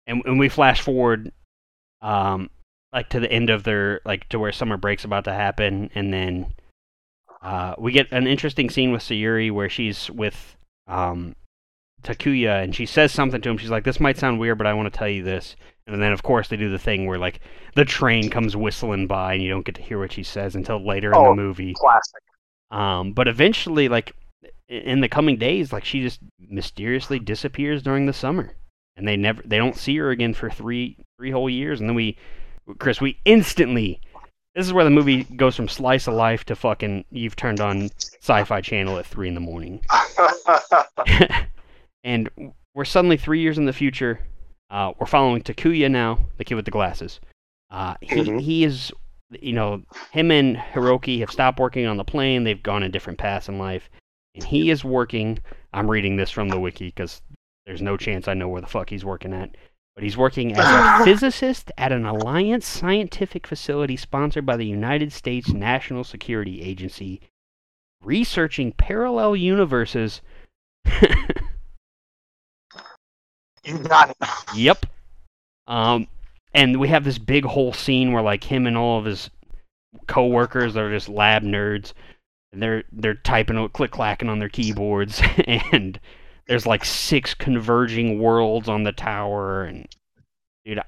and 0.08 0.22
and 0.26 0.40
we 0.40 0.50
flash 0.50 0.82
forward, 0.82 1.32
um, 2.02 2.50
like 2.94 3.10
to 3.10 3.20
the 3.20 3.32
end 3.32 3.50
of 3.50 3.64
their 3.64 4.02
like 4.06 4.30
to 4.30 4.40
where 4.40 4.52
summer 4.52 4.78
break's 4.78 5.04
about 5.06 5.24
to 5.26 5.34
happen, 5.34 5.90
and 5.96 6.14
then 6.14 6.54
uh, 7.42 7.76
we 7.78 7.92
get 7.92 8.12
an 8.12 8.28
interesting 8.28 8.70
scene 8.70 8.92
with 8.92 9.02
Sayuri 9.02 9.52
where 9.52 9.70
she's 9.70 10.10
with 10.12 10.56
um, 10.88 11.36
Takuya, 12.04 12.64
and 12.64 12.76
she 12.76 12.86
says 12.86 13.12
something 13.12 13.42
to 13.42 13.50
him. 13.50 13.58
She's 13.58 13.70
like, 13.72 13.84
"This 13.84 14.00
might 14.00 14.18
sound 14.18 14.40
weird, 14.40 14.58
but 14.58 14.68
I 14.68 14.74
want 14.74 14.92
to 14.92 14.98
tell 14.98 15.10
you 15.10 15.24
this." 15.24 15.56
And 15.88 16.02
then, 16.02 16.12
of 16.14 16.24
course, 16.24 16.48
they 16.48 16.58
do 16.58 16.70
the 16.70 16.80
thing 16.80 17.06
where 17.06 17.20
like 17.20 17.42
the 17.76 17.86
train 17.86 18.30
comes 18.30 18.56
whistling 18.56 19.06
by, 19.08 19.34
and 19.36 19.44
you 19.44 19.50
don't 19.50 19.66
get 19.66 19.76
to 19.76 19.82
hear 19.84 20.00
what 20.00 20.12
she 20.12 20.24
says 20.24 20.56
until 20.56 20.84
later 20.84 21.10
in 21.10 21.16
Oh. 21.18 21.30
the 21.30 21.36
movie. 21.36 21.74
Classic. 21.76 22.22
Um, 22.72 23.14
but 23.14 23.28
eventually, 23.28 23.88
like 23.88 24.14
in 24.68 25.02
the 25.02 25.10
coming 25.10 25.38
days, 25.38 25.72
like 25.72 25.86
she 25.86 26.02
just 26.02 26.20
mysteriously 26.40 27.20
disappears 27.20 27.84
during 27.84 28.08
the 28.08 28.14
summer, 28.14 28.56
and 28.98 29.08
they 29.08 29.16
never 29.16 29.44
they 29.46 29.58
don't 29.58 29.76
see 29.76 29.96
her 29.98 30.10
again 30.10 30.34
for 30.34 30.50
three 30.50 30.98
three 31.20 31.30
whole 31.30 31.50
years. 31.50 31.80
And 31.80 31.88
then 31.88 31.96
we, 31.96 32.18
Chris, 32.80 33.00
we 33.00 33.20
instantly. 33.26 34.02
This 34.56 34.66
is 34.66 34.74
where 34.74 34.86
the 34.86 34.90
movie 34.90 35.26
goes 35.26 35.56
from 35.56 35.68
slice 35.68 36.08
of 36.08 36.14
life 36.14 36.46
to 36.46 36.56
fucking 36.56 37.04
you've 37.12 37.36
turned 37.36 37.60
on 37.60 37.90
Sci-Fi 38.22 38.62
Channel 38.62 38.98
at 38.98 39.06
three 39.06 39.28
in 39.28 39.34
the 39.34 39.42
morning, 39.42 39.82
and 42.04 42.30
we're 42.74 42.86
suddenly 42.86 43.18
three 43.18 43.42
years 43.42 43.58
in 43.58 43.66
the 43.66 43.74
future. 43.74 44.20
Uh, 44.70 44.94
we're 45.00 45.06
following 45.06 45.42
Takuya 45.42 45.90
now, 45.90 46.20
the 46.38 46.44
kid 46.46 46.56
with 46.56 46.66
the 46.66 46.72
glasses. 46.72 47.20
Uh, 47.70 47.96
he 48.02 48.16
Mhm. 48.16 48.42
he 48.42 48.64
is, 48.64 48.92
you 49.42 49.54
know, 49.54 49.84
him 50.12 50.32
and 50.32 50.58
Hiroki 50.58 51.20
have 51.20 51.32
stopped 51.32 51.60
working 51.60 51.86
on 51.86 51.98
the 51.98 52.04
plane. 52.04 52.44
They've 52.44 52.62
gone 52.62 52.84
in 52.84 52.92
different 52.92 53.20
paths 53.20 53.48
in 53.50 53.58
life, 53.60 53.90
and 54.34 54.44
he 54.44 54.70
is 54.70 54.84
working. 54.84 55.40
I'm 55.74 55.90
reading 55.90 56.16
this 56.16 56.32
from 56.32 56.50
the 56.50 56.60
wiki 56.60 56.86
because 56.88 57.22
there's 57.66 57.82
no 57.82 57.98
chance 57.98 58.28
I 58.28 58.34
know 58.34 58.48
where 58.48 58.62
the 58.62 58.68
fuck 58.68 58.90
he's 58.90 59.06
working 59.06 59.34
at. 59.34 59.56
But 59.96 60.04
he's 60.04 60.18
working 60.18 60.54
as 60.58 60.66
a 60.66 61.04
physicist 61.06 61.72
at 61.78 61.92
an 61.92 62.06
Alliance 62.06 62.66
scientific 62.66 63.48
facility 63.48 63.96
sponsored 63.96 64.46
by 64.46 64.58
the 64.58 64.66
United 64.66 65.12
States 65.14 65.54
National 65.54 66.04
Security 66.04 66.62
Agency, 66.62 67.22
researching 68.02 68.72
parallel 68.74 69.36
universes. 69.38 70.22
you 73.66 73.80
got 73.80 74.10
it. 74.10 74.18
Yep. 74.56 74.86
Um, 75.68 76.08
and 76.54 76.80
we 76.80 76.88
have 76.88 77.04
this 77.04 77.18
big 77.18 77.44
whole 77.44 77.74
scene 77.74 78.14
where 78.14 78.24
like 78.24 78.44
him 78.44 78.68
and 78.68 78.78
all 78.78 79.00
of 79.00 79.06
his 79.06 79.30
coworkers 80.08 80.78
are 80.78 80.90
just 80.90 81.10
lab 81.10 81.44
nerds, 81.44 81.94
and 82.54 82.62
they're 82.62 82.84
they're 82.92 83.16
typing, 83.16 83.68
click 83.70 83.92
clacking 83.92 84.30
on 84.30 84.40
their 84.40 84.50
keyboards, 84.50 85.22
and 85.48 86.00
there's 86.48 86.66
like 86.66 86.86
six 86.86 87.34
converging 87.34 88.20
worlds 88.20 88.70
on 88.70 88.84
the 88.84 88.92
tower, 88.92 89.64
and 89.64 89.88
dude, 90.64 90.80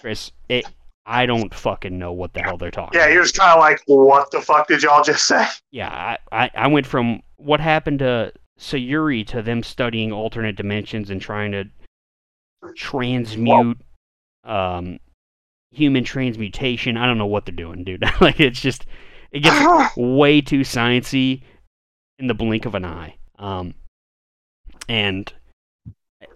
Chris, 0.00 0.32
it. 0.48 0.64
I 1.04 1.26
don't 1.26 1.52
fucking 1.52 1.98
know 1.98 2.12
what 2.12 2.32
the 2.32 2.42
hell 2.42 2.56
they're 2.56 2.70
talking. 2.70 3.00
Yeah, 3.00 3.08
you're 3.08 3.24
just 3.24 3.36
kind 3.36 3.52
of 3.52 3.58
like, 3.58 3.82
what 3.86 4.30
the 4.30 4.40
fuck 4.40 4.68
did 4.68 4.84
y'all 4.84 5.02
just 5.02 5.26
say? 5.26 5.44
Yeah, 5.72 5.88
I, 5.88 6.44
I, 6.44 6.50
I 6.54 6.66
went 6.68 6.86
from 6.86 7.22
what 7.38 7.58
happened 7.58 7.98
to 8.00 8.32
Sayuri 8.60 9.26
to 9.28 9.42
them 9.42 9.64
studying 9.64 10.12
alternate 10.12 10.54
dimensions 10.54 11.10
and 11.10 11.20
trying 11.20 11.50
to 11.52 11.64
transmute 12.76 13.78
um, 14.44 14.98
human 15.70 16.04
transmutation. 16.04 16.96
I 16.96 17.06
don't 17.06 17.18
know 17.18 17.26
what 17.26 17.46
they're 17.46 17.54
doing, 17.54 17.84
dude. 17.84 18.02
like 18.20 18.40
it's 18.40 18.60
just 18.60 18.86
it 19.30 19.40
gets 19.40 19.96
way 19.96 20.40
too 20.40 20.60
sciencey 20.60 21.42
in 22.18 22.26
the 22.26 22.34
blink 22.34 22.66
of 22.66 22.74
an 22.74 22.84
eye. 22.84 23.16
Um, 23.38 23.74
and 24.88 25.32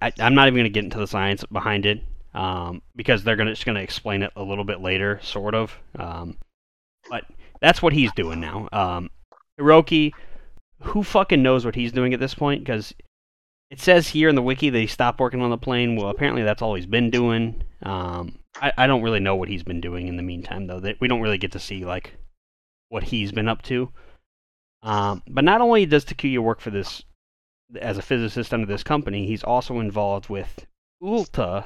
I, 0.03 0.13
I'm 0.19 0.35
not 0.35 0.47
even 0.49 0.59
gonna 0.59 0.69
get 0.69 0.85
into 0.85 0.99
the 0.99 1.07
science 1.07 1.45
behind 1.51 1.87
it. 1.87 2.01
um, 2.35 2.83
because 2.95 3.25
they're 3.25 3.37
gonna 3.37 3.53
just 3.53 3.65
gonna 3.65 3.81
explain 3.81 4.23
it 4.23 4.31
a 4.37 4.43
little 4.43 4.65
bit 4.65 4.81
later, 4.81 5.19
sort 5.23 5.55
of. 5.55 5.77
Um, 5.99 6.37
but 7.09 7.25
that's 7.61 7.81
what 7.83 7.93
he's 7.95 8.13
doing 8.13 8.41
now. 8.41 8.69
Um, 8.73 9.11
Hiroki, 9.59 10.13
who 10.83 11.03
fucking 11.03 11.43
knows 11.43 11.65
what 11.65 11.75
he's 11.75 11.93
doing 11.93 12.13
at 12.13 12.21
this 12.21 12.35
point? 12.35 12.63
Because 12.63 12.95
it 13.71 13.81
says 13.81 14.09
here 14.09 14.29
in 14.29 14.35
the 14.35 14.43
wiki 14.43 14.71
that 14.71 14.79
he 14.79 14.87
stopped 14.87 15.19
working 15.21 15.43
on 15.43 15.51
the 15.51 15.59
plane. 15.59 15.97
Well, 15.97 16.09
apparently 16.09 16.43
that's 16.43 16.63
all 16.63 16.75
he's 16.75 16.87
been 16.87 17.11
doing. 17.11 17.63
Um, 17.83 18.39
I, 18.61 18.73
I 18.79 18.87
don't 18.87 19.03
really 19.03 19.21
know 19.21 19.37
what 19.37 19.49
he's 19.49 19.63
been 19.65 19.81
doing 19.81 20.09
in 20.09 20.17
the 20.17 20.23
meantime, 20.23 20.67
though. 20.67 20.81
That 20.81 21.01
we 21.01 21.09
don't 21.09 21.21
really 21.21 21.39
get 21.39 21.53
to 21.53 21.59
see 21.59 21.85
like 21.85 22.15
what 22.89 23.03
he's 23.05 23.33
been 23.33 23.49
up 23.49 23.63
to. 23.63 23.91
Um, 24.83 25.23
but 25.29 25.45
not 25.45 25.61
only 25.61 25.85
does 25.87 26.05
Takuya 26.05 26.39
work 26.39 26.61
for 26.61 26.71
this 26.71 27.03
as 27.81 27.99
a 27.99 28.03
physicist 28.03 28.55
under 28.55 28.67
this 28.67 28.85
company, 28.85 29.27
he's 29.27 29.43
also 29.43 29.81
involved 29.81 30.29
with 30.29 30.67
Uilta, 31.03 31.65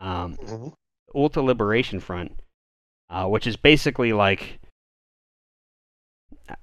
um, 0.00 0.36
Mhm. 0.36 0.72
Uilta 1.14 1.44
Liberation 1.44 2.00
Front, 2.00 2.32
uh, 3.10 3.26
which 3.26 3.46
is 3.46 3.56
basically 3.56 4.12
like 4.14 4.60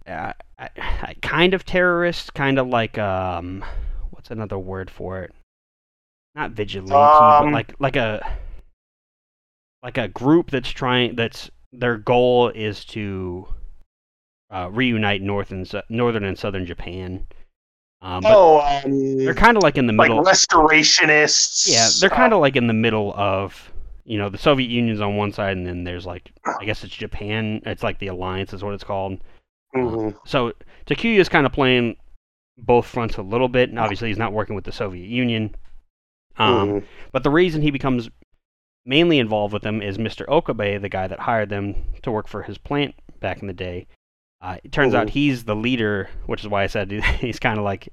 uh, 0.08 0.34
kind 1.22 1.54
of 1.54 1.66
terrorist, 1.66 2.34
kind 2.34 2.58
of 2.58 2.68
like 2.68 2.98
um, 2.98 3.64
what's 4.26 4.32
another 4.32 4.58
word 4.58 4.90
for 4.90 5.22
it? 5.22 5.32
Not 6.34 6.52
vigilante, 6.52 6.90
but 6.92 7.44
Um, 7.46 7.52
like 7.52 7.74
like 7.80 7.96
a 7.96 8.38
like 9.84 9.98
a 10.00 10.08
group 10.08 10.50
that's 10.50 10.70
trying 10.70 11.16
that's 11.16 11.52
their 11.72 11.98
goal 11.98 12.50
is 12.50 12.84
to 12.86 13.48
uh, 14.52 14.70
reunite 14.72 15.22
North 15.22 15.52
and 15.52 15.72
northern 15.90 16.24
and 16.24 16.38
southern 16.38 16.66
Japan. 16.66 17.28
Um, 18.02 18.24
Oh, 18.26 18.62
um, 18.62 19.18
they're 19.18 19.36
kind 19.36 19.58
of 19.58 19.64
like 19.64 19.78
in 19.78 19.86
the 19.86 19.94
middle. 19.94 20.24
like 20.24 20.34
restorationists. 20.36 21.68
Yeah, 21.72 21.88
they're 22.00 22.16
kind 22.16 22.34
of 22.34 22.40
like 22.40 22.56
in 22.56 22.66
the 22.68 22.74
middle 22.74 23.14
of, 23.16 23.72
you 24.06 24.18
know, 24.18 24.30
the 24.30 24.38
Soviet 24.40 24.70
Union's 24.70 25.02
on 25.02 25.16
one 25.18 25.32
side, 25.32 25.56
and 25.56 25.66
then 25.68 25.84
there's 25.84 26.06
like, 26.06 26.32
I 26.60 26.66
guess 26.66 26.84
it's 26.84 26.96
Japan. 26.96 27.62
It's 27.66 27.84
like 27.84 28.00
the 28.00 28.08
alliance 28.08 28.54
is 28.54 28.64
what 28.64 28.74
it's 28.74 28.84
called. 28.84 29.20
Mhm. 29.76 30.18
So 30.26 30.54
Takuya 30.88 31.20
is 31.20 31.30
kind 31.30 31.46
of 31.46 31.52
playing 31.52 31.96
both 32.58 32.86
fronts 32.86 33.18
a 33.18 33.22
little 33.22 33.50
bit, 33.50 33.70
and 33.70 33.80
obviously 33.80 34.08
he's 34.08 34.18
not 34.18 34.34
working 34.34 34.56
with 34.56 34.66
the 34.66 34.72
Soviet 34.72 35.08
Union. 35.08 35.56
Um, 36.38 36.70
Mhm. 36.70 36.86
But 37.12 37.24
the 37.24 37.30
reason 37.30 37.62
he 37.62 37.72
becomes 37.72 38.10
mainly 38.86 39.20
involved 39.20 39.54
with 39.54 39.64
them 39.64 39.82
is 39.82 39.98
Mr. 39.98 40.28
Okabe, 40.28 40.82
the 40.82 40.90
guy 40.90 41.08
that 41.08 41.20
hired 41.20 41.50
them 41.50 41.76
to 42.04 42.12
work 42.12 42.28
for 42.28 42.44
his 42.44 42.58
plant 42.58 42.94
back 43.20 43.42
in 43.42 43.48
the 43.48 43.54
day. 43.54 43.88
Uh, 44.42 44.58
it 44.64 44.72
turns 44.72 44.94
out 44.94 45.08
Mhm. 45.08 45.12
he's 45.12 45.46
the 45.46 45.56
leader, 45.56 46.10
which 46.28 46.42
is 46.42 46.48
why 46.48 46.64
I 46.64 46.68
said 46.68 46.92
he's 47.22 47.40
kind 47.40 47.58
of 47.58 47.64
like, 47.64 47.90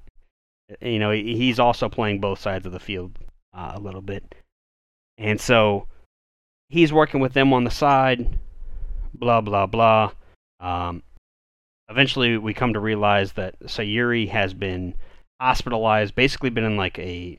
you 0.80 0.98
know, 0.98 1.10
he's 1.10 1.58
also 1.58 1.88
playing 1.88 2.20
both 2.20 2.38
sides 2.40 2.66
of 2.66 2.72
the 2.72 2.80
field 2.80 3.18
uh, 3.54 3.72
a 3.74 3.80
little 3.80 4.02
bit. 4.02 4.34
And 5.18 5.40
so 5.40 5.86
he's 6.68 6.92
working 6.92 7.20
with 7.20 7.32
them 7.32 7.52
on 7.52 7.64
the 7.64 7.70
side, 7.70 8.38
blah, 9.14 9.40
blah, 9.40 9.66
blah. 9.66 10.12
Um, 10.60 11.02
eventually, 11.92 12.36
we 12.38 12.54
come 12.54 12.72
to 12.72 12.80
realize 12.80 13.32
that 13.32 13.58
Sayuri 13.60 14.28
has 14.28 14.54
been 14.54 14.94
hospitalized, 15.40 16.14
basically 16.14 16.50
been 16.50 16.64
in 16.64 16.76
like 16.76 16.98
a 16.98 17.38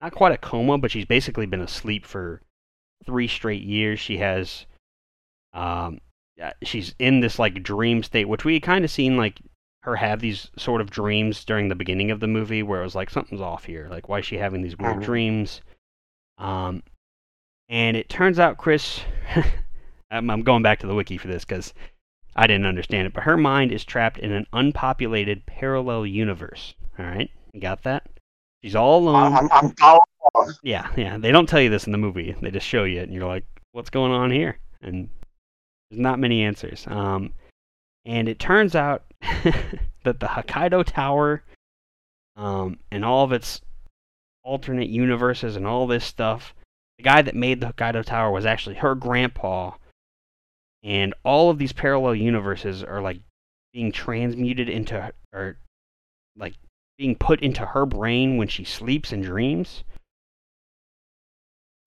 not 0.00 0.12
quite 0.12 0.32
a 0.32 0.38
coma, 0.38 0.78
but 0.78 0.90
she's 0.90 1.04
basically 1.04 1.46
been 1.46 1.60
asleep 1.60 2.04
for 2.04 2.42
three 3.06 3.28
straight 3.28 3.62
years. 3.62 4.00
She 4.00 4.18
has, 4.18 4.66
um, 5.54 6.00
she's 6.62 6.94
in 6.98 7.20
this 7.20 7.38
like 7.38 7.62
dream 7.62 8.02
state, 8.02 8.28
which 8.28 8.44
we 8.44 8.58
kind 8.60 8.84
of 8.84 8.90
seen 8.90 9.16
like 9.16 9.40
her 9.82 9.96
have 9.96 10.20
these 10.20 10.50
sort 10.58 10.80
of 10.80 10.90
dreams 10.90 11.44
during 11.44 11.68
the 11.68 11.74
beginning 11.74 12.10
of 12.10 12.20
the 12.20 12.26
movie, 12.26 12.62
where 12.62 12.80
it 12.80 12.84
was 12.84 12.94
like 12.94 13.10
something's 13.10 13.40
off 13.40 13.64
here. 13.64 13.88
Like, 13.90 14.08
why 14.08 14.18
is 14.18 14.26
she 14.26 14.36
having 14.38 14.62
these 14.62 14.78
weird 14.78 14.96
Mhm. 14.96 15.02
dreams? 15.04 15.60
Um, 16.38 16.82
and 17.68 17.96
it 17.96 18.08
turns 18.08 18.38
out, 18.38 18.58
Chris, 18.58 19.00
I'm, 20.10 20.30
I'm 20.30 20.42
going 20.42 20.62
back 20.62 20.80
to 20.80 20.86
the 20.86 20.94
wiki 20.94 21.16
for 21.16 21.28
this 21.28 21.44
because 21.44 21.72
I 22.34 22.46
didn't 22.46 22.66
understand 22.66 23.06
it, 23.06 23.12
but 23.12 23.24
her 23.24 23.36
mind 23.36 23.72
is 23.72 23.84
trapped 23.84 24.18
in 24.18 24.32
an 24.32 24.46
unpopulated 24.52 25.44
parallel 25.46 26.06
universe. 26.06 26.74
All 26.98 27.04
right, 27.04 27.30
you 27.52 27.60
got 27.60 27.82
that? 27.82 28.08
She's 28.62 28.76
all 28.76 29.00
alone. 29.00 29.34
I'm, 29.34 29.48
I'm 29.52 29.70
following. 29.72 30.54
Yeah, 30.62 30.88
yeah. 30.96 31.18
They 31.18 31.32
don't 31.32 31.48
tell 31.48 31.60
you 31.60 31.70
this 31.70 31.84
in 31.84 31.92
the 31.92 31.98
movie. 31.98 32.34
They 32.40 32.50
just 32.50 32.66
show 32.66 32.84
you 32.84 33.00
it, 33.00 33.04
and 33.04 33.12
you're 33.12 33.26
like, 33.26 33.44
"What's 33.72 33.90
going 33.90 34.12
on 34.12 34.30
here?" 34.30 34.58
And 34.80 35.08
there's 35.90 36.00
not 36.00 36.18
many 36.18 36.42
answers. 36.42 36.86
Um, 36.86 37.32
and 38.04 38.28
it 38.28 38.38
turns 38.38 38.74
out 38.74 39.04
that 39.20 40.20
the 40.20 40.26
Hokkaido 40.26 40.84
Tower, 40.84 41.42
um, 42.36 42.78
and 42.90 43.04
all 43.04 43.24
of 43.24 43.32
its 43.32 43.60
alternate 44.42 44.88
universes 44.88 45.56
and 45.56 45.66
all 45.66 45.86
this 45.86 46.04
stuff, 46.04 46.54
the 46.98 47.04
guy 47.04 47.22
that 47.22 47.34
made 47.34 47.60
the 47.60 47.66
Hokkaido 47.66 48.04
Tower 48.04 48.30
was 48.30 48.46
actually 48.46 48.76
her 48.76 48.94
grandpa. 48.94 49.72
And 50.82 51.14
all 51.24 51.50
of 51.50 51.58
these 51.58 51.72
parallel 51.72 52.16
universes 52.16 52.82
are 52.82 53.00
like 53.00 53.20
being 53.72 53.92
transmuted 53.92 54.68
into, 54.68 55.12
or 55.32 55.56
like 56.36 56.54
being 56.98 57.16
put 57.16 57.40
into 57.40 57.64
her 57.64 57.86
brain 57.86 58.36
when 58.36 58.48
she 58.48 58.64
sleeps 58.64 59.12
and 59.12 59.22
dreams. 59.22 59.84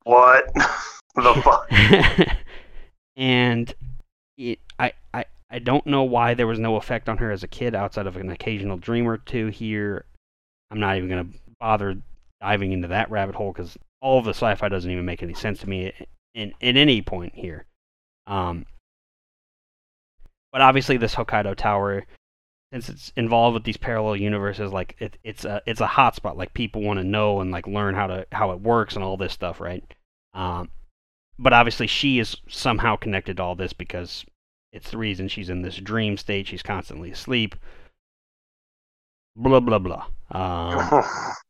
What 0.03 0.53
the 1.15 1.41
fuck? 1.43 2.37
and 3.17 3.73
it, 4.37 4.59
I, 4.79 4.93
I, 5.13 5.25
I 5.49 5.59
don't 5.59 5.85
know 5.85 6.03
why 6.03 6.33
there 6.33 6.47
was 6.47 6.59
no 6.59 6.75
effect 6.75 7.09
on 7.09 7.17
her 7.17 7.31
as 7.31 7.43
a 7.43 7.47
kid 7.47 7.75
outside 7.75 8.07
of 8.07 8.15
an 8.17 8.29
occasional 8.29 8.77
dream 8.77 9.07
or 9.07 9.17
two 9.17 9.47
here. 9.47 10.05
I'm 10.71 10.79
not 10.79 10.97
even 10.97 11.09
going 11.09 11.31
to 11.31 11.39
bother 11.59 11.97
diving 12.41 12.71
into 12.71 12.89
that 12.89 13.09
rabbit 13.09 13.35
hole 13.35 13.51
because 13.51 13.77
all 14.01 14.19
of 14.19 14.25
the 14.25 14.31
sci-fi 14.31 14.69
doesn't 14.69 14.89
even 14.89 15.05
make 15.05 15.23
any 15.23 15.33
sense 15.33 15.59
to 15.59 15.69
me 15.69 15.93
in, 16.33 16.53
in 16.59 16.77
any 16.77 17.01
point 17.01 17.33
here. 17.35 17.65
Um, 18.27 18.65
but 20.55 20.61
obviously, 20.61 20.95
this 20.95 21.15
Hokkaido 21.15 21.53
Tower, 21.53 22.05
since 22.71 22.87
it's 22.87 23.11
involved 23.17 23.55
with 23.55 23.65
these 23.65 23.75
parallel 23.75 24.15
universes, 24.15 24.71
like 24.71 24.95
it, 24.99 25.17
it's 25.21 25.43
a 25.43 25.61
it's 25.65 25.81
a 25.81 25.85
hotspot. 25.85 26.37
Like 26.37 26.53
people 26.53 26.81
want 26.81 26.97
to 26.97 27.03
know 27.03 27.41
and 27.41 27.51
like 27.51 27.67
learn 27.67 27.93
how 27.93 28.07
to 28.07 28.25
how 28.31 28.51
it 28.51 28.61
works 28.61 28.95
and 28.95 29.03
all 29.03 29.17
this 29.17 29.33
stuff, 29.33 29.59
right? 29.59 29.83
Um, 30.33 30.69
but 31.37 31.51
obviously, 31.51 31.87
she 31.87 32.19
is 32.19 32.37
somehow 32.47 32.95
connected 32.95 33.35
to 33.35 33.43
all 33.43 33.55
this 33.55 33.73
because 33.73 34.23
it's 34.71 34.91
the 34.91 34.97
reason 34.97 35.27
she's 35.27 35.49
in 35.49 35.61
this 35.61 35.75
dream 35.75 36.15
state. 36.15 36.47
She's 36.47 36.63
constantly 36.63 37.11
asleep. 37.11 37.55
Blah 39.35 39.59
blah 39.59 39.79
blah. 39.79 40.05
Um, 40.31 41.03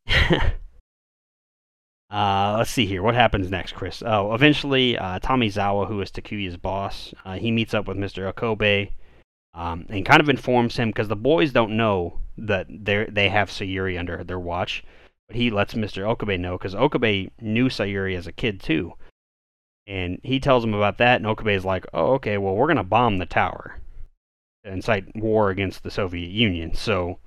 uh, 2.11 2.55
let's 2.57 2.71
see 2.71 2.85
here. 2.85 3.01
What 3.01 3.15
happens 3.15 3.49
next, 3.49 3.73
Chris? 3.73 4.03
Oh, 4.05 4.33
eventually, 4.33 4.97
uh, 4.97 5.19
Zawa, 5.19 5.87
who 5.87 6.01
is 6.01 6.11
Takuya's 6.11 6.57
boss, 6.57 7.13
uh, 7.25 7.35
he 7.35 7.51
meets 7.51 7.73
up 7.73 7.87
with 7.87 7.97
Mr. 7.97 8.27
Okabe 8.27 8.91
um, 9.55 9.85
and 9.89 10.05
kind 10.05 10.21
of 10.21 10.29
informs 10.29 10.77
him 10.77 10.89
because 10.89 11.07
the 11.07 11.15
boys 11.15 11.51
don't 11.51 11.77
know 11.77 12.19
that 12.37 12.67
they 12.69 13.05
they 13.09 13.29
have 13.29 13.49
Sayuri 13.49 13.97
under 13.97 14.23
their 14.23 14.39
watch, 14.39 14.83
but 15.27 15.37
he 15.37 15.49
lets 15.49 15.73
Mr. 15.73 16.03
Okabe 16.03 16.39
know 16.39 16.57
because 16.57 16.75
Okabe 16.75 17.31
knew 17.41 17.69
Sayuri 17.69 18.15
as 18.17 18.27
a 18.27 18.33
kid 18.33 18.59
too, 18.59 18.93
and 19.87 20.19
he 20.23 20.39
tells 20.39 20.63
him 20.63 20.73
about 20.73 20.97
that, 20.97 21.17
and 21.17 21.25
Okabe 21.25 21.55
is 21.55 21.65
like, 21.65 21.85
"Oh, 21.93 22.13
okay, 22.15 22.37
well, 22.37 22.55
we're 22.55 22.67
gonna 22.67 22.83
bomb 22.83 23.17
the 23.17 23.25
tower 23.25 23.79
to 24.65 24.71
incite 24.71 25.15
war 25.15 25.49
against 25.49 25.83
the 25.83 25.91
Soviet 25.91 26.29
Union." 26.29 26.73
So, 26.73 27.19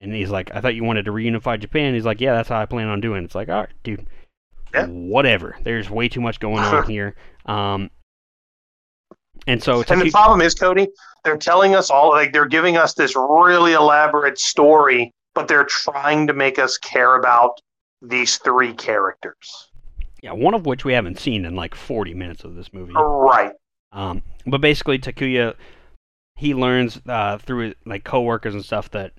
and 0.00 0.12
he's 0.12 0.30
like, 0.30 0.54
"I 0.54 0.60
thought 0.60 0.74
you 0.74 0.84
wanted 0.84 1.04
to 1.06 1.12
reunify 1.12 1.58
Japan." 1.58 1.94
He's 1.94 2.04
like, 2.04 2.20
"Yeah, 2.20 2.34
that's 2.34 2.48
how 2.48 2.60
I 2.60 2.66
plan 2.66 2.88
on 2.88 3.00
doing." 3.00 3.22
it." 3.22 3.26
It's 3.26 3.34
like, 3.34 3.48
all 3.48 3.60
right, 3.60 3.68
dude, 3.82 4.06
Yeah. 4.74 4.86
whatever. 4.86 5.56
There's 5.62 5.90
way 5.90 6.08
too 6.08 6.20
much 6.20 6.40
going 6.40 6.58
on 6.62 6.86
here. 6.90 7.16
Um, 7.46 7.90
and 9.46 9.62
so 9.62 9.82
and 9.88 10.00
the 10.00 10.10
problem 10.10 10.40
is, 10.40 10.54
Cody, 10.54 10.88
they're 11.24 11.36
telling 11.38 11.74
us 11.74 11.90
all 11.90 12.10
like 12.10 12.32
they're 12.32 12.46
giving 12.46 12.76
us 12.76 12.94
this 12.94 13.14
really 13.16 13.72
elaborate 13.72 14.38
story, 14.38 15.12
but 15.34 15.48
they're 15.48 15.64
trying 15.64 16.26
to 16.26 16.32
make 16.34 16.58
us 16.58 16.76
care 16.76 17.16
about 17.16 17.52
these 18.02 18.36
three 18.38 18.72
characters. 18.74 19.68
yeah, 20.22 20.32
one 20.32 20.54
of 20.54 20.66
which 20.66 20.84
we 20.84 20.92
haven't 20.92 21.18
seen 21.18 21.44
in 21.44 21.54
like 21.56 21.74
40 21.74 22.14
minutes 22.14 22.44
of 22.44 22.54
this 22.56 22.72
movie. 22.72 22.92
Right. 22.92 23.52
Um, 23.92 24.22
but 24.46 24.60
basically, 24.60 24.98
Takuya 24.98 25.54
he 26.36 26.54
learns 26.54 27.00
uh, 27.08 27.38
through 27.38 27.74
like 27.86 28.04
coworkers 28.04 28.54
and 28.54 28.64
stuff 28.64 28.90
that 28.90 29.12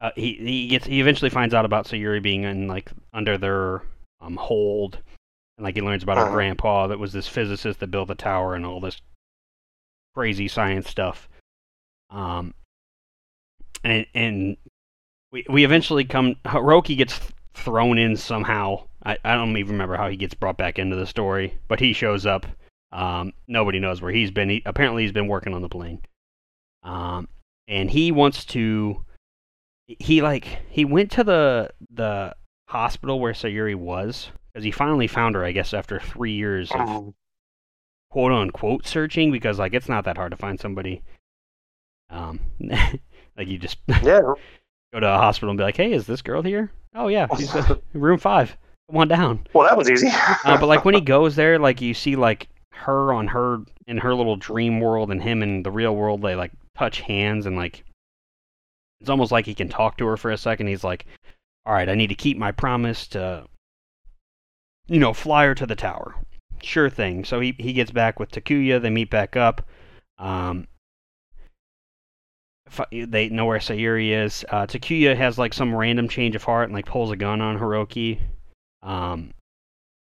uh, 0.00 0.10
he 0.16 0.34
he 0.34 0.68
gets 0.68 0.86
he 0.86 1.00
eventually 1.00 1.30
finds 1.30 1.54
out 1.54 1.64
about 1.64 1.86
Sayuri 1.86 2.22
being 2.22 2.42
in 2.44 2.68
like 2.68 2.90
under 3.12 3.38
their 3.38 3.82
um, 4.20 4.36
hold, 4.36 4.98
and 5.56 5.64
like 5.64 5.74
he 5.74 5.80
learns 5.82 6.02
about 6.02 6.16
her 6.16 6.24
Uh-huh. 6.24 6.32
grandpa 6.34 6.86
that 6.88 6.98
was 6.98 7.12
this 7.12 7.28
physicist 7.28 7.80
that 7.80 7.90
built 7.90 8.08
the 8.08 8.14
tower 8.14 8.54
and 8.54 8.66
all 8.66 8.80
this 8.80 9.00
crazy 10.14 10.48
science 10.48 10.88
stuff. 10.88 11.28
Um, 12.10 12.54
and 13.82 14.06
and 14.14 14.56
we 15.32 15.44
we 15.48 15.64
eventually 15.64 16.04
come 16.04 16.36
Hiroki 16.44 16.96
gets 16.96 17.18
th- 17.18 17.32
thrown 17.54 17.98
in 17.98 18.16
somehow. 18.16 18.84
I, 19.04 19.18
I 19.24 19.34
don't 19.34 19.56
even 19.56 19.72
remember 19.72 19.96
how 19.96 20.08
he 20.08 20.16
gets 20.16 20.34
brought 20.34 20.56
back 20.56 20.78
into 20.78 20.96
the 20.96 21.06
story, 21.06 21.58
but 21.68 21.80
he 21.80 21.92
shows 21.92 22.24
up. 22.24 22.46
Um, 22.92 23.32
nobody 23.48 23.80
knows 23.80 24.00
where 24.00 24.12
he's 24.12 24.30
been. 24.30 24.48
He, 24.48 24.62
apparently, 24.64 25.02
he's 25.02 25.12
been 25.12 25.26
working 25.28 25.52
on 25.52 25.62
the 25.62 25.68
plane. 25.68 26.00
Um, 26.84 27.28
and 27.68 27.90
he 27.90 28.12
wants 28.12 28.44
to. 28.46 29.04
He 29.86 30.22
like 30.22 30.44
he 30.70 30.84
went 30.84 31.10
to 31.12 31.24
the 31.24 31.70
the 31.90 32.34
hospital 32.68 33.20
where 33.20 33.32
Sayuri 33.32 33.74
was 33.74 34.30
because 34.52 34.64
he 34.64 34.70
finally 34.70 35.06
found 35.06 35.34
her, 35.34 35.44
I 35.44 35.52
guess, 35.52 35.74
after 35.74 36.00
three 36.00 36.32
years 36.32 36.70
of 36.72 36.78
Mhm. 36.78 37.14
quote 38.10 38.32
unquote 38.32 38.86
searching 38.86 39.30
because 39.30 39.58
like 39.58 39.74
it's 39.74 39.88
not 39.88 40.04
that 40.04 40.16
hard 40.16 40.30
to 40.30 40.36
find 40.36 40.58
somebody. 40.58 41.02
Um, 42.10 42.40
like 42.60 43.48
you 43.48 43.58
just 43.58 43.78
Yeah. 44.02 44.20
go 44.92 45.00
to 45.00 45.06
a 45.06 45.16
hospital 45.18 45.50
and 45.50 45.58
be 45.58 45.64
like, 45.64 45.76
hey, 45.76 45.92
is 45.92 46.06
this 46.06 46.22
girl 46.22 46.42
here? 46.42 46.70
Oh 46.94 47.08
yeah, 47.08 47.26
she's 47.36 47.54
uh, 47.54 47.76
room 47.92 48.18
five. 48.18 48.56
Come 48.88 48.98
on 48.98 49.08
down. 49.08 49.46
Well, 49.52 49.66
that 49.66 49.76
was 49.76 49.90
easy. 49.90 50.08
Uh, 50.10 50.58
but 50.60 50.66
like 50.66 50.84
when 50.84 50.94
he 50.94 51.00
goes 51.00 51.36
there, 51.36 51.58
like 51.58 51.80
you 51.80 51.94
see 51.94 52.16
like 52.16 52.48
her 52.72 53.12
on 53.12 53.26
her 53.28 53.60
in 53.86 53.98
her 53.98 54.14
little 54.14 54.36
dream 54.36 54.80
world 54.80 55.10
and 55.10 55.22
him 55.22 55.42
in 55.42 55.62
the 55.62 55.70
real 55.70 55.94
world, 55.96 56.22
they 56.22 56.34
like 56.36 56.52
touch 56.76 57.00
hands 57.00 57.46
and 57.46 57.56
like 57.56 57.84
it's 59.04 59.10
almost 59.10 59.32
like 59.32 59.44
he 59.46 59.54
can 59.54 59.68
talk 59.68 59.98
to 59.98 60.06
her 60.06 60.16
for 60.16 60.30
a 60.30 60.38
second. 60.38 60.68
He's 60.68 60.82
like, 60.84 61.04
"All 61.66 61.74
right, 61.74 61.88
I 61.88 61.94
need 61.94 62.08
to 62.08 62.14
keep 62.14 62.38
my 62.38 62.52
promise 62.52 63.06
to, 63.08 63.46
you 64.86 64.98
know, 64.98 65.12
fly 65.12 65.44
her 65.44 65.54
to 65.54 65.66
the 65.66 65.76
tower." 65.76 66.14
Sure 66.62 66.88
thing. 66.88 67.24
So 67.24 67.40
he 67.40 67.54
he 67.58 67.74
gets 67.74 67.90
back 67.90 68.18
with 68.18 68.30
Takuya. 68.30 68.80
They 68.80 68.90
meet 68.90 69.10
back 69.10 69.36
up. 69.36 69.62
Um, 70.18 70.68
they 72.90 73.28
know 73.28 73.44
where 73.44 73.58
Sayuri 73.58 74.10
is. 74.10 74.44
Uh, 74.48 74.66
Takuya 74.66 75.16
has 75.16 75.38
like 75.38 75.52
some 75.52 75.74
random 75.74 76.08
change 76.08 76.34
of 76.34 76.44
heart 76.44 76.64
and 76.64 76.74
like 76.74 76.86
pulls 76.86 77.10
a 77.10 77.16
gun 77.16 77.40
on 77.42 77.58
Hiroki. 77.58 78.20
Um, 78.82 79.34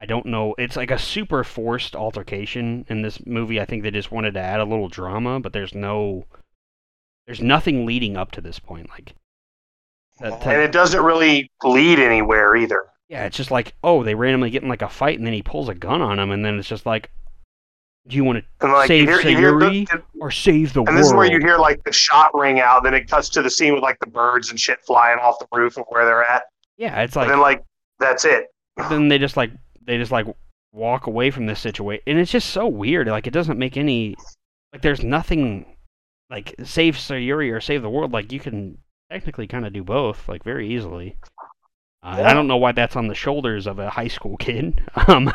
I 0.01 0.07
don't 0.07 0.27
know. 0.27 0.55
It's 0.59 0.77
like 0.77 0.91
a 0.91 0.99
super 0.99 1.45
forced 1.45 1.97
altercation 1.97 2.85
in 2.89 3.03
this 3.03 3.25
movie. 3.27 3.61
I 3.61 3.65
think 3.65 3.83
they 3.83 3.91
just 3.91 4.13
wanted 4.13 4.35
to 4.35 4.41
add 4.41 4.61
a 4.61 4.65
little 4.65 4.89
drama, 4.89 5.41
but 5.41 5.53
there's 5.53 5.75
no, 5.75 6.25
there's 7.27 7.41
nothing 7.41 7.87
leading 7.87 8.17
up 8.17 8.31
to 8.33 8.41
this 8.41 8.59
point. 8.59 8.89
Like, 8.91 9.15
that- 10.21 10.43
and 10.47 10.63
it 10.63 10.73
doesn't 10.73 11.03
really 11.03 11.51
lead 11.65 11.99
anywhere 11.99 12.57
either. 12.57 12.87
yeah, 13.09 13.25
it's 13.27 13.37
just 13.37 13.51
like, 13.51 13.75
oh, 13.85 14.03
they 14.03 14.15
randomly 14.15 14.51
get 14.51 14.63
in 14.63 14.69
like 14.69 14.83
a 14.83 14.89
fight, 14.89 15.19
and 15.19 15.27
then 15.27 15.33
he 15.35 15.43
pulls 15.43 15.69
a 15.69 15.75
gun 15.75 16.01
on 16.03 16.19
him, 16.19 16.31
and 16.31 16.45
then 16.45 16.59
it's 16.59 16.69
just 16.69 16.87
like, 16.87 17.11
do 18.09 18.17
you 18.17 18.25
want 18.25 18.45
to 18.61 18.67
like 18.67 18.89
Save 18.89 19.09
you 19.09 19.19
hear, 19.19 19.31
you 19.31 19.37
hear 19.39 19.59
the, 19.59 20.03
or 20.21 20.31
save 20.33 20.73
the 20.73 20.81
and 20.81 20.89
world? 20.89 20.99
this 20.99 21.07
is 21.07 21.15
where 21.15 21.31
you 21.31 21.39
hear 21.39 21.57
like 21.57 21.85
the 21.85 21.93
shot 21.93 22.35
ring 22.35 22.59
out. 22.59 22.83
Then 22.83 22.95
it 22.95 23.09
cuts 23.09 23.29
to 23.31 23.43
the 23.43 23.51
scene 23.51 23.75
with 23.75 23.83
like 23.85 23.97
the 24.01 24.09
birds 24.09 24.51
and 24.51 24.59
shit 24.59 24.81
flying 24.85 25.19
off 25.21 25.39
the 25.39 25.47
roof 25.57 25.77
of 25.79 25.85
where 25.89 26.05
they're 26.05 26.25
at. 26.25 26.43
yeah, 26.77 27.03
it's 27.03 27.15
like 27.15 27.27
and 27.27 27.33
then 27.35 27.41
like 27.41 27.63
that's 28.01 28.25
it. 28.25 28.47
then 28.91 29.07
they 29.07 29.19
just 29.19 29.37
like 29.37 29.53
they 29.85 29.99
just 29.99 30.11
like 30.11 30.27
walk 30.73 31.07
away 31.07 31.31
from 31.31 31.47
this 31.47 31.61
situation 31.61 32.03
and 32.09 32.19
it's 32.19 32.31
just 32.33 32.49
so 32.51 32.67
weird 32.67 33.07
like 33.07 33.27
it 33.27 33.33
doesn't 33.33 33.59
make 33.59 33.77
any 33.77 34.17
like 34.73 34.81
there's 34.83 35.05
nothing 35.05 35.65
like 36.33 36.55
save 36.65 36.97
sayuri 36.97 37.53
or 37.53 37.61
save 37.61 37.83
the 37.83 37.91
world 37.91 38.11
like 38.13 38.33
you 38.33 38.41
can 38.41 38.77
technically 39.11 39.47
kind 39.47 39.67
of 39.67 39.73
do 39.73 39.85
both 39.85 40.27
like 40.29 40.43
very 40.43 40.75
easily 40.75 41.17
uh, 42.03 42.17
and 42.19 42.27
i 42.27 42.33
don't 42.33 42.49
know 42.49 42.57
why 42.57 42.73
that's 42.73 42.97
on 42.97 43.07
the 43.07 43.15
shoulders 43.15 43.67
of 43.67 43.79
a 43.79 43.91
high 43.91 44.09
school 44.09 44.37
kid 44.39 44.83
um 45.07 45.31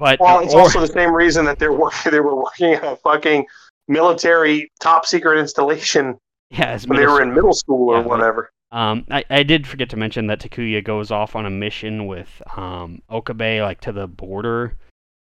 but 0.00 0.18
Well, 0.18 0.40
it's 0.40 0.52
or- 0.52 0.62
also 0.62 0.80
the 0.80 0.88
same 0.88 1.14
reason 1.14 1.44
that 1.44 1.60
they're 1.60 1.72
working. 1.72 2.10
They 2.10 2.18
were 2.18 2.34
working 2.34 2.72
at 2.74 2.82
a 2.82 2.96
fucking 2.96 3.46
military 3.86 4.70
top 4.80 5.06
secret 5.06 5.38
installation 5.38 6.18
yeah 6.50 6.76
when 6.86 6.98
they 6.98 7.06
were 7.06 7.22
in 7.22 7.32
middle 7.32 7.52
school 7.54 7.90
or 7.90 8.00
Yeah, 8.00 8.06
whatever. 8.06 8.50
Um, 8.72 9.06
I, 9.08 9.24
I 9.30 9.44
did 9.44 9.68
forget 9.68 9.88
to 9.90 9.96
mention 9.96 10.26
that 10.26 10.40
Takuya 10.40 10.82
goes 10.82 11.12
off 11.12 11.36
on 11.36 11.46
a 11.46 11.50
mission 11.50 12.06
with 12.08 12.42
um, 12.56 13.02
Okabe, 13.08 13.62
like 13.62 13.80
to 13.82 13.92
the 13.92 14.08
border, 14.08 14.76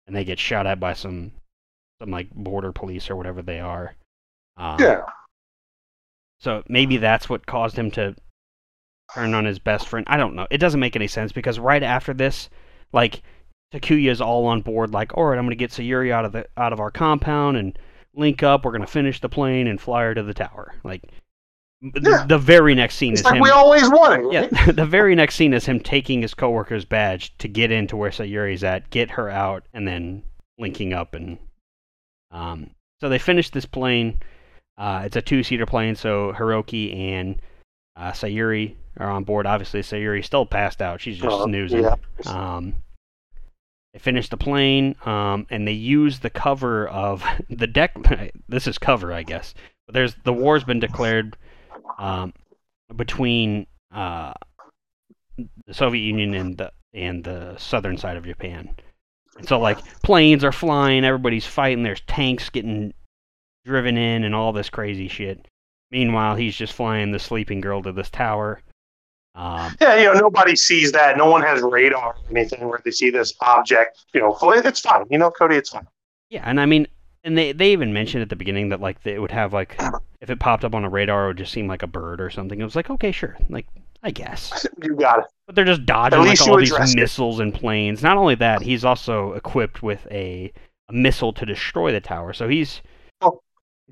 and 0.08 0.16
they 0.16 0.24
get 0.24 0.40
shot 0.40 0.66
at 0.66 0.80
by 0.80 0.92
some 0.92 1.30
some 2.02 2.10
like 2.10 2.28
border 2.34 2.72
police 2.72 3.08
or 3.08 3.14
whatever 3.14 3.40
they 3.42 3.60
are. 3.60 3.94
Um, 4.58 4.76
yeah. 4.80 5.02
So 6.40 6.62
maybe 6.68 6.96
that's 6.98 7.28
what 7.28 7.46
caused 7.46 7.76
him 7.76 7.90
to 7.92 8.14
turn 9.14 9.34
on 9.34 9.44
his 9.44 9.58
best 9.58 9.88
friend. 9.88 10.04
I 10.08 10.16
don't 10.16 10.34
know. 10.34 10.46
It 10.50 10.58
doesn't 10.58 10.80
make 10.80 10.96
any 10.96 11.08
sense 11.08 11.32
because 11.32 11.58
right 11.58 11.82
after 11.82 12.12
this, 12.14 12.48
like 12.92 13.22
Takuya's 13.72 14.20
all 14.20 14.46
on 14.46 14.60
board, 14.60 14.92
like, 14.92 15.16
all 15.16 15.24
right, 15.24 15.38
I'm 15.38 15.44
gonna 15.44 15.54
get 15.56 15.70
Sayuri 15.70 16.10
out 16.12 16.24
of 16.24 16.32
the 16.32 16.46
out 16.56 16.72
of 16.72 16.80
our 16.80 16.90
compound 16.90 17.56
and 17.56 17.78
link 18.14 18.42
up. 18.42 18.64
We're 18.64 18.72
gonna 18.72 18.86
finish 18.86 19.20
the 19.20 19.28
plane 19.28 19.66
and 19.66 19.80
fly 19.80 20.02
her 20.04 20.14
to 20.14 20.22
the 20.22 20.34
tower. 20.34 20.74
Like, 20.84 21.02
Yeah. 21.82 22.24
the 22.26 22.38
very 22.38 22.74
next 22.74 22.96
scene 22.96 23.12
It's 23.12 23.20
is 23.22 23.24
like 23.24 23.36
him. 23.36 23.42
we 23.42 23.50
always 23.50 23.88
wanted. 23.88 24.32
Yeah, 24.32 24.48
right? 24.52 24.76
the 24.76 24.86
very 24.86 25.14
next 25.14 25.34
scene 25.36 25.52
is 25.54 25.66
him 25.66 25.80
taking 25.80 26.22
his 26.22 26.34
coworker's 26.34 26.84
badge 26.84 27.36
to 27.38 27.48
get 27.48 27.70
into 27.72 27.96
where 27.96 28.10
Sayuri's 28.10 28.64
at, 28.64 28.90
get 28.90 29.10
her 29.12 29.28
out, 29.28 29.64
and 29.72 29.86
then 29.88 30.22
linking 30.58 30.92
up. 30.92 31.14
And 31.14 31.38
um, 32.30 32.70
so 33.00 33.08
they 33.08 33.18
finish 33.18 33.50
this 33.50 33.66
plane. 33.66 34.20
Uh, 34.78 35.02
it's 35.04 35.16
a 35.16 35.22
two-seater 35.22 35.66
plane, 35.66 35.96
so 35.96 36.32
Hiroki 36.32 36.96
and 36.96 37.40
uh, 37.96 38.12
Sayuri 38.12 38.76
are 38.96 39.10
on 39.10 39.24
board. 39.24 39.44
Obviously, 39.44 39.80
Sayuri's 39.80 40.26
still 40.26 40.46
passed 40.46 40.80
out; 40.80 41.00
she's 41.00 41.18
just 41.18 41.34
Uh, 41.34 41.44
snoozing. 41.44 41.82
yeah. 41.82 41.94
Um, 42.26 42.76
they 43.92 43.98
finish 43.98 44.28
the 44.28 44.36
plane, 44.36 44.94
um, 45.04 45.46
and 45.50 45.66
they 45.66 45.72
use 45.72 46.20
the 46.20 46.30
cover 46.30 46.86
of 46.88 47.24
the 47.50 47.66
deck. 47.66 47.96
this 48.48 48.66
is 48.68 48.78
cover, 48.78 49.12
I 49.12 49.24
guess. 49.24 49.52
But 49.86 49.94
there's 49.94 50.14
the 50.24 50.32
war's 50.32 50.62
been 50.64 50.80
declared 50.80 51.36
um, 51.98 52.32
between 52.94 53.66
uh, 53.92 54.34
the 55.66 55.74
Soviet 55.74 56.02
Union 56.02 56.34
and 56.34 56.56
the 56.58 56.72
and 56.94 57.24
the 57.24 57.56
southern 57.58 57.96
side 57.96 58.16
of 58.16 58.24
Japan. 58.24 58.76
And 59.38 59.46
so 59.48 59.58
like 59.60 59.78
planes 60.02 60.44
are 60.44 60.52
flying, 60.52 61.04
everybody's 61.04 61.46
fighting. 61.46 61.82
There's 61.84 62.00
tanks 62.02 62.48
getting 62.50 62.92
driven 63.68 63.96
in, 63.96 64.24
and 64.24 64.34
all 64.34 64.52
this 64.52 64.68
crazy 64.68 65.06
shit. 65.08 65.46
Meanwhile, 65.90 66.36
he's 66.36 66.56
just 66.56 66.72
flying 66.72 67.12
the 67.12 67.18
sleeping 67.18 67.60
girl 67.60 67.82
to 67.82 67.92
this 67.92 68.10
tower. 68.10 68.60
Um, 69.34 69.76
Yeah, 69.80 69.96
you 69.96 70.04
know, 70.12 70.14
nobody 70.14 70.56
sees 70.56 70.92
that. 70.92 71.16
No 71.16 71.30
one 71.30 71.42
has 71.42 71.62
radar 71.62 72.14
or 72.14 72.16
anything 72.30 72.68
where 72.68 72.80
they 72.84 72.90
see 72.90 73.10
this 73.10 73.32
object. 73.40 74.04
You 74.12 74.20
know, 74.20 74.36
it's 74.42 74.80
fine. 74.80 75.04
You 75.10 75.18
know, 75.18 75.30
Cody, 75.30 75.56
it's 75.56 75.70
fine. 75.70 75.86
Yeah, 76.28 76.42
and 76.44 76.60
I 76.60 76.66
mean, 76.66 76.86
and 77.24 77.38
they 77.38 77.52
they 77.52 77.72
even 77.72 77.92
mentioned 77.92 78.22
at 78.22 78.28
the 78.28 78.36
beginning 78.36 78.68
that 78.70 78.80
like 78.80 78.98
it 79.04 79.20
would 79.20 79.30
have 79.30 79.52
like 79.52 79.80
if 80.20 80.28
it 80.28 80.40
popped 80.40 80.64
up 80.64 80.74
on 80.74 80.84
a 80.84 80.90
radar, 80.90 81.24
it 81.24 81.28
would 81.28 81.38
just 81.38 81.52
seem 81.52 81.68
like 81.68 81.82
a 81.82 81.86
bird 81.86 82.20
or 82.20 82.30
something. 82.30 82.60
It 82.60 82.64
was 82.64 82.76
like 82.76 82.90
okay, 82.90 83.12
sure, 83.12 83.36
like 83.48 83.66
I 84.02 84.10
guess. 84.10 84.66
You 84.82 84.94
got 84.94 85.20
it. 85.20 85.24
But 85.46 85.54
they're 85.54 85.64
just 85.64 85.86
dodging 85.86 86.18
like 86.20 86.40
all 86.42 86.56
these 86.56 86.70
addressed 86.70 86.96
it. 86.96 87.00
missiles 87.00 87.40
and 87.40 87.54
planes. 87.54 88.02
Not 88.02 88.16
only 88.16 88.34
that, 88.36 88.62
he's 88.62 88.84
also 88.84 89.32
equipped 89.32 89.82
with 89.82 90.06
a, 90.10 90.52
a 90.88 90.92
missile 90.92 91.32
to 91.32 91.46
destroy 91.46 91.92
the 91.92 92.00
tower. 92.00 92.32
So 92.32 92.48
he's. 92.48 92.82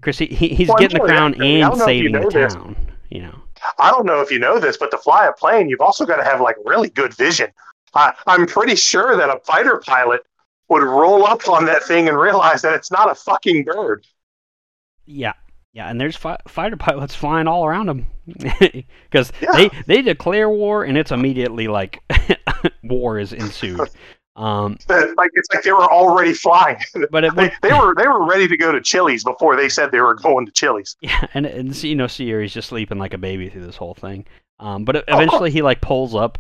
Chris, 0.03 0.19
he, 0.19 0.27
he- 0.27 0.55
he's 0.55 0.69
Well, 0.69 0.77
getting 0.79 0.99
the 1.01 1.05
crown 1.05 1.33
that, 1.33 1.39
Cody, 1.39 1.63
I 1.63 1.69
and 1.69 1.79
know 1.79 1.85
saving 1.85 2.13
the 2.13 2.29
this. 2.31 2.55
town. 2.55 2.77
You 3.11 3.23
know. 3.23 3.39
I 3.79 3.91
don't 3.91 4.07
know 4.07 4.21
if 4.21 4.31
you 4.31 4.39
know 4.39 4.59
this, 4.61 4.77
but 4.77 4.91
to 4.91 4.99
fly 4.99 5.27
a 5.27 5.33
plane, 5.33 5.69
you've 5.69 5.81
also 5.81 6.05
got 6.05 6.17
to 6.17 6.25
have 6.25 6.41
like 6.41 6.57
really 6.65 6.91
good 6.91 7.15
vision. 7.15 7.51
I, 7.95 8.13
I'm 8.27 8.47
pretty 8.47 8.77
sure 8.77 9.17
that 9.17 9.29
a 9.31 9.41
fighter 9.45 9.79
pilot 9.85 10.23
would 10.69 10.83
roll 10.83 11.25
up 11.25 11.49
on 11.49 11.65
that 11.67 11.83
thing 11.85 12.09
and 12.09 12.19
realize 12.19 12.63
that 12.63 12.75
it's 12.75 12.91
not 12.91 13.11
a 13.11 13.15
fucking 13.15 13.65
bird. 13.65 14.05
Yeah, 15.07 15.33
yeah, 15.73 15.89
and 15.89 16.01
there's 16.01 16.17
fi- 16.17 16.39
fighter 16.49 16.77
pilots 16.77 17.15
flying 17.15 17.47
all 17.47 17.65
around 17.65 17.87
them 17.87 18.07
because 18.27 19.33
Yeah. 19.41 19.53
they 19.53 19.71
they 19.87 20.03
declare 20.03 20.51
war 20.51 20.85
and 20.85 20.99
it's 20.99 21.13
immediately 21.13 21.69
like 21.69 22.03
war 22.83 23.19
is 23.19 23.33
ensued. 23.33 23.89
Um, 24.37 24.77
That- 24.89 25.17
Like 25.17 25.31
it's 25.35 25.49
like 25.53 25.65
they 25.65 25.73
were 25.73 25.91
already 25.91 26.33
flying. 26.35 26.77
but 27.11 27.25
it, 27.25 27.35
they, 27.35 27.51
they 27.63 27.73
were 27.73 27.95
they 27.97 28.07
were 28.07 28.25
ready 28.27 28.47
to 28.49 28.57
go 28.57 28.71
to 28.73 28.81
Chili's 28.81 29.25
before 29.25 29.57
they 29.57 29.69
said 29.69 29.91
they 29.91 30.01
were 30.01 30.15
going 30.15 30.47
to 30.47 30.53
Chili's. 30.53 30.97
yeah, 31.03 31.27
and 31.35 31.47
and 31.47 31.83
you 31.83 31.95
know, 31.95 32.05
Sayuri's 32.07 32.53
just 32.53 32.69
sleeping 32.69 32.99
like 32.99 33.15
a 33.15 33.19
baby 33.19 33.49
through 33.49 33.67
this 33.67 33.77
whole 33.77 33.95
thing. 33.95 34.27
Um, 34.61 34.85
but 34.85 34.97
Oh. 34.97 35.03
eventually 35.09 35.51
he 35.51 35.63
like 35.63 35.81
pulls 35.81 36.15
up 36.15 36.39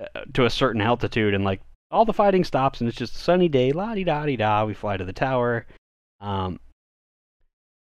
uh, 0.00 0.20
to 0.34 0.44
a 0.44 0.50
certain 0.50 0.80
altitude 0.80 1.34
and 1.34 1.44
like 1.44 1.60
all 1.90 2.04
the 2.04 2.12
fighting 2.12 2.44
stops 2.44 2.80
and 2.80 2.88
it's 2.88 2.98
just 2.98 3.14
a 3.14 3.18
sunny 3.18 3.48
day, 3.48 3.72
la 3.72 3.94
di 3.94 4.04
da 4.04 4.24
di 4.26 4.36
da. 4.36 4.64
We 4.64 4.74
fly 4.74 4.96
to 4.96 5.04
the 5.04 5.12
tower. 5.12 5.66
Um, 6.20 6.58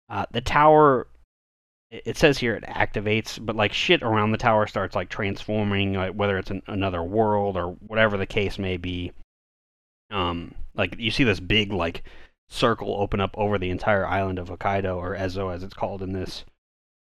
uh, 0.08 0.26
the 0.32 0.40
tower, 0.40 1.06
it 1.90 2.16
says 2.16 2.38
here 2.38 2.54
it 2.54 2.64
activates, 2.64 3.44
but 3.44 3.56
like 3.56 3.72
shit 3.72 4.02
around 4.02 4.30
the 4.30 4.38
tower 4.38 4.66
starts 4.66 4.94
like 4.94 5.08
transforming, 5.08 5.94
like 5.94 6.12
whether 6.14 6.38
it's 6.38 6.50
an, 6.50 6.62
another 6.66 7.02
world 7.02 7.56
or 7.56 7.70
whatever 7.86 8.16
the 8.16 8.26
case 8.26 8.58
may 8.58 8.76
be. 8.76 9.12
Um, 10.10 10.54
like 10.74 10.96
you 10.98 11.10
see 11.10 11.24
this 11.24 11.40
big 11.40 11.72
like 11.72 12.02
circle 12.48 12.94
open 13.00 13.20
up 13.20 13.30
over 13.36 13.58
the 13.58 13.70
entire 13.70 14.06
island 14.06 14.38
of 14.38 14.48
Hokkaido 14.48 14.96
or 14.96 15.16
Ezo 15.16 15.52
as 15.54 15.62
it's 15.62 15.74
called 15.74 16.02
in 16.02 16.12
this. 16.12 16.44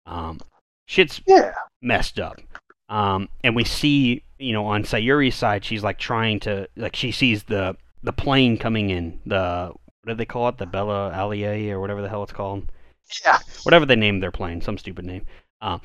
Um, 0.07 0.41
shit's 0.87 1.20
Yeah. 1.26 1.55
messed 1.82 2.18
up. 2.20 2.41
Um, 2.89 3.28
and 3.43 3.57
we 3.57 3.64
see, 3.64 4.22
you 4.39 4.53
know, 4.53 4.66
on 4.66 4.84
Sayuri's 4.84 5.34
side, 5.34 5.64
she's 5.64 5.82
like 5.82 5.99
trying 5.99 6.39
to, 6.41 6.68
like, 6.76 6.95
she 6.95 7.11
sees 7.11 7.45
the 7.45 7.76
the 8.03 8.12
plane 8.12 8.57
coming 8.57 8.91
in. 8.91 9.20
The 9.26 9.72
what 10.03 10.11
did 10.12 10.18
they 10.18 10.24
call 10.26 10.49
it? 10.49 10.59
The 10.59 10.66
Bella 10.66 11.11
Allier 11.12 11.76
or 11.76 11.80
whatever 11.80 12.03
the 12.03 12.09
hell 12.09 12.22
it's 12.22 12.32
called. 12.32 12.70
Yeah. 13.24 13.38
Whatever 13.62 13.86
they 13.86 13.96
named 13.96 14.22
their 14.22 14.32
plane, 14.32 14.61
some 14.61 14.78
stupid 14.78 15.04
name. 15.04 15.24
Um, 15.61 15.80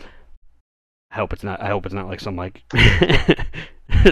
I 1.11 1.15
hope 1.15 1.33
it's 1.33 1.43
not. 1.43 1.61
I 1.61 1.67
hope 1.67 1.85
it's 1.85 1.93
not 1.93 2.07
like 2.07 2.19
some 2.19 2.35
like 2.35 2.63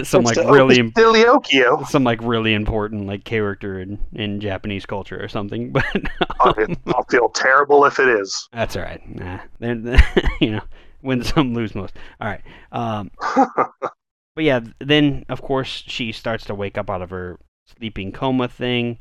some 0.04 0.22
like 0.22 0.36
It's 0.36 0.46
the 0.46 0.52
really 0.52 0.80
Opus 0.80 1.90
some 1.90 2.04
like 2.04 2.20
really 2.22 2.52
important 2.52 3.06
like 3.06 3.24
character 3.24 3.80
in 3.80 3.98
in 4.12 4.40
Japanese 4.40 4.84
culture 4.86 5.22
or 5.22 5.28
something. 5.28 5.72
But 5.80 5.84
I'll, 6.40 6.54
I'll 6.88 7.06
feel 7.10 7.28
terrible 7.30 7.84
if 7.86 7.98
it 7.98 8.08
is. 8.08 8.48
that's 8.52 8.76
all 8.76 8.82
right. 8.82 9.00
Nah, 9.08 9.40
they're, 9.58 9.76
you 10.40 10.52
know, 10.52 10.62
win 11.02 11.22
some, 11.24 11.54
lose 11.54 11.74
most. 11.74 11.96
All 12.20 12.28
right. 12.28 12.42
Um, 12.72 13.10
but 14.34 14.44
yeah, 14.44 14.60
then 14.78 15.24
of 15.28 15.42
course 15.42 15.84
she 15.86 16.12
starts 16.12 16.44
to 16.46 16.54
wake 16.54 16.76
up 16.76 16.90
out 16.90 17.02
of 17.02 17.10
her 17.10 17.38
sleeping 17.76 18.12
coma 18.12 18.48
thing. 18.48 18.98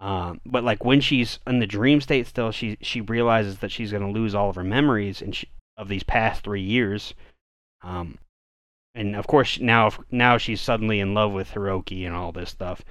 Um, 0.00 0.40
but 0.46 0.62
like 0.62 0.84
when 0.84 1.00
she's 1.00 1.40
in 1.46 1.58
the 1.58 1.66
dream 1.66 2.00
state 2.00 2.26
still, 2.26 2.52
she 2.52 2.76
she 2.80 3.00
realizes 3.00 3.58
that 3.58 3.72
she's 3.72 3.90
gonna 3.92 4.10
lose 4.10 4.34
all 4.34 4.48
of 4.50 4.56
her 4.56 4.64
memories 4.64 5.20
and 5.20 5.34
she, 5.34 5.48
of 5.76 5.88
these 5.88 6.02
past 6.04 6.42
three 6.44 6.62
years. 6.62 7.14
Um, 7.82 8.18
and 8.94 9.16
of 9.16 9.26
course 9.26 9.58
now 9.60 9.90
now 10.10 10.38
she's 10.38 10.60
suddenly 10.60 11.00
in 11.00 11.14
love 11.14 11.32
with 11.32 11.50
Hiroki 11.52 12.06
and 12.06 12.14
all 12.14 12.30
this 12.32 12.50
stuff, 12.50 12.84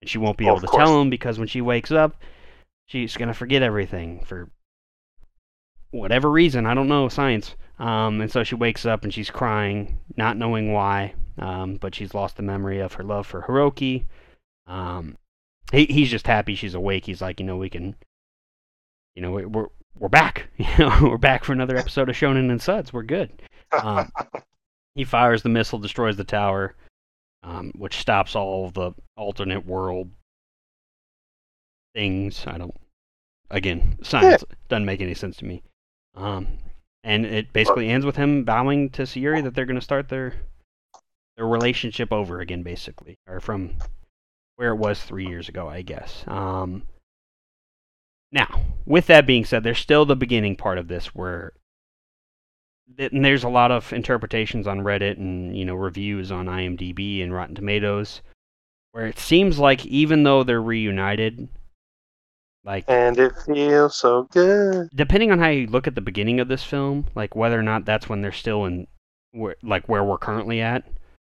and 0.00 0.08
she 0.08 0.18
won't 0.18 0.36
be 0.38 0.46
Oh, 0.46 0.52
able 0.52 0.60
to 0.60 0.66
course. 0.68 0.84
tell 0.84 1.00
him 1.00 1.10
because 1.10 1.38
when 1.38 1.48
she 1.48 1.60
wakes 1.60 1.90
up, 1.90 2.16
she's 2.86 3.16
gonna 3.16 3.34
forget 3.34 3.62
everything 3.62 4.24
for 4.24 4.48
whatever 5.90 6.30
reason. 6.30 6.66
I 6.66 6.74
don't 6.74 6.88
know 6.88 7.08
science. 7.08 7.56
Um, 7.78 8.20
and 8.20 8.30
so 8.30 8.44
she 8.44 8.54
wakes 8.54 8.86
up 8.86 9.02
and 9.02 9.12
she's 9.12 9.30
crying, 9.30 9.98
not 10.16 10.36
knowing 10.36 10.72
why. 10.72 11.14
Um, 11.38 11.76
but 11.76 11.94
she's 11.94 12.14
lost 12.14 12.36
the 12.36 12.42
memory 12.42 12.78
of 12.78 12.92
her 12.94 13.02
love 13.04 13.26
for 13.26 13.42
Hiroki. 13.42 14.04
Um, 14.66 15.16
he 15.72 15.86
he's 15.86 16.10
just 16.10 16.26
happy 16.26 16.54
she's 16.54 16.74
awake. 16.74 17.06
He's 17.06 17.20
like, 17.22 17.40
you 17.40 17.46
know, 17.46 17.56
we 17.56 17.70
can, 17.70 17.96
you 19.16 19.22
know, 19.22 19.32
we- 19.32 19.46
we're 19.46 19.66
we're 19.98 20.08
back. 20.08 20.48
You 20.58 20.66
know, 20.86 20.98
we're 21.02 21.18
back 21.18 21.44
for 21.44 21.52
another 21.52 21.76
episode 21.76 22.08
of 22.08 22.14
Shonen 22.16 22.50
and 22.50 22.62
Suds. 22.62 22.92
We're 22.92 23.02
good. 23.02 23.42
Um, 23.72 24.10
he 24.94 25.04
fires 25.04 25.42
the 25.42 25.48
missile, 25.48 25.78
destroys 25.78 26.16
the 26.16 26.24
tower, 26.24 26.76
um, 27.42 27.72
which 27.76 27.96
stops 27.98 28.36
all 28.36 28.70
the 28.70 28.92
alternate 29.16 29.66
world 29.66 30.10
things. 31.94 32.44
I 32.46 32.58
don't. 32.58 32.74
Again, 33.50 33.98
science 34.02 34.44
doesn't 34.68 34.84
make 34.86 35.00
any 35.00 35.14
sense 35.14 35.36
to 35.38 35.44
me. 35.44 35.62
Um, 36.14 36.46
and 37.04 37.26
it 37.26 37.52
basically 37.52 37.88
ends 37.88 38.06
with 38.06 38.16
him 38.16 38.44
bowing 38.44 38.90
to 38.90 39.02
Sayuri 39.02 39.42
that 39.42 39.54
they're 39.54 39.66
going 39.66 39.78
to 39.78 39.80
start 39.84 40.08
their 40.08 40.34
their 41.36 41.46
relationship 41.46 42.12
over 42.12 42.40
again, 42.40 42.62
basically, 42.62 43.18
or 43.26 43.40
from 43.40 43.76
where 44.62 44.70
it 44.70 44.76
was 44.76 45.02
three 45.02 45.26
years 45.26 45.48
ago, 45.48 45.68
I 45.68 45.82
guess. 45.82 46.22
Um, 46.28 46.84
now, 48.30 48.62
with 48.86 49.08
that 49.08 49.26
being 49.26 49.44
said, 49.44 49.64
there's 49.64 49.80
still 49.80 50.06
the 50.06 50.14
beginning 50.14 50.54
part 50.54 50.78
of 50.78 50.86
this 50.86 51.06
where 51.16 51.52
and 52.96 53.24
there's 53.24 53.42
a 53.42 53.48
lot 53.48 53.72
of 53.72 53.92
interpretations 53.92 54.68
on 54.68 54.80
Reddit 54.80 55.16
and 55.16 55.56
you 55.56 55.64
know 55.64 55.74
reviews 55.74 56.30
on 56.30 56.46
IMDb 56.46 57.24
and 57.24 57.32
Rotten 57.34 57.56
Tomatoes 57.56 58.22
where 58.92 59.06
it 59.06 59.18
seems 59.18 59.58
like 59.58 59.84
even 59.86 60.22
though 60.22 60.44
they're 60.44 60.62
reunited, 60.62 61.48
like 62.64 62.84
and 62.86 63.18
it 63.18 63.32
feels 63.44 63.96
so 63.96 64.28
good. 64.30 64.88
depending 64.94 65.32
on 65.32 65.40
how 65.40 65.48
you 65.48 65.66
look 65.66 65.88
at 65.88 65.96
the 65.96 66.00
beginning 66.00 66.38
of 66.38 66.46
this 66.46 66.62
film, 66.62 67.06
like 67.16 67.34
whether 67.34 67.58
or 67.58 67.64
not 67.64 67.84
that's 67.84 68.08
when 68.08 68.22
they're 68.22 68.30
still 68.30 68.64
in 68.66 68.86
where 69.32 69.56
like 69.64 69.88
where 69.88 70.04
we're 70.04 70.18
currently 70.18 70.60
at, 70.60 70.84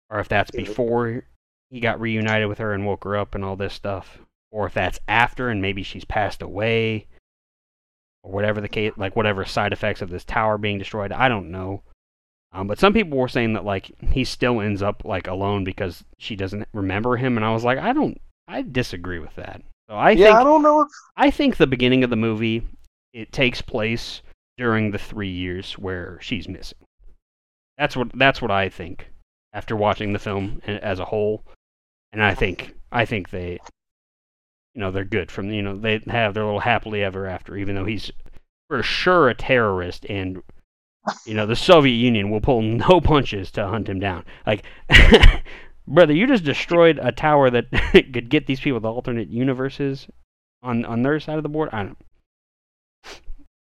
or 0.10 0.22
if 0.22 0.30
that's 0.30 0.52
Mhm. 0.52 0.66
before 0.66 1.24
he 1.70 1.80
got 1.80 2.00
reunited 2.00 2.48
with 2.48 2.58
her 2.60 2.74
and 2.74 2.86
woke 2.86 3.04
her 3.04 3.18
up 3.18 3.36
and 3.36 3.44
all 3.44 3.56
this 3.56 3.74
stuff, 3.74 4.20
or 4.52 4.66
if 4.68 4.74
that's 4.74 5.00
after 5.08 5.50
and 5.50 5.62
maybe 5.62 5.84
she's 5.84 6.06
passed 6.06 6.42
away, 6.42 7.08
or 8.24 8.32
whatever 8.32 8.62
the 8.62 8.70
case, 8.70 8.94
like 8.98 9.16
whatever 9.16 9.46
side 9.46 9.74
effects 9.74 10.02
of 10.02 10.10
this 10.10 10.24
tower 10.24 10.58
being 10.58 10.78
destroyed, 10.78 11.12
I 11.12 11.28
don't 11.28 11.52
know. 11.52 11.84
Um, 12.54 12.68
but 12.68 12.80
some 12.80 12.94
people 12.94 13.18
were 13.18 13.28
saying 13.28 13.54
that 13.54 13.66
like 13.66 13.92
he 14.10 14.24
still 14.24 14.62
ends 14.62 14.82
up 14.82 15.04
like 15.04 15.28
alone 15.28 15.64
because 15.64 16.04
she 16.18 16.36
doesn't 16.36 16.68
remember 16.74 17.18
him, 17.18 17.38
and 17.38 17.46
I 17.46 17.54
was 17.54 17.64
like, 17.64 17.78
I 17.78 17.94
don't, 17.94 18.20
I 18.48 18.62
disagree 18.62 19.20
with 19.20 19.36
that. 19.36 19.62
So 19.90 19.96
I 19.96 20.12
yeah, 20.12 20.26
think 20.26 20.38
I 20.38 20.44
don't 20.44 20.62
know 20.62 20.82
if 20.82 20.88
I 21.16 21.32
think 21.32 21.58
the 21.58 21.68
beginning 21.68 22.04
of 22.04 22.10
the 22.10 22.16
movie 22.16 22.64
it 23.14 23.32
takes 23.32 23.62
place 23.62 24.22
during 24.58 24.92
the 24.92 24.98
three 24.98 25.30
years 25.30 25.74
where 25.74 26.18
she's 26.22 26.48
missing. 26.48 26.78
That's 27.78 27.96
what 27.96 28.12
that's 28.14 28.42
what 28.42 28.52
I 28.52 28.70
think 28.70 29.10
after 29.54 29.76
watching 29.76 30.14
the 30.14 30.20
film 30.20 30.62
as 30.66 31.00
a 31.00 31.06
whole, 31.06 31.44
and 32.12 32.24
I 32.24 32.34
think 32.34 32.76
I 32.92 33.06
think 33.06 33.30
they, 33.30 33.60
you 34.74 34.82
know, 34.82 34.92
they're 34.92 35.06
good 35.06 35.32
from 35.32 35.52
you 35.52 35.62
know 35.62 35.78
they 35.78 36.02
have 36.08 36.34
their 36.34 36.46
little 36.46 36.60
happily 36.60 37.04
ever 37.04 37.28
after, 37.28 37.56
even 37.58 37.76
though 37.76 37.86
he's 37.86 38.12
for 38.70 38.84
sure 38.84 39.30
a 39.30 39.36
terrorist 39.36 40.06
and. 40.10 40.42
You 41.26 41.36
know, 41.36 41.46
the 41.46 41.56
Soviet 41.56 41.94
Union 41.94 42.30
will 42.30 42.42
pull 42.42 42.62
no 42.90 43.00
punches 43.00 43.50
to 43.52 43.66
hunt 43.66 43.88
him 43.88 43.98
down. 43.98 44.26
Like, 44.46 44.66
brother, 45.88 46.14
you 46.14 46.28
just 46.28 46.44
destroyed 46.44 47.00
a 47.02 47.12
tower 47.12 47.50
that 47.50 47.72
could 47.92 48.30
get 48.30 48.46
these 48.46 48.60
people 48.60 48.82
to 48.82 48.88
alternate 48.88 49.30
universes 49.30 50.08
on 50.62 50.86
on 50.86 51.02
their 51.02 51.20
side 51.20 51.38
of 51.38 51.44
the 51.44 51.50
board. 51.50 51.70
I 51.72 51.84
don't. 51.84 51.98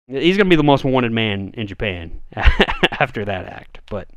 He's 0.07 0.37
gonna 0.37 0.49
be 0.49 0.55
the 0.55 0.63
most 0.63 0.83
wanted 0.83 1.11
man 1.11 1.53
in 1.55 1.67
Japan 1.67 2.21
after 2.33 3.23
that 3.25 3.45
act, 3.45 3.79
but 3.89 4.07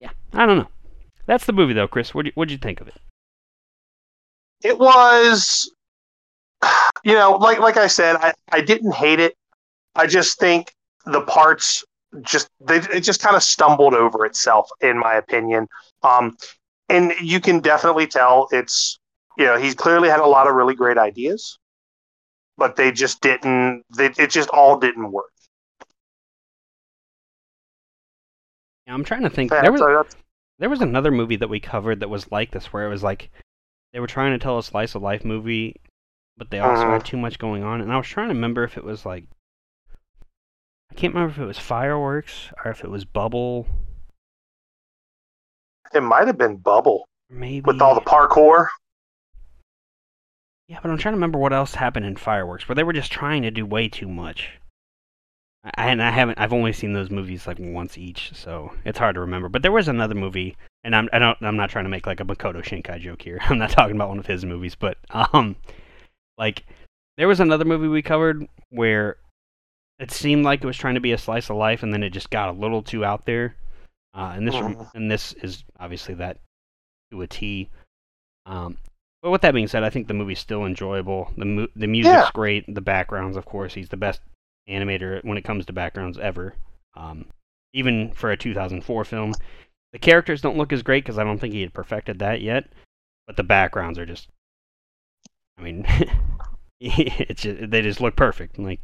yeah, 0.00 0.10
I 0.32 0.46
don't 0.46 0.58
know. 0.58 0.68
That's 1.26 1.46
the 1.46 1.52
movie 1.52 1.72
though, 1.74 1.88
Chris. 1.88 2.14
What 2.14 2.26
what'd 2.34 2.52
you 2.52 2.58
think 2.58 2.80
of 2.80 2.88
it? 2.88 2.96
it 4.64 4.78
was 4.78 5.70
you 7.04 7.12
know 7.12 7.32
like 7.32 7.60
like 7.60 7.76
i 7.76 7.86
said 7.86 8.16
i, 8.16 8.32
I 8.50 8.60
didn't 8.62 8.92
hate 8.94 9.20
it 9.20 9.36
i 9.94 10.06
just 10.06 10.38
think 10.40 10.72
the 11.04 11.20
parts 11.20 11.84
just 12.22 12.48
they, 12.60 12.76
it 12.76 13.00
just 13.00 13.20
kind 13.20 13.36
of 13.36 13.42
stumbled 13.42 13.94
over 13.94 14.24
itself 14.24 14.68
in 14.80 14.98
my 14.98 15.14
opinion 15.14 15.68
um 16.02 16.36
and 16.88 17.12
you 17.20 17.40
can 17.40 17.60
definitely 17.60 18.06
tell 18.06 18.48
it's 18.52 18.98
you 19.36 19.44
know 19.44 19.58
he's 19.58 19.74
clearly 19.74 20.08
had 20.08 20.20
a 20.20 20.26
lot 20.26 20.48
of 20.48 20.54
really 20.54 20.74
great 20.74 20.96
ideas 20.98 21.58
but 22.56 22.76
they 22.76 22.90
just 22.90 23.20
didn't 23.20 23.82
they, 23.96 24.06
it 24.16 24.30
just 24.30 24.48
all 24.50 24.78
didn't 24.78 25.12
work 25.12 25.26
I'm 28.86 29.02
trying 29.02 29.22
to 29.22 29.30
think. 29.30 29.50
Yeah, 29.50 29.62
There 29.62 29.72
was 29.72 29.80
so 29.80 29.86
that's- 29.86 30.14
there 30.64 30.70
was 30.70 30.80
another 30.80 31.10
movie 31.10 31.36
that 31.36 31.50
we 31.50 31.60
covered 31.60 32.00
that 32.00 32.08
was 32.08 32.32
like 32.32 32.52
this, 32.52 32.72
where 32.72 32.86
it 32.86 32.88
was 32.88 33.02
like 33.02 33.30
they 33.92 34.00
were 34.00 34.06
trying 34.06 34.32
to 34.32 34.42
tell 34.42 34.56
a 34.56 34.62
slice 34.62 34.94
of 34.94 35.02
life 35.02 35.22
movie, 35.22 35.78
but 36.38 36.48
they 36.48 36.58
also 36.58 36.86
Mhm. 36.86 36.92
had 36.92 37.04
too 37.04 37.18
much 37.18 37.38
going 37.38 37.62
on. 37.62 37.82
And 37.82 37.92
I 37.92 37.98
was 37.98 38.06
trying 38.06 38.28
to 38.28 38.34
remember 38.34 38.64
if 38.64 38.78
it 38.78 38.82
was 38.82 39.04
like 39.04 39.26
I 40.90 40.94
can't 40.94 41.12
remember 41.12 41.32
if 41.34 41.38
it 41.38 41.44
was 41.44 41.58
fireworks 41.58 42.50
or 42.64 42.70
if 42.70 42.82
it 42.82 42.88
was 42.90 43.04
Bubble. 43.04 43.66
it 45.92 46.00
might 46.00 46.26
have 46.28 46.38
been 46.38 46.56
bubble 46.56 47.06
Maybe 47.28 47.60
with 47.60 47.82
all 47.82 47.94
the 47.94 48.00
parkour 48.00 48.68
Yeah, 50.66 50.78
but 50.80 50.90
I'm 50.90 50.96
trying 50.96 51.12
to 51.12 51.16
remember 51.18 51.38
what 51.38 51.52
else 51.52 51.74
happened 51.74 52.06
in 52.06 52.16
Fireworks, 52.16 52.66
where 52.66 52.74
they 52.74 52.84
were 52.84 52.94
just 52.94 53.12
trying 53.12 53.42
to 53.42 53.50
do 53.50 53.66
way 53.66 53.90
too 53.90 54.08
much. 54.08 54.58
I, 55.64 55.90
and 55.90 56.02
I 56.02 56.10
haven't. 56.10 56.38
I've 56.38 56.52
only 56.52 56.72
seen 56.72 56.92
those 56.92 57.10
movies 57.10 57.46
like 57.46 57.58
once 57.58 57.96
each, 57.96 58.32
so 58.34 58.72
it's 58.84 58.98
hard 58.98 59.14
to 59.14 59.20
remember. 59.20 59.48
But 59.48 59.62
there 59.62 59.72
was 59.72 59.88
another 59.88 60.14
movie, 60.14 60.56
and 60.82 60.94
I'm 60.94 61.08
I 61.12 61.18
don't 61.18 61.38
I'm 61.40 61.56
not 61.56 61.70
trying 61.70 61.84
to 61.86 61.88
make 61.90 62.06
like 62.06 62.20
a 62.20 62.24
Makoto 62.24 62.62
Shinkai 62.62 63.00
joke 63.00 63.22
here. 63.22 63.38
I'm 63.48 63.58
not 63.58 63.70
talking 63.70 63.96
about 63.96 64.08
one 64.10 64.18
of 64.18 64.26
his 64.26 64.44
movies, 64.44 64.74
but 64.74 64.98
um, 65.10 65.56
like 66.38 66.64
there 67.16 67.28
was 67.28 67.40
another 67.40 67.64
movie 67.64 67.88
we 67.88 68.02
covered 68.02 68.46
where 68.70 69.16
it 69.98 70.10
seemed 70.10 70.44
like 70.44 70.62
it 70.62 70.66
was 70.66 70.76
trying 70.76 70.94
to 70.94 71.00
be 71.00 71.12
a 71.12 71.18
slice 71.18 71.48
of 71.50 71.56
life, 71.56 71.82
and 71.82 71.92
then 71.92 72.02
it 72.02 72.10
just 72.10 72.30
got 72.30 72.48
a 72.50 72.52
little 72.58 72.82
too 72.82 73.04
out 73.04 73.24
there. 73.26 73.54
Uh, 74.12 74.32
and 74.36 74.46
this 74.46 74.54
Mhm. 74.54 74.90
and 74.94 75.10
this 75.10 75.32
is 75.34 75.64
obviously 75.80 76.14
that 76.14 76.38
to 77.10 77.22
a 77.22 77.26
T. 77.26 77.70
Um, 78.46 78.76
but 79.22 79.30
with 79.30 79.40
that 79.40 79.54
being 79.54 79.68
said, 79.68 79.82
I 79.82 79.88
think 79.90 80.08
the 80.08 80.14
movie's 80.14 80.38
still 80.40 80.66
enjoyable. 80.66 81.32
The 81.38 81.44
mu- 81.46 81.68
the 81.74 81.86
music's 81.86 82.12
Yeah. 82.14 82.30
great. 82.34 82.72
The 82.74 82.82
backgrounds, 82.82 83.36
of 83.38 83.46
course, 83.46 83.72
he's 83.72 83.88
the 83.88 83.96
best 83.96 84.20
animator 84.68 85.22
when 85.24 85.38
it 85.38 85.44
comes 85.44 85.66
to 85.66 85.72
backgrounds 85.72 86.18
ever. 86.18 86.54
Um, 86.94 87.26
even 87.72 88.12
for 88.12 88.30
a 88.30 88.36
2004 88.36 89.04
film, 89.04 89.34
the 89.92 89.98
characters 89.98 90.40
don't 90.40 90.56
look 90.56 90.72
as 90.72 90.82
great 90.82 91.04
because 91.04 91.18
I 91.18 91.24
don't 91.24 91.38
think 91.38 91.54
he 91.54 91.60
had 91.60 91.74
perfected 91.74 92.18
that 92.20 92.40
yet. 92.40 92.68
But 93.26 93.36
the 93.36 93.42
backgrounds 93.42 93.98
are 93.98 94.06
just, 94.06 94.28
I 95.58 95.62
mean, 95.62 95.86
it's 96.80 97.42
just, 97.42 97.70
they 97.70 97.82
just 97.82 98.00
look 98.00 98.16
perfect. 98.16 98.58
Like, 98.58 98.80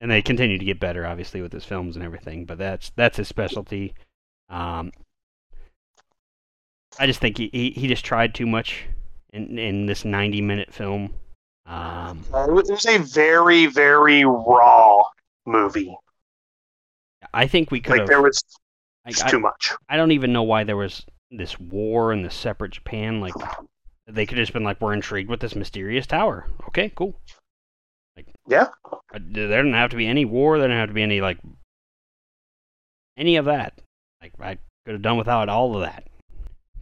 and 0.00 0.10
they 0.10 0.22
continue 0.22 0.58
to 0.58 0.64
get 0.64 0.80
better, 0.80 1.06
obviously, 1.06 1.42
with 1.42 1.52
his 1.52 1.64
films 1.64 1.96
and 1.96 2.04
everything. 2.04 2.44
But 2.44 2.58
that's 2.58 2.90
that's 2.96 3.16
his 3.16 3.28
specialty. 3.28 3.94
Um, 4.48 4.92
I 6.98 7.06
just 7.06 7.20
think 7.20 7.36
he, 7.36 7.50
he, 7.52 7.70
he 7.70 7.88
just 7.88 8.04
tried 8.04 8.34
too 8.34 8.46
much 8.46 8.86
in 9.32 9.58
in 9.58 9.86
this 9.86 10.04
90 10.04 10.40
minute 10.40 10.72
film. 10.72 11.14
Um, 11.68 12.24
it 12.32 12.50
was 12.50 12.70
it 12.70 12.72
was 12.72 12.86
a 12.86 12.98
very 12.98 13.66
very 13.66 14.24
raw 14.24 15.02
movie 15.44 15.94
I 17.34 17.46
think 17.46 17.70
we 17.70 17.80
could 17.80 17.98
like 17.98 18.06
there 18.06 18.22
was 18.22 18.42
I, 19.04 19.12
too 19.12 19.38
much 19.38 19.72
I 19.88 19.96
don't 19.96 20.12
even 20.12 20.32
know 20.32 20.42
why 20.42 20.64
there 20.64 20.76
was 20.76 21.04
this 21.30 21.58
war 21.58 22.12
in 22.12 22.22
the 22.22 22.30
separate 22.30 22.72
Japan. 22.72 23.20
Like 23.20 23.34
they 24.06 24.26
could 24.26 24.38
have 24.38 24.44
just 24.44 24.52
been 24.52 24.64
like, 24.64 24.80
we're 24.80 24.94
intrigued 24.94 25.30
with 25.30 25.40
this 25.40 25.54
mysterious 25.54 26.06
tower. 26.06 26.46
Okay, 26.68 26.90
cool. 26.94 27.20
Like 28.16 28.26
Yeah. 28.46 28.68
uh, 28.92 29.18
there 29.20 29.48
didn't 29.48 29.74
have 29.74 29.90
to 29.90 29.96
be 29.96 30.06
any 30.06 30.24
war. 30.24 30.58
There 30.58 30.68
didn't 30.68 30.80
have 30.80 30.90
to 30.90 30.94
be 30.94 31.02
any 31.02 31.20
like 31.20 31.38
any 33.16 33.36
of 33.36 33.44
that. 33.46 33.80
Like 34.22 34.32
I 34.40 34.58
could 34.84 34.94
have 34.94 35.02
done 35.02 35.18
without 35.18 35.48
all 35.48 35.76
of 35.76 35.82
that. 35.82 36.04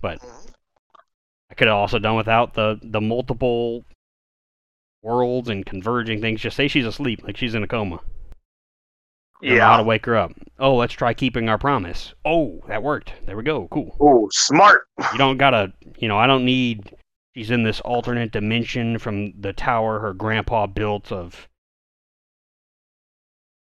But 0.01 0.22
I 1.51 1.55
could 1.55 1.68
have 1.68 1.76
also 1.76 1.99
done 1.99 2.16
without 2.16 2.55
the 2.55 2.78
the 2.82 3.01
multiple 3.01 3.84
worlds 5.07 5.48
and 5.48 5.64
converging 5.64 6.20
things. 6.20 6.40
Just 6.40 6.57
say 6.57 6.66
she's 6.68 6.84
asleep, 6.86 7.22
like 7.24 7.36
she's 7.36 7.54
in 7.54 7.62
a 7.62 7.68
coma. 7.68 8.00
Don't 9.42 9.59
how 9.59 9.76
to 9.76 9.82
wake 9.82 10.07
her 10.07 10.16
up. 10.16 10.32
Oh, 10.59 10.76
let's 10.76 10.94
try 10.94 11.14
keeping 11.14 11.48
our 11.48 11.59
promise. 11.59 12.14
Oh, 12.24 12.61
that 12.68 12.82
worked. 12.82 13.12
There 13.26 13.36
we 13.36 13.42
go. 13.42 13.68
Cool. 13.68 13.94
Oh, 14.00 14.28
smart. 14.32 14.88
You 15.12 15.18
don't 15.18 15.36
gotta, 15.36 15.72
you 15.98 16.09
know, 16.09 16.18
I 16.18 16.26
don't 16.26 16.44
need. 16.44 16.94
She's 17.34 17.50
in 17.50 17.62
this 17.62 17.80
alternate 17.80 18.32
dimension 18.32 18.98
from 18.98 19.38
the 19.38 19.52
tower 19.52 20.00
her 20.00 20.14
grandpa 20.14 20.66
built 20.66 21.12
of 21.12 21.48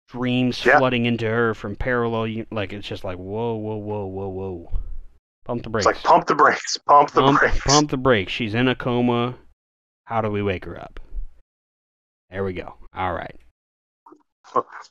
dreams 0.08 0.66
Yeah. 0.66 0.78
flooding 0.80 1.06
into 1.06 1.28
her 1.28 1.54
from 1.54 1.76
parallel. 1.76 2.46
Like 2.52 2.72
it's 2.72 2.88
just 2.88 3.04
like 3.04 3.18
whoa, 3.18 3.56
whoa, 3.56 3.76
whoa, 3.76 4.06
whoa, 4.06 4.30
whoa. 4.30 4.72
Pump 5.44 5.64
the 5.64 5.70
brakes. 5.70 5.86
It's 5.86 5.98
like 5.98 6.04
pump 6.04 6.26
the 6.26 6.36
brakes. 6.36 6.78
Pump 6.78 7.12
the 7.12 7.22
pump, 7.22 7.40
brakes. 7.40 7.60
pump 7.66 7.92
the 7.92 7.98
brakes. 7.98 8.32
She's 8.32 8.56
in 8.56 8.70
a 8.70 8.76
coma. 8.76 9.36
How 10.06 10.22
do 10.22 10.32
we 10.32 10.42
wake 10.42 10.64
her 10.66 10.80
up? 10.80 11.02
There 12.30 12.44
we 12.44 12.54
go. 12.54 12.76
All 12.94 13.14
right. 13.14 13.36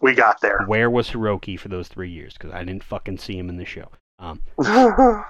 We 0.00 0.14
got 0.14 0.40
there. 0.40 0.64
Where 0.66 0.90
was 0.90 1.10
Hiroki 1.10 1.58
for 1.58 1.68
those 1.68 1.88
three 1.88 2.10
years? 2.10 2.34
Because 2.34 2.52
I 2.52 2.64
didn't 2.64 2.84
fucking 2.84 3.18
see 3.18 3.38
him 3.38 3.48
in 3.48 3.56
the 3.56 3.64
show. 3.64 3.88
Um, 4.18 4.42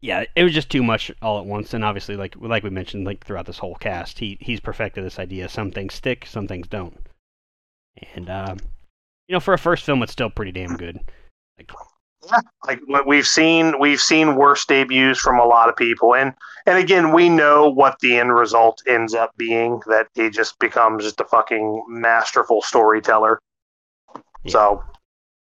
yeah, 0.00 0.24
it 0.34 0.44
was 0.44 0.54
just 0.54 0.70
too 0.70 0.82
much 0.82 1.10
all 1.22 1.38
at 1.38 1.46
once, 1.46 1.74
and 1.74 1.84
obviously, 1.84 2.16
like 2.16 2.34
like 2.38 2.62
we 2.62 2.70
mentioned, 2.70 3.04
like 3.04 3.24
throughout 3.24 3.46
this 3.46 3.58
whole 3.58 3.76
cast, 3.76 4.18
he 4.18 4.38
he's 4.40 4.60
perfected 4.60 5.04
this 5.04 5.18
idea. 5.18 5.48
Some 5.48 5.70
things 5.70 5.94
stick, 5.94 6.26
some 6.26 6.48
things 6.48 6.68
don't. 6.68 7.06
And 8.14 8.28
um, 8.30 8.58
you 9.28 9.34
know, 9.34 9.40
for 9.40 9.54
a 9.54 9.58
first 9.58 9.84
film, 9.84 10.02
it's 10.02 10.12
still 10.12 10.30
pretty 10.30 10.52
damn 10.52 10.76
good. 10.76 10.98
Like, 11.58 11.70
like 12.66 12.80
we've 13.06 13.26
seen 13.26 13.78
we've 13.78 14.00
seen 14.00 14.36
worse 14.36 14.64
debuts 14.66 15.18
from 15.18 15.38
a 15.38 15.44
lot 15.44 15.68
of 15.68 15.76
people 15.76 16.14
and 16.14 16.32
and 16.66 16.78
again 16.78 17.12
we 17.12 17.28
know 17.28 17.68
what 17.68 17.98
the 18.00 18.16
end 18.16 18.32
result 18.34 18.82
ends 18.86 19.14
up 19.14 19.36
being 19.36 19.80
that 19.86 20.08
he 20.14 20.30
just 20.30 20.58
becomes 20.58 21.04
just 21.04 21.20
a 21.20 21.24
fucking 21.24 21.84
masterful 21.88 22.60
storyteller 22.62 23.38
Yeah. 24.44 24.50
so 24.52 24.84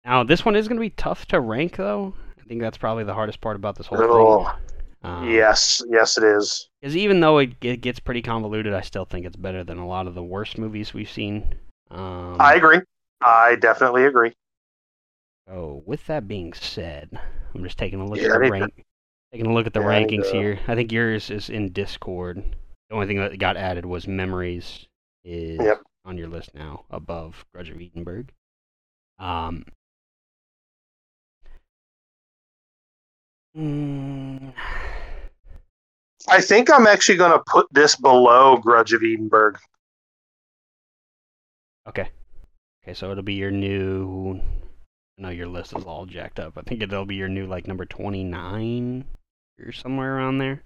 now 0.04 0.22
this 0.24 0.44
one 0.44 0.56
is 0.56 0.66
going 0.66 0.78
to 0.78 0.80
be 0.80 0.90
tough 0.90 1.26
to 1.26 1.40
rank, 1.40 1.76
though. 1.76 2.14
I 2.40 2.42
think 2.48 2.62
that's 2.62 2.78
probably 2.78 3.04
the 3.04 3.12
hardest 3.12 3.42
part 3.42 3.54
about 3.54 3.76
this 3.76 3.86
whole 3.86 3.98
Oh, 4.00 4.44
thing. 4.44 4.54
Um, 5.02 5.30
yes 5.30 5.82
yes 5.90 6.16
it 6.16 6.24
is 6.24 6.68
Because 6.80 6.96
even 6.96 7.20
though 7.20 7.38
it, 7.38 7.50
it 7.60 7.82
gets 7.82 8.00
pretty 8.00 8.22
convoluted, 8.22 8.72
I 8.72 8.80
still 8.80 9.04
think 9.04 9.26
it's 9.26 9.36
better 9.36 9.62
than 9.62 9.76
a 9.78 9.86
lot 9.86 10.06
of 10.06 10.14
the 10.14 10.22
worst 10.22 10.56
movies 10.58 10.94
we've 10.94 11.10
seen. 11.10 11.54
Um, 11.90 12.36
i 12.40 12.54
agree 12.54 12.80
i 13.20 13.56
definitely 13.56 14.04
agree 14.06 14.32
Oh, 15.50 15.82
with 15.84 16.06
that 16.06 16.28
being 16.28 16.52
said, 16.52 17.10
I'm 17.54 17.64
just 17.64 17.76
taking 17.78 18.00
a 18.00 18.06
look 18.06 18.18
Yeah, 18.18 18.26
at 18.26 18.32
the 18.34 18.44
to- 18.46 18.50
rank, 18.50 18.84
taking 19.32 19.46
a 19.48 19.52
look 19.52 19.66
at 19.66 19.72
the 19.72 19.80
Yeah, 19.80 19.86
rankings 19.86 20.30
to- 20.30 20.36
here. 20.36 20.60
I 20.68 20.74
think 20.76 20.92
yours 20.92 21.28
is 21.30 21.50
in 21.50 21.72
Discord. 21.72 22.36
The 22.88 22.94
only 22.94 23.06
thing 23.06 23.18
that 23.18 23.36
got 23.38 23.56
added 23.56 23.84
was 23.84 24.06
memories 24.06 24.86
is 25.24 25.58
Yep. 25.60 25.82
on 26.04 26.18
your 26.18 26.28
list 26.28 26.54
now, 26.54 26.84
above 26.90 27.44
Grudge 27.52 27.70
of 27.70 27.80
Edinburgh. 27.80 28.26
Um. 29.18 29.64
mm, 33.56 34.52
i 36.28 36.40
think 36.40 36.70
i'm 36.70 36.86
actually 36.86 37.18
going 37.18 37.32
to 37.32 37.42
put 37.48 37.66
this 37.72 37.96
below 37.96 38.56
grudge 38.56 38.92
of 38.92 39.02
edinburgh 39.02 39.56
okay. 41.88 42.08
Okay, 42.84 42.94
so 42.94 43.10
it'll 43.10 43.24
be 43.24 43.34
your 43.34 43.50
new. 43.50 44.40
I 45.20 45.24
know 45.24 45.28
your 45.30 45.48
list 45.48 45.76
is 45.76 45.84
all 45.84 46.06
jacked 46.06 46.40
up. 46.40 46.56
I 46.56 46.62
think 46.62 46.82
it'll 46.82 47.04
be 47.04 47.14
your 47.14 47.28
new 47.28 47.46
like 47.46 47.66
number 47.66 47.84
29 47.84 49.04
or 49.62 49.72
somewhere 49.72 50.16
around 50.16 50.38
there. 50.38 50.62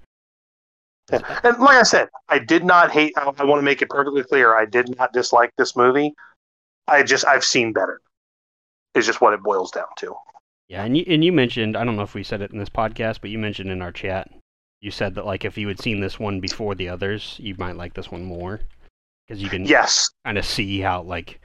and 1.13 1.59
like 1.59 1.77
i 1.77 1.83
said 1.83 2.09
i 2.31 2.39
did 2.39 2.65
not 2.65 2.91
hate 2.91 3.13
i, 3.19 3.31
I 3.37 3.45
want 3.45 3.59
to 3.59 3.63
make 3.63 3.83
it 3.83 3.91
perfectly 3.91 4.23
clear 4.23 4.57
i 4.57 4.65
did 4.65 4.97
not 4.97 5.13
dislike 5.13 5.53
this 5.59 5.77
movie. 5.77 6.15
I 6.87 7.03
just 7.03 7.27
i've 7.27 7.45
seen 7.45 7.75
better. 7.75 8.01
Is 8.95 9.05
just 9.05 9.21
what 9.21 9.35
it 9.35 9.43
boils 9.43 9.71
down 9.71 9.89
to. 9.99 10.15
Yeah, 10.69 10.85
and 10.85 10.97
you 10.97 11.05
and 11.09 11.25
you 11.25 11.33
mentioned 11.33 11.77
I 11.77 11.85
don't 11.85 11.97
know 11.97 12.03
if 12.03 12.15
we 12.15 12.23
said 12.23 12.41
it 12.41 12.53
in 12.53 12.59
this 12.59 12.71
podcast, 12.71 13.21
but 13.21 13.31
you 13.31 13.39
mentioned 13.39 13.71
in 13.71 13.83
our 13.83 13.93
chat, 13.93 14.31
you 14.81 14.91
said 14.91 15.15
that 15.17 15.27
like 15.27 15.45
if 15.45 15.59
you 15.59 15.69
had 15.69 15.81
seen 15.81 16.01
this 16.01 16.19
one 16.19 16.41
before 16.41 16.75
the 16.75 16.89
others, 16.89 17.37
you 17.39 17.55
might 17.59 17.77
like 17.77 17.95
this 17.95 18.11
one 18.11 18.25
more. 18.25 18.61
Because 19.27 19.43
you 19.43 19.49
can 19.49 19.65
yes. 19.65 20.11
kind 20.25 20.39
of 20.39 20.45
see 20.45 20.81
how 20.81 21.03
like 21.03 21.41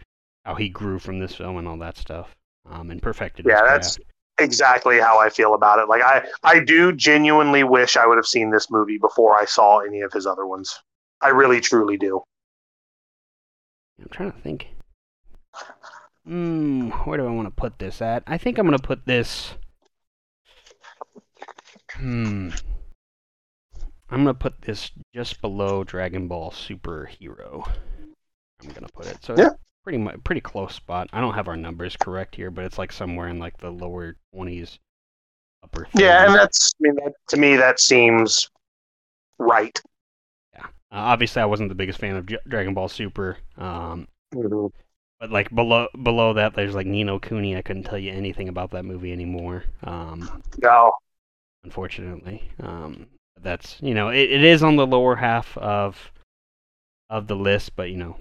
how 0.46 0.56
he 0.56 0.70
grew 0.70 1.00
from 1.00 1.20
this 1.20 1.36
film 1.36 1.58
and 1.58 1.68
all 1.68 1.78
that 1.78 1.98
stuff, 1.98 2.36
um, 2.70 2.92
and 2.92 3.02
perfected. 3.02 3.46
Yeah, 3.46 3.62
that's- 3.62 3.98
craft. 3.98 4.10
exactly 4.40 5.00
how 5.00 5.20
I 5.20 5.30
feel 5.30 5.54
about 5.54 5.80
it. 5.80 5.90
Like 5.90 6.02
I, 6.02 6.26
I 6.44 6.64
do 6.64 6.92
genuinely 6.94 7.64
wish 7.64 7.98
I 7.98 8.06
would 8.08 8.18
have 8.18 8.26
seen 8.26 8.52
this 8.52 8.70
movie 8.72 8.98
before 8.98 9.40
I 9.40 9.46
saw 9.46 9.80
any 9.80 10.02
of 10.02 10.14
his 10.14 10.26
other 10.26 10.46
ones. 10.46 10.80
I 11.22 11.30
really, 11.30 11.60
truly 11.60 11.98
do. 11.98 12.22
I'm 14.02 14.08
trying 14.10 14.32
to 14.32 14.40
think. 14.40 14.68
Hmm, 16.26 16.90
where 16.90 17.18
do 17.18 17.26
I 17.28 17.32
want 17.32 17.48
to 17.48 17.52
put 17.62 17.80
this 17.80 18.02
at? 18.02 18.24
I 18.28 18.38
think 18.38 18.58
I'm 18.58 18.66
gonna 18.66 18.80
put 18.80 19.06
this. 19.06 19.56
Hmm. 21.94 22.52
I'm 24.10 24.24
gonna 24.24 24.34
put 24.34 24.62
this 24.62 24.92
just 25.14 25.42
below 25.42 25.84
Dragon 25.84 26.28
Ball 26.28 26.52
Superhero. 26.52 27.68
I'm 28.64 28.70
gonna 28.70 28.88
put 28.94 29.08
it. 29.08 29.18
So 29.24 29.36
Yeah. 29.38 29.50
Pretty 29.90 30.04
much 30.04 30.24
pretty 30.24 30.42
close 30.42 30.76
spot. 30.76 31.10
I 31.12 31.20
don't 31.20 31.34
have 31.34 31.48
our 31.48 31.58
numbers 31.58 31.98
correct 31.98 32.36
here, 32.36 32.52
but 32.52 32.64
it's 32.64 32.78
like 32.78 32.92
somewhere 32.92 33.28
in 33.28 33.40
like 33.40 33.58
the 33.58 33.72
lower 33.72 34.18
20s, 34.36 34.78
upper. 35.64 35.86
30s. 35.86 36.00
Yeah, 36.00 36.26
and 36.28 36.36
that's. 36.36 36.76
I 36.76 36.78
mean, 36.82 36.96
that, 36.98 37.14
to 37.30 37.38
me, 37.38 37.56
that 37.56 37.80
seems 37.80 38.52
right. 39.40 39.82
Uh, 40.56 40.68
obviously, 40.92 41.42
I 41.42 41.46
wasn't 41.46 41.70
the 41.70 41.76
biggest 41.76 41.98
fan 41.98 42.16
of 42.16 42.28
J- 42.28 42.38
Dragon 42.48 42.76
Ball 42.76 42.88
Super. 42.88 43.38
Um, 43.58 44.08
But 45.20 45.32
like 45.32 45.50
below 45.56 45.88
below 46.04 46.34
that, 46.34 46.54
there's 46.54 46.76
like 46.76 46.86
Ni 46.86 47.04
no 47.04 47.18
Kuni. 47.18 47.58
I 47.58 47.64
couldn't 47.64 47.86
tell 47.86 47.98
you 47.98 48.12
anything 48.12 48.48
about 48.48 48.70
that 48.70 48.86
movie 48.86 49.12
anymore. 49.12 49.64
Um, 49.84 50.44
No, 50.62 50.92
unfortunately, 51.64 52.48
um, 52.62 53.08
that's 53.42 53.80
you 53.82 53.96
know 53.96 54.10
it, 54.10 54.30
it 54.30 54.44
is 54.44 54.62
on 54.62 54.76
the 54.76 54.86
lower 54.86 55.16
half 55.16 55.58
of 55.58 56.12
of 57.10 57.26
the 57.26 57.36
list, 57.36 57.76
but 57.76 57.90
you 57.90 57.98
know, 57.98 58.18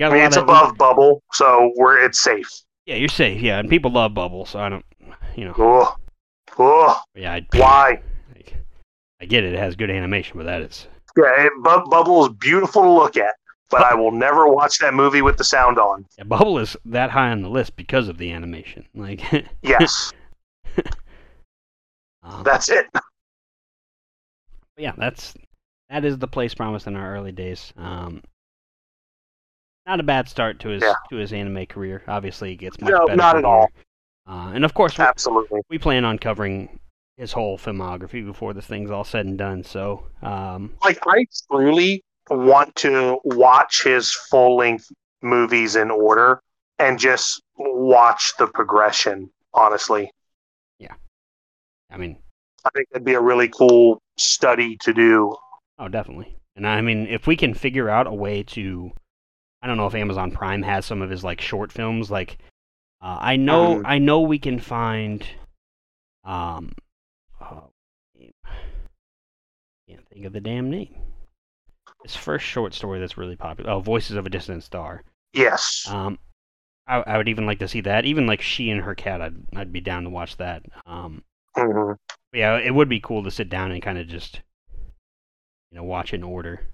I 0.00 0.10
mean 0.10 0.24
it's 0.24 0.36
above 0.36 0.76
Bubble, 0.78 1.22
so 1.32 1.72
we're 1.76 1.98
it's 2.04 2.20
safe. 2.20 2.48
Yeah, 2.86 2.96
you're 2.96 3.08
safe. 3.08 3.40
Yeah, 3.42 3.58
and 3.58 3.68
people 3.68 3.90
love 3.90 4.14
Bubble, 4.14 4.46
so 4.46 4.58
I 4.58 4.68
don't, 4.68 4.84
you 5.36 5.44
know, 5.44 5.54
Oh, 5.58 5.96
oh, 6.58 7.02
yeah, 7.14 7.34
I, 7.34 7.46
why? 7.52 8.00
like, 8.34 8.56
I 9.20 9.26
get 9.26 9.44
it. 9.44 9.52
It 9.52 9.58
has 9.58 9.76
good 9.76 9.90
animation, 9.90 10.36
but 10.38 10.46
that 10.46 10.62
is 10.62 10.86
Yeah, 11.16 11.46
it, 11.46 11.52
Bu- 11.62 11.90
Bubble 11.90 12.24
is 12.26 12.32
beautiful 12.34 12.82
to 12.82 12.90
look 12.90 13.16
at, 13.16 13.34
but 13.70 13.82
I 13.82 13.94
will 13.94 14.12
never 14.12 14.48
watch 14.48 14.78
that 14.78 14.94
movie 14.94 15.20
with 15.22 15.36
the 15.36 15.44
sound 15.44 15.78
on. 15.78 16.06
yeah, 16.16 16.24
Bubble 16.24 16.58
is 16.58 16.76
that 16.86 17.10
high 17.10 17.30
on 17.30 17.42
the 17.42 17.50
list 17.50 17.76
because 17.76 18.08
of 18.08 18.16
the 18.18 18.32
animation. 18.32 18.86
Like, 18.94 19.20
Yes, 19.62 20.12
um, 22.22 22.42
that's 22.42 22.68
it. 22.70 22.86
Yeah, 24.76 24.92
that's 24.96 25.34
that 25.90 26.04
is 26.04 26.18
the 26.18 26.28
place 26.28 26.54
promised 26.54 26.86
in 26.86 26.94
our 26.96 27.14
early 27.16 27.32
days. 27.32 27.72
Um, 27.76 28.22
not 29.88 29.98
a 30.00 30.04
bad 30.04 30.28
start 30.28 30.60
to 30.60 30.68
his 30.68 30.82
Yeah. 30.82 30.92
to 31.10 31.16
his 31.16 31.32
anime 31.32 31.66
career. 31.66 32.02
Obviously, 32.06 32.52
it 32.52 32.56
gets 32.56 32.80
much 32.80 32.90
No, 32.90 33.06
better. 33.06 33.16
not 33.16 33.36
at 33.36 33.44
all. 33.44 33.68
Uh, 34.26 34.52
and 34.54 34.64
of 34.64 34.74
course, 34.74 34.98
we, 34.98 35.04
Absolutely. 35.04 35.60
we 35.70 35.78
plan 35.78 36.04
on 36.04 36.18
covering 36.18 36.78
his 37.16 37.32
whole 37.32 37.56
filmography 37.58 38.24
before 38.24 38.52
this 38.52 38.66
thing's 38.66 38.90
all 38.90 39.02
said 39.04 39.24
and 39.26 39.38
done. 39.38 39.64
So, 39.64 40.06
um, 40.22 40.74
like 40.84 40.98
I 41.06 41.24
truly 41.50 42.04
want 42.30 42.74
to 42.76 43.18
watch 43.24 43.82
his 43.84 44.12
full 44.12 44.56
length 44.58 44.86
movies 45.22 45.74
in 45.76 45.90
order 45.90 46.42
and 46.78 46.98
just 46.98 47.42
watch 47.56 48.34
the 48.38 48.46
progression. 48.46 49.30
Honestly, 49.54 50.12
yeah, 50.78 50.94
I 51.90 51.96
mean, 51.96 52.18
I 52.64 52.68
think 52.74 52.88
that'd 52.90 53.04
be 53.04 53.14
a 53.14 53.20
really 53.20 53.48
cool 53.48 54.00
study 54.18 54.76
to 54.82 54.92
do. 54.92 55.34
oh, 55.78 55.88
definitely. 55.88 56.36
And 56.54 56.66
I 56.66 56.80
mean, 56.82 57.06
if 57.06 57.26
we 57.26 57.34
can 57.36 57.54
figure 57.54 57.88
out 57.88 58.06
a 58.06 58.12
way 58.12 58.42
to, 58.42 58.92
I 59.62 59.66
don't 59.66 59.76
know 59.76 59.86
if 59.86 59.94
Amazon 59.94 60.30
Prime 60.30 60.62
has 60.62 60.86
some 60.86 61.02
of 61.02 61.10
his 61.10 61.24
like 61.24 61.40
short 61.40 61.72
films. 61.72 62.10
Like, 62.10 62.38
uh, 63.00 63.18
I 63.20 63.36
know, 63.36 63.76
Mhm. 63.76 63.82
I 63.84 63.98
know 63.98 64.20
we 64.20 64.38
can 64.38 64.58
find, 64.58 65.26
um, 66.24 66.72
oh, 67.40 67.70
can't 69.88 70.08
think 70.08 70.24
of 70.26 70.32
the 70.32 70.40
damn 70.40 70.70
name. 70.70 70.94
His 72.02 72.14
first 72.14 72.44
short 72.44 72.74
story 72.74 73.00
that's 73.00 73.16
really 73.18 73.36
popular. 73.36 73.70
Oh, 73.70 73.80
Voices 73.80 74.16
of 74.16 74.26
a 74.26 74.30
Distant 74.30 74.62
Star. 74.62 75.02
Yes, 75.32 75.86
Um, 75.88 76.18
I, 76.86 76.98
I 77.02 77.16
would 77.18 77.28
even 77.28 77.44
like 77.46 77.58
to 77.58 77.68
see 77.68 77.80
that. 77.82 78.04
Even 78.06 78.26
like 78.26 78.40
She 78.40 78.70
and 78.70 78.80
Her 78.82 78.94
Cat, 78.94 79.20
I'd 79.20 79.36
I'd 79.56 79.72
be 79.72 79.80
down 79.80 80.04
to 80.04 80.10
watch 80.10 80.36
that. 80.38 80.64
Um, 80.86 81.22
Mhm. 81.56 81.96
yeah, 82.32 82.56
it 82.58 82.74
would 82.74 82.88
be 82.88 83.00
cool 83.00 83.22
to 83.24 83.30
sit 83.30 83.48
down 83.50 83.72
and 83.72 83.82
kind 83.82 83.98
of 83.98 84.06
just, 84.06 84.40
you 85.70 85.76
know, 85.76 85.84
watch 85.84 86.14
in 86.14 86.22
order. 86.22 86.68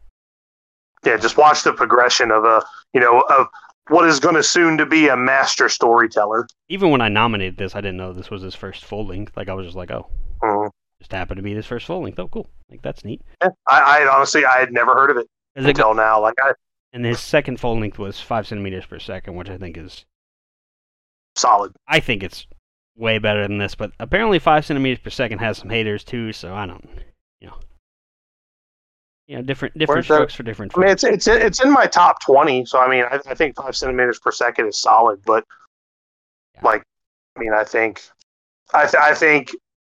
Yeah. 1.05 1.17
Just 1.17 1.37
watch 1.37 1.63
the 1.65 1.73
progression 1.73 2.31
of 2.31 2.45
a 2.45 2.63
you 2.93 3.01
know 3.01 3.21
of 3.31 3.47
what 3.89 4.07
is 4.09 4.19
going 4.21 4.35
to 4.35 4.43
soon 4.43 4.79
to 4.79 4.87
be 4.87 5.09
a 5.09 5.17
master 5.17 5.69
storyteller. 5.69 6.47
Even 6.69 6.91
when 6.91 7.01
I 7.01 7.09
nominated 7.09 7.59
this, 7.59 7.75
I 7.77 7.81
didn't 7.81 7.99
know 7.99 8.13
this 8.13 8.31
was 8.31 8.43
his 8.43 8.55
first 8.55 8.85
full 8.85 9.07
length. 9.07 9.37
Like 9.37 9.49
I 9.49 9.55
was 9.55 9.67
just 9.67 9.77
like, 9.77 9.91
oh, 9.91 10.07
Mhm. 10.43 10.71
just 11.01 11.13
happened 11.13 11.37
to 11.37 11.43
be 11.43 11.55
his 11.55 11.67
first 11.67 11.87
full 11.87 12.03
length. 12.03 12.19
Oh, 12.19 12.29
cool. 12.29 12.49
Like 12.71 12.81
that's 12.83 13.05
neat. 13.05 13.21
Yeah, 13.43 13.51
I, 13.69 14.01
I 14.07 14.15
honestly 14.17 14.45
I 14.47 14.59
had 14.59 14.73
never 14.73 14.95
heard 14.95 15.11
of 15.11 15.17
it 15.19 15.27
Is 15.55 15.67
it, 15.67 15.71
until 15.71 15.95
now. 15.95 16.21
Like 16.21 16.35
I 16.43 16.53
and 16.95 17.05
his 17.05 17.21
second 17.21 17.61
full 17.61 17.79
length 17.79 17.99
was 17.99 18.21
five 18.21 18.47
centimeters 18.47 18.87
per 18.87 18.99
second, 18.99 19.35
which 19.35 19.51
I 19.51 19.59
think 19.59 19.77
is 19.77 20.05
solid. 21.37 21.73
I 21.89 22.01
think 22.01 22.23
it's 22.23 22.47
way 22.97 23.19
better 23.19 23.43
than 23.47 23.59
this, 23.59 23.75
but 23.75 23.91
apparently 23.99 24.39
five 24.39 24.65
centimeters 24.65 25.01
per 25.01 25.11
second 25.11 25.39
has 25.41 25.59
some 25.59 25.71
haters 25.71 26.05
too. 26.05 26.33
So 26.33 26.55
I 26.55 26.67
don't, 26.67 26.89
you 27.41 27.49
know, 27.49 27.59
you 29.27 29.37
know, 29.37 29.43
different 29.43 29.77
different 29.79 29.97
Where's 29.99 30.09
that- 30.09 30.15
strokes 30.15 30.35
for 30.35 30.43
different. 30.43 30.77
I 30.77 30.81
mean, 30.81 30.89
it's 30.91 31.05
it's 31.05 31.27
it's 31.27 31.63
in 31.63 31.71
my 31.73 31.87
top 31.87 32.21
twenty, 32.23 32.65
so 32.65 32.79
I 32.79 32.89
mean, 32.89 33.05
I, 33.05 33.19
I 33.27 33.35
think 33.35 33.57
five 33.57 33.75
centimeters 33.77 34.19
per 34.19 34.31
second 34.31 34.67
is 34.69 34.79
solid. 34.81 35.21
But 35.25 35.45
Yeah. 36.55 36.61
like, 36.63 36.83
I 37.37 37.41
mean, 37.41 37.53
I 37.53 37.65
think, 37.65 38.03
I 38.73 38.83
th- 38.83 38.95
I 39.03 39.15
think, 39.15 39.51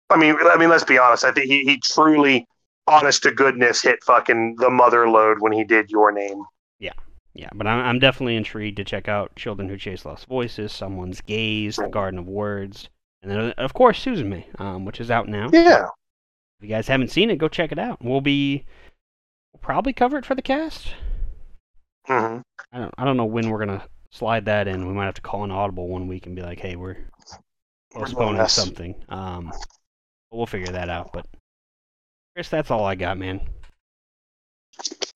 I 0.10 0.18
mean, 0.18 0.36
I 0.44 0.58
mean, 0.58 0.70
let's 0.70 0.84
be 0.86 0.98
honest. 0.98 1.24
I 1.26 1.32
think 1.32 1.48
he 1.48 1.64
he 1.66 1.80
truly, 1.80 2.48
honest 2.88 3.24
to 3.24 3.32
goodness, 3.32 3.82
hit 3.82 4.04
fucking 4.04 4.56
the 4.60 4.70
mother 4.70 5.10
load 5.10 5.38
when 5.42 5.52
he 5.52 5.64
did 5.66 5.90
your 5.92 6.12
name. 6.12 6.44
Yeah, 6.80 6.94
Yeah, 7.34 7.50
but 7.54 7.68
I'm, 7.68 7.84
I'm 7.86 8.00
definitely 8.00 8.38
intrigued 8.38 8.78
to 8.78 8.84
check 8.86 9.08
out 9.10 9.36
Children 9.36 9.68
Who 9.68 9.78
Chase 9.78 10.06
Lost 10.06 10.26
Voices, 10.28 10.72
Someone's 10.72 11.20
Gaze, 11.22 11.76
The 11.76 11.90
Garden 11.90 12.20
of 12.20 12.28
Words, 12.28 12.90
and 13.22 13.30
then 13.32 13.52
of 13.58 13.74
course 13.74 14.04
Suzume 14.04 14.46
um, 14.62 14.86
which 14.86 15.02
is 15.02 15.12
out 15.12 15.28
now. 15.28 15.50
Yeah, 15.52 15.88
If 16.60 16.64
you 16.64 16.70
guys 16.70 16.88
haven't 16.88 17.10
seen 17.12 17.30
it, 17.30 17.38
go 17.40 17.48
check 17.50 17.72
it 17.74 17.80
out. 17.80 18.02
We'll 18.02 18.22
be 18.22 18.64
probably 19.62 19.94
cover 19.94 20.18
it 20.18 20.26
for 20.26 20.36
the 20.36 20.42
cast. 20.42 20.94
hmm 22.06 22.40
I 22.72 22.80
don't 22.80 22.94
I 22.98 23.06
don't 23.06 23.18
know 23.18 23.26
when 23.26 23.50
we're 23.50 23.60
gonna 23.60 23.84
slide 24.12 24.46
that 24.46 24.68
in. 24.68 24.88
We 24.88 24.94
might 24.94 25.06
have 25.06 25.14
to 25.16 25.22
call 25.22 25.44
an 25.44 25.52
audible 25.52 25.88
one 25.88 26.08
week 26.08 26.26
and 26.26 26.36
be 26.36 26.42
like, 26.42 26.60
hey, 26.60 26.76
we're 26.76 26.98
postponing 27.94 28.38
Yes. 28.38 28.54
something. 28.54 28.96
Um, 29.10 29.52
but 30.32 30.38
we'll 30.38 30.46
figure 30.46 30.72
that 30.72 30.90
out. 30.90 31.12
But 31.14 31.26
Chris, 32.36 32.50
that's 32.50 32.72
all 32.72 32.86
I 32.86 32.96
got, 32.96 33.18
man. 33.18 33.42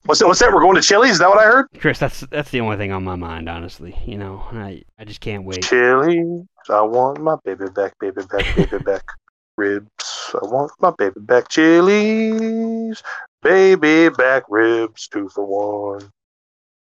What's 0.06 0.20
that? 0.20 0.28
What's 0.28 0.40
that? 0.40 0.52
We're 0.52 0.62
going 0.62 0.76
to 0.76 0.82
Chili's. 0.82 1.12
Is 1.14 1.20
that 1.20 1.30
what 1.30 1.38
I 1.40 1.44
heard? 1.44 1.68
Chris, 1.78 2.00
that's 2.00 2.22
that's 2.32 2.50
the 2.50 2.62
only 2.62 2.78
thing 2.78 2.92
on 2.92 3.04
my 3.04 3.16
mind, 3.16 3.48
honestly. 3.48 3.96
You 4.06 4.18
know, 4.18 4.44
I 4.52 4.84
I 4.98 5.06
just 5.06 5.22
can't 5.22 5.44
wait. 5.44 5.64
Chili's. 5.64 6.46
I 6.70 6.82
want 6.82 7.22
my 7.22 7.36
baby 7.44 7.66
back, 7.76 7.94
baby 8.00 8.22
back, 8.24 8.56
baby 8.56 8.80
back. 8.84 9.04
Ribs. 9.58 10.11
I 10.36 10.46
want 10.46 10.72
my 10.80 10.92
baby 10.98 11.20
back. 11.20 11.50
Chili's. 11.50 13.04
Baby 13.42 14.10
back 14.10 14.44
ribs, 14.50 15.08
two 15.08 15.28
for 15.30 15.46
one. 15.46 16.12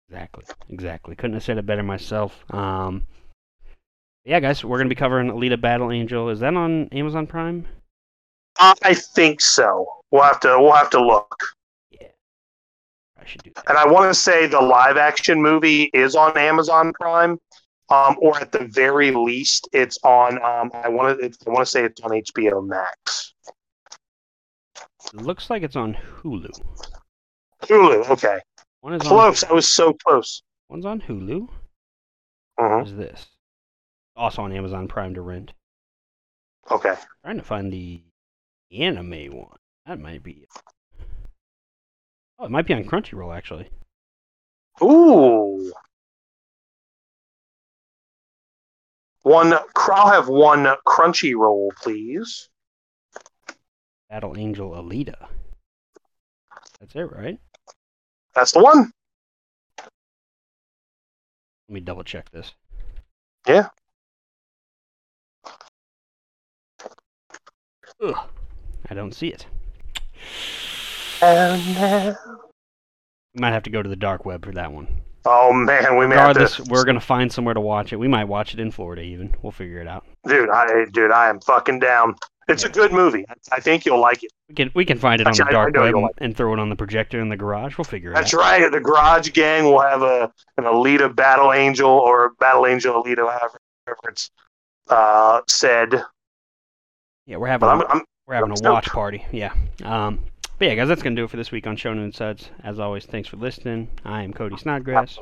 Exactly, 0.08 0.44
exactly. 0.70 1.14
Couldn't 1.14 1.34
have 1.34 1.44
said 1.44 1.58
it 1.58 1.66
better 1.66 1.82
myself. 1.82 2.44
Um, 2.52 3.06
yeah, 4.24 4.40
guys, 4.40 4.64
we're 4.64 4.78
gonna 4.78 4.88
be 4.88 4.94
covering 4.94 5.30
Alita 5.30 5.60
Battle 5.60 5.92
Angel. 5.92 6.28
Is 6.30 6.40
that 6.40 6.54
on 6.54 6.88
Amazon 6.88 7.26
Prime? 7.26 7.66
I 8.58 8.94
think 8.94 9.40
so. 9.40 9.86
We'll 10.10 10.22
have 10.22 10.40
to. 10.40 10.56
We'll 10.58 10.72
have 10.72 10.90
to 10.90 11.00
look. 11.00 11.36
Yeah, 11.90 12.08
I 13.20 13.24
should 13.24 13.42
do 13.42 13.52
that. 13.54 13.64
And 13.68 13.78
I 13.78 13.86
want 13.86 14.12
to 14.12 14.20
say 14.20 14.46
the 14.46 14.60
live 14.60 14.96
action 14.96 15.40
movie 15.40 15.84
is 15.94 16.16
on 16.16 16.36
Amazon 16.36 16.92
Prime, 17.00 17.38
um, 17.90 18.16
or 18.20 18.38
at 18.40 18.50
the 18.50 18.64
very 18.64 19.10
least, 19.12 19.68
it's 19.72 19.98
on. 20.02 20.42
Um, 20.42 20.70
I 20.74 20.88
want 20.88 21.20
to. 21.20 21.30
I 21.46 21.50
want 21.50 21.66
to 21.66 21.70
say 21.70 21.84
it's 21.84 22.00
on 22.00 22.10
HBO 22.10 22.66
Max. 22.66 23.34
It 25.06 25.22
looks 25.22 25.48
like 25.50 25.62
it's 25.62 25.76
on 25.76 25.94
Hulu. 25.94 26.50
Hulu. 27.62 28.10
Okay, 28.10 28.38
One 28.80 28.94
is 28.94 29.02
on 29.02 29.08
close. 29.08 29.44
I 29.44 29.52
was 29.52 29.70
so 29.72 29.92
close. 29.92 30.42
one's 30.68 30.84
on 30.86 31.00
Hulu. 31.00 31.48
What 32.56 32.86
is 32.88 32.96
this? 32.96 33.26
Also 34.16 34.42
on 34.42 34.52
Amazon 34.52 34.88
Prime 34.88 35.14
to 35.14 35.20
rent. 35.20 35.52
Okay. 36.70 36.94
trying 37.24 37.36
to 37.38 37.42
find 37.44 37.72
the 37.72 38.02
anime 38.76 39.28
one. 39.32 39.56
That 39.86 40.00
might 40.00 40.22
be. 40.22 40.46
Oh, 42.38 42.44
it 42.44 42.50
might 42.50 42.66
be 42.66 42.74
on 42.74 42.84
Crunchyroll 42.84 43.34
actually. 43.36 43.68
Ooh. 44.82 45.72
One. 49.22 49.54
I'll 49.76 50.10
have 50.10 50.28
one 50.28 50.66
Crunchyroll, 50.86 51.68
please. 51.82 52.48
Battle 54.10 54.34
Angel 54.38 54.70
Alita. 54.70 55.28
That's 56.80 56.94
it, 56.94 57.12
right? 57.12 57.38
That's 58.34 58.52
the 58.52 58.60
one. 58.62 58.90
Let 59.78 59.90
me 61.74 61.80
double 61.80 62.04
check 62.04 62.30
this. 62.30 62.54
Yeah. 63.46 63.68
Ugh, 68.02 68.16
I 68.88 68.94
don't 68.94 69.12
see 69.14 69.28
it. 69.28 69.46
Oh 71.20 72.14
We 73.34 73.40
might 73.40 73.50
have 73.52 73.64
to 73.64 73.70
go 73.70 73.82
to 73.82 73.88
the 73.88 73.96
dark 73.96 74.24
web 74.24 74.44
for 74.44 74.52
that 74.52 74.72
one. 74.72 75.02
Oh 75.24 75.52
man, 75.52 75.96
we 75.98 76.06
may 76.06 76.14
have 76.14 76.28
Regardless, 76.36 76.56
to. 76.56 76.64
we're 76.70 76.84
gonna 76.84 77.00
find 77.00 77.30
somewhere 77.32 77.54
to 77.54 77.60
watch 77.60 77.92
it. 77.92 77.96
We 77.96 78.06
might 78.08 78.24
watch 78.28 78.54
it 78.54 78.60
in 78.60 78.70
Florida 78.70 79.02
even. 79.02 79.34
We'll 79.42 79.50
figure 79.52 79.80
it 79.80 79.88
out. 79.88 80.06
Dude, 80.26 80.48
I 80.48 80.84
dude, 80.92 81.10
I 81.10 81.28
am 81.28 81.40
fucking 81.40 81.80
down. 81.80 82.14
It's 82.48 82.64
a 82.64 82.68
good 82.68 82.92
movie. 82.92 83.26
I 83.52 83.60
think 83.60 83.84
you'll 83.84 84.00
like 84.00 84.22
it. 84.24 84.30
We 84.48 84.54
can 84.54 84.70
we 84.74 84.84
can 84.86 84.98
find 84.98 85.20
it 85.20 85.26
on 85.26 85.32
the 85.34 85.42
Actually, 85.42 85.44
I- 85.44 85.48
I 85.48 85.52
dark 85.52 85.74
web 85.76 85.94
and, 85.94 86.02
like 86.02 86.12
and 86.18 86.36
throw 86.36 86.52
it 86.54 86.58
on 86.58 86.70
the 86.70 86.76
projector 86.76 87.20
in 87.20 87.28
the 87.28 87.36
garage. 87.36 87.76
We'll 87.76 87.84
figure 87.84 88.10
it 88.12 88.16
out. 88.16 88.20
That's 88.20 88.32
right. 88.34 88.70
The 88.72 88.80
Garage 88.80 89.30
Gang 89.32 89.64
will 89.64 89.80
have 89.80 90.02
a 90.02 90.32
an 90.56 90.64
Alita 90.64 91.14
Battle 91.14 91.52
Angel 91.52 91.90
or 91.90 92.30
Battle 92.40 92.66
Angel 92.66 93.02
Alita, 93.02 93.18
however 93.28 93.58
it's 94.08 94.30
uh, 94.88 95.42
said. 95.46 96.02
Yeah, 97.26 97.36
we're 97.36 97.48
having 97.48 97.68
But 97.68 97.82
a, 97.86 97.90
I'm, 97.90 97.98
I'm 97.98 98.04
we're 98.26 98.34
having 98.34 98.48
I'm 98.50 98.54
a 98.54 98.56
stoked. 98.56 98.72
watch 98.72 98.86
party. 98.88 99.24
Yeah. 99.32 99.52
Um. 99.84 100.20
But 100.58 100.68
yeah, 100.68 100.74
guys, 100.74 100.88
that's 100.88 101.02
gonna 101.02 101.14
do 101.16 101.24
it 101.24 101.30
for 101.30 101.36
this 101.36 101.50
week 101.52 101.66
on 101.66 101.76
Shonen 101.76 102.14
Suds. 102.14 102.48
As 102.64 102.78
always, 102.80 103.04
thanks 103.04 103.28
for 103.28 103.36
listening. 103.36 103.88
I 104.04 104.22
am 104.22 104.32
Cody 104.32 104.56
Snodgrass. 104.56 105.18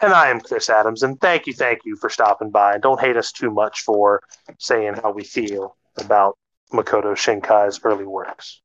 and 0.00 0.12
I 0.12 0.28
am 0.28 0.40
Chris 0.40 0.68
Adams, 0.70 1.02
and 1.02 1.20
thank 1.20 1.46
you, 1.46 1.52
thank 1.54 1.80
you 1.84 1.96
for 1.96 2.10
stopping 2.10 2.50
by. 2.50 2.74
And 2.74 2.82
don't 2.82 3.00
hate 3.00 3.16
us 3.16 3.32
too 3.32 3.50
much 3.50 3.80
for 3.80 4.22
saying 4.58 4.94
how 5.02 5.10
we 5.12 5.24
feel 5.24 5.75
about 5.98 6.36
Makoto 6.72 7.14
Shinkai's 7.14 7.80
early 7.84 8.06
works. 8.06 8.60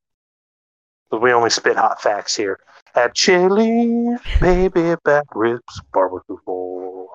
But 1.09 1.21
we 1.21 1.33
only 1.33 1.49
spit 1.49 1.75
hot 1.75 2.01
facts 2.01 2.35
here 2.35 2.59
at 2.95 3.13
Chili, 3.15 4.15
baby 4.39 4.95
back 5.03 5.25
ribs, 5.35 5.81
barbecue 5.93 6.37
balls. 6.45 7.09